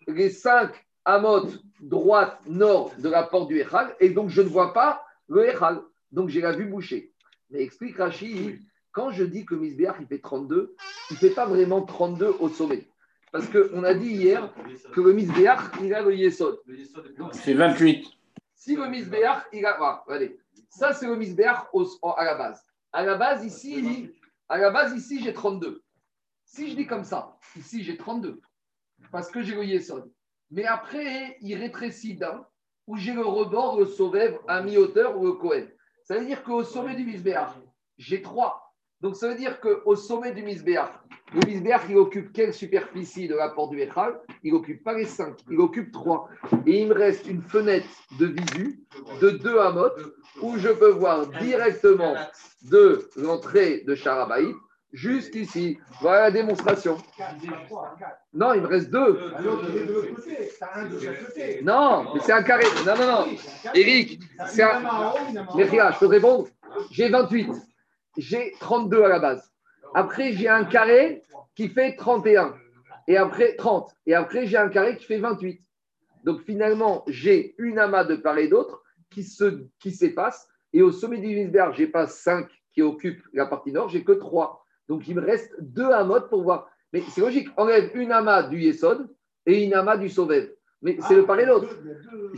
les 0.08 0.30
cinq 0.30 0.72
amotes 1.06 1.60
droite, 1.82 2.40
nord 2.48 2.94
de 2.98 3.10
la 3.10 3.24
porte 3.24 3.50
du 3.50 3.60
Echal, 3.60 3.96
et 4.00 4.10
donc 4.10 4.30
je 4.30 4.42
ne 4.42 4.48
vois 4.48 4.74
pas 4.74 5.06
le 5.28 5.48
Echal. 5.50 5.82
Donc 6.12 6.30
j'ai 6.30 6.42
la 6.42 6.54
vue 6.54 6.66
bouchée. 6.66 7.14
Mais 7.50 7.62
explique 7.62 7.98
Rachid, 7.98 8.62
quand 8.92 9.12
je 9.12 9.24
dis 9.24 9.46
que 9.46 9.56
Misbéach, 9.56 9.98
il 10.00 10.08
fait 10.08 10.20
32, 10.20 10.76
il 11.10 11.14
ne 11.14 11.18
fait 11.18 11.30
pas 11.30 11.46
vraiment 11.46 11.82
32 11.82 12.36
au 12.40 12.50
sommet. 12.50 12.88
Parce 13.32 13.48
qu'on 13.48 13.84
a 13.84 13.94
dit 13.94 14.08
hier 14.08 14.54
que 14.94 15.02
le 15.02 15.14
Misbéach, 15.14 15.60
il 15.84 15.94
a 15.94 16.02
le 16.02 16.16
Yesod. 16.16 16.60
C'est 17.34 17.54
28. 17.54 18.08
Si 18.56 18.76
le 18.76 18.88
Misbéach, 18.88 19.44
il 19.54 19.66
a. 19.66 19.78
voilà, 19.78 20.04
regardez. 20.08 20.40
Ça, 20.70 20.94
c'est 20.94 21.08
le 21.08 21.16
Misbéach 21.16 21.68
à 22.18 22.26
la 22.26 22.36
base. 22.36 22.64
À 22.94 23.04
la 23.04 23.16
base, 23.16 23.46
ici, 23.46 24.10
à 24.50 24.58
la 24.58 24.72
base, 24.72 24.96
ici, 24.96 25.22
j'ai 25.22 25.34
32. 25.34 25.84
Si 26.46 26.70
je 26.70 26.76
dis 26.76 26.88
comme 26.88 27.04
ça, 27.04 27.38
ici, 27.58 27.84
j'ai 27.84 27.98
32. 27.98 28.42
Parce 29.12 29.30
que 29.30 29.42
j'ai 29.42 29.56
le 29.56 29.64
Yesod. 29.64 30.12
Mais 30.52 30.66
après, 30.66 31.38
il 31.42 31.56
rétrécit 31.56 32.16
d'un, 32.16 32.46
où 32.88 32.96
j'ai 32.96 33.14
le 33.14 33.26
rebord, 33.26 33.80
le 33.80 33.86
Sauvève 33.86 34.40
à 34.48 34.62
mi-hauteur 34.62 35.18
ou 35.18 35.26
le 35.26 35.34
Cohen. 35.34 35.66
Ça 36.04 36.18
veut 36.18 36.26
dire 36.26 36.44
qu'au 36.44 36.64
sommet 36.64 36.96
du 36.96 37.04
Misbéach, 37.04 37.52
j'ai 37.98 38.22
trois. 38.22 38.74
Donc 39.02 39.16
ça 39.16 39.28
veut 39.28 39.36
dire 39.36 39.60
qu'au 39.60 39.96
sommet 39.96 40.32
du 40.32 40.42
Misbéach, 40.42 40.90
le 41.34 41.46
Misbéach, 41.46 41.82
il 41.90 41.98
occupe 41.98 42.32
quelle 42.32 42.54
superficie 42.54 43.28
de 43.28 43.36
la 43.36 43.50
porte 43.50 43.72
du 43.72 43.82
Echal 43.82 44.20
Il 44.44 44.54
occupe 44.54 44.84
pas 44.84 44.94
les 44.94 45.06
cinq, 45.06 45.36
il 45.52 45.60
occupe 45.60 45.92
trois. 45.92 46.30
Et 46.66 46.82
il 46.82 46.88
me 46.88 46.94
reste 46.94 47.28
une 47.28 47.42
fenêtre 47.42 47.88
de 48.18 48.28
visu 48.28 48.86
de 49.22 49.32
deux 49.32 49.60
amot 49.60 49.92
où 50.42 50.58
je 50.58 50.70
peux 50.70 50.92
voir 50.92 51.28
directement 51.28 52.16
de 52.64 53.10
l'entrée 53.18 53.84
de 53.86 53.94
Charabaït 53.94 54.56
jusqu'ici. 54.94 55.78
Voilà 56.02 56.24
la 56.24 56.32
démonstration. 56.32 56.98
Non, 58.34 58.54
il 58.54 58.62
me 58.62 58.68
reste 58.68 58.90
deux. 58.90 59.20
Non, 61.64 62.14
mais 62.14 62.20
c'est 62.22 62.34
un 62.34 62.44
carré. 62.44 62.66
Non, 62.86 62.96
non, 62.98 63.08
non. 63.08 63.28
Eric, 63.74 64.22
c'est 64.48 64.64
un. 64.64 64.80
Regarde, 65.50 65.96
je 65.96 66.00
te 66.00 66.06
répondre 66.06 66.48
J'ai 66.92 67.10
28. 67.10 67.52
J'ai 68.18 68.54
32 68.60 69.04
à 69.04 69.08
la 69.08 69.20
base. 69.20 69.52
Après, 69.94 70.34
j'ai 70.34 70.50
un 70.50 70.66
carré 70.66 71.24
qui 71.56 71.70
fait 71.70 71.96
31. 71.96 72.56
Et 73.08 73.18
après, 73.18 73.56
30. 73.56 73.96
Et 74.06 74.16
après, 74.16 74.48
j'ai 74.48 74.58
un 74.58 74.70
carré 74.70 74.98
qui 74.98 75.06
fait 75.06 75.20
28. 75.20 75.62
Donc 76.24 76.42
finalement, 76.42 77.04
j'ai 77.08 77.56
une 77.58 77.80
amas 77.80 78.04
de 78.04 78.16
part 78.16 78.38
et 78.38 78.48
d'autre 78.48 78.84
qui 79.10 79.24
se 79.24 79.66
qui 79.80 79.92
s'efface. 79.92 80.48
Et 80.74 80.82
au 80.82 80.92
sommet 80.92 81.20
du 81.20 81.28
Wiesberg, 81.28 81.74
j'ai 81.76 81.88
pas 81.88 82.08
5 82.08 82.48
qui 82.74 82.82
occupent 82.82 83.24
la 83.34 83.46
partie 83.46 83.72
nord, 83.72 83.90
j'ai 83.90 84.04
que 84.04 84.12
3. 84.12 84.64
Donc 84.88 85.08
il 85.08 85.16
me 85.16 85.22
reste 85.22 85.54
deux 85.60 85.90
amas 85.92 86.22
pour 86.22 86.44
voir. 86.44 86.70
Mais 86.94 87.04
c'est 87.10 87.22
logique, 87.22 87.50
enlève 87.58 87.92
une 87.96 88.12
amas 88.12 88.44
du 88.44 88.60
Yesod 88.60 89.08
et 89.46 89.64
une 89.64 89.74
amas 89.74 89.98
du 89.98 90.10
Sovev. 90.10 90.50
Mais 90.82 90.98
c'est 91.08 91.16
le 91.16 91.26
part 91.26 91.40
et 91.40 91.46
l'autre. 91.46 91.68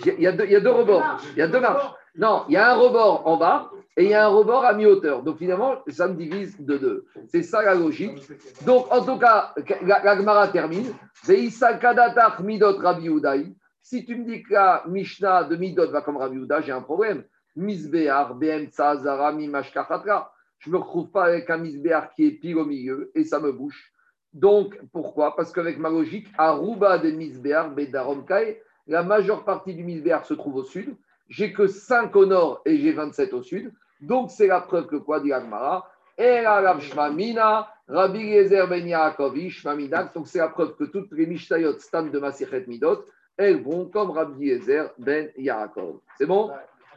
Il 0.06 0.22
y, 0.22 0.28
a 0.28 0.32
deux, 0.32 0.46
il 0.46 0.52
y 0.52 0.56
a 0.56 0.60
deux 0.60 0.72
rebords. 0.72 1.04
Il 1.34 1.40
y 1.40 1.42
a 1.42 1.48
deux 1.48 1.60
marches. 1.60 1.92
Non, 2.16 2.46
il 2.48 2.54
y 2.54 2.58
a 2.58 2.72
un 2.72 2.76
rebord 2.76 3.28
en 3.28 3.38
bas 3.38 3.70
et 3.98 4.06
il 4.06 4.10
y 4.10 4.14
a 4.14 4.26
un 4.26 4.30
rebord 4.30 4.66
à 4.66 4.74
mi-hauteur. 4.74 5.24
Donc 5.24 5.38
finalement, 5.38 5.78
ça 5.88 6.08
me 6.08 6.16
divise 6.16 6.60
de 6.60 6.78
deux. 6.78 7.06
C'est 7.28 7.44
ça 7.44 7.62
la 7.62 7.76
logique. 7.76 8.18
Donc 8.66 8.92
en 8.92 9.04
tout 9.04 9.18
cas, 9.18 9.54
la, 9.86 10.04
la 10.04 10.18
Gemara 10.18 10.48
termine. 10.48 10.94
Midot. 12.42 12.78
Si 13.82 14.06
tu 14.06 14.16
me 14.16 14.26
dis 14.26 14.44
que 14.44 14.54
la 14.54 14.84
Mishnah 14.88 15.44
de 15.46 15.56
midot 15.56 15.92
va 15.92 16.02
comme 16.02 16.18
Rabbi 16.18 16.38
Uda, 16.38 16.62
j'ai 16.62 16.72
un 16.72 16.82
problème. 16.82 17.24
Misbear, 17.56 18.36
BM, 18.36 18.70
Zara, 18.72 19.32
Mimashkachatra. 19.34 20.32
Je 20.60 20.70
ne 20.70 20.76
me 20.76 20.80
retrouve 20.80 21.10
pas 21.10 21.26
avec 21.26 21.50
un 21.50 21.58
misbear 21.58 22.14
qui 22.14 22.28
est 22.28 22.32
pile 22.32 22.58
au 22.58 22.66
milieu 22.66 23.12
et 23.16 23.24
ça 23.24 23.40
me 23.40 23.52
bouche. 23.52 23.94
Donc, 24.34 24.80
pourquoi? 24.92 25.36
Parce 25.36 25.52
qu'avec 25.52 25.80
ma 25.80 25.90
logique, 25.90 26.28
Aruba 26.38 26.98
de 27.00 27.12
misbear, 27.12 27.72
Bedarom 27.72 28.26
Kai, 28.26 28.62
la 28.88 29.04
majeure 29.04 29.44
partie 29.44 29.74
du 29.74 29.84
misbear 29.84 30.26
se 30.26 30.34
trouve 30.34 30.58
au 30.58 30.64
sud. 30.64 30.96
J'ai 31.30 31.54
que 31.54 31.68
5 31.68 32.16
au 32.16 32.26
nord 32.26 32.62
et 32.66 32.78
j'ai 32.78 32.92
27 32.92 33.34
au 33.34 33.42
sud. 33.42 33.74
Donc, 34.02 34.32
c'est 34.32 34.48
la 34.48 34.62
preuve 34.62 34.88
que 34.88 34.96
quoi, 34.98 35.20
dit 35.20 35.34
Agmara? 35.34 35.90
Rabbi 37.88 38.20
Yezer 38.20 38.68
Ben 38.68 38.86
Yaakov, 38.86 39.38
Shmamidak. 39.50 40.14
Donc, 40.14 40.28
c'est 40.28 40.40
la 40.40 40.50
preuve 40.50 40.76
que 40.76 40.84
toutes 40.84 41.12
les 41.12 41.26
Mishtayot 41.26 41.80
Stam 41.80 42.12
de 42.12 42.20
Masichet 42.20 42.66
Midot, 42.68 43.06
elles 43.38 43.62
vont 43.64 43.86
comme 43.86 44.12
Rabbi 44.12 44.48
Yezer 44.48 44.92
Ben 44.98 45.32
Yaakov. 45.38 46.00
C'est 46.18 46.26
bon? 46.26 46.52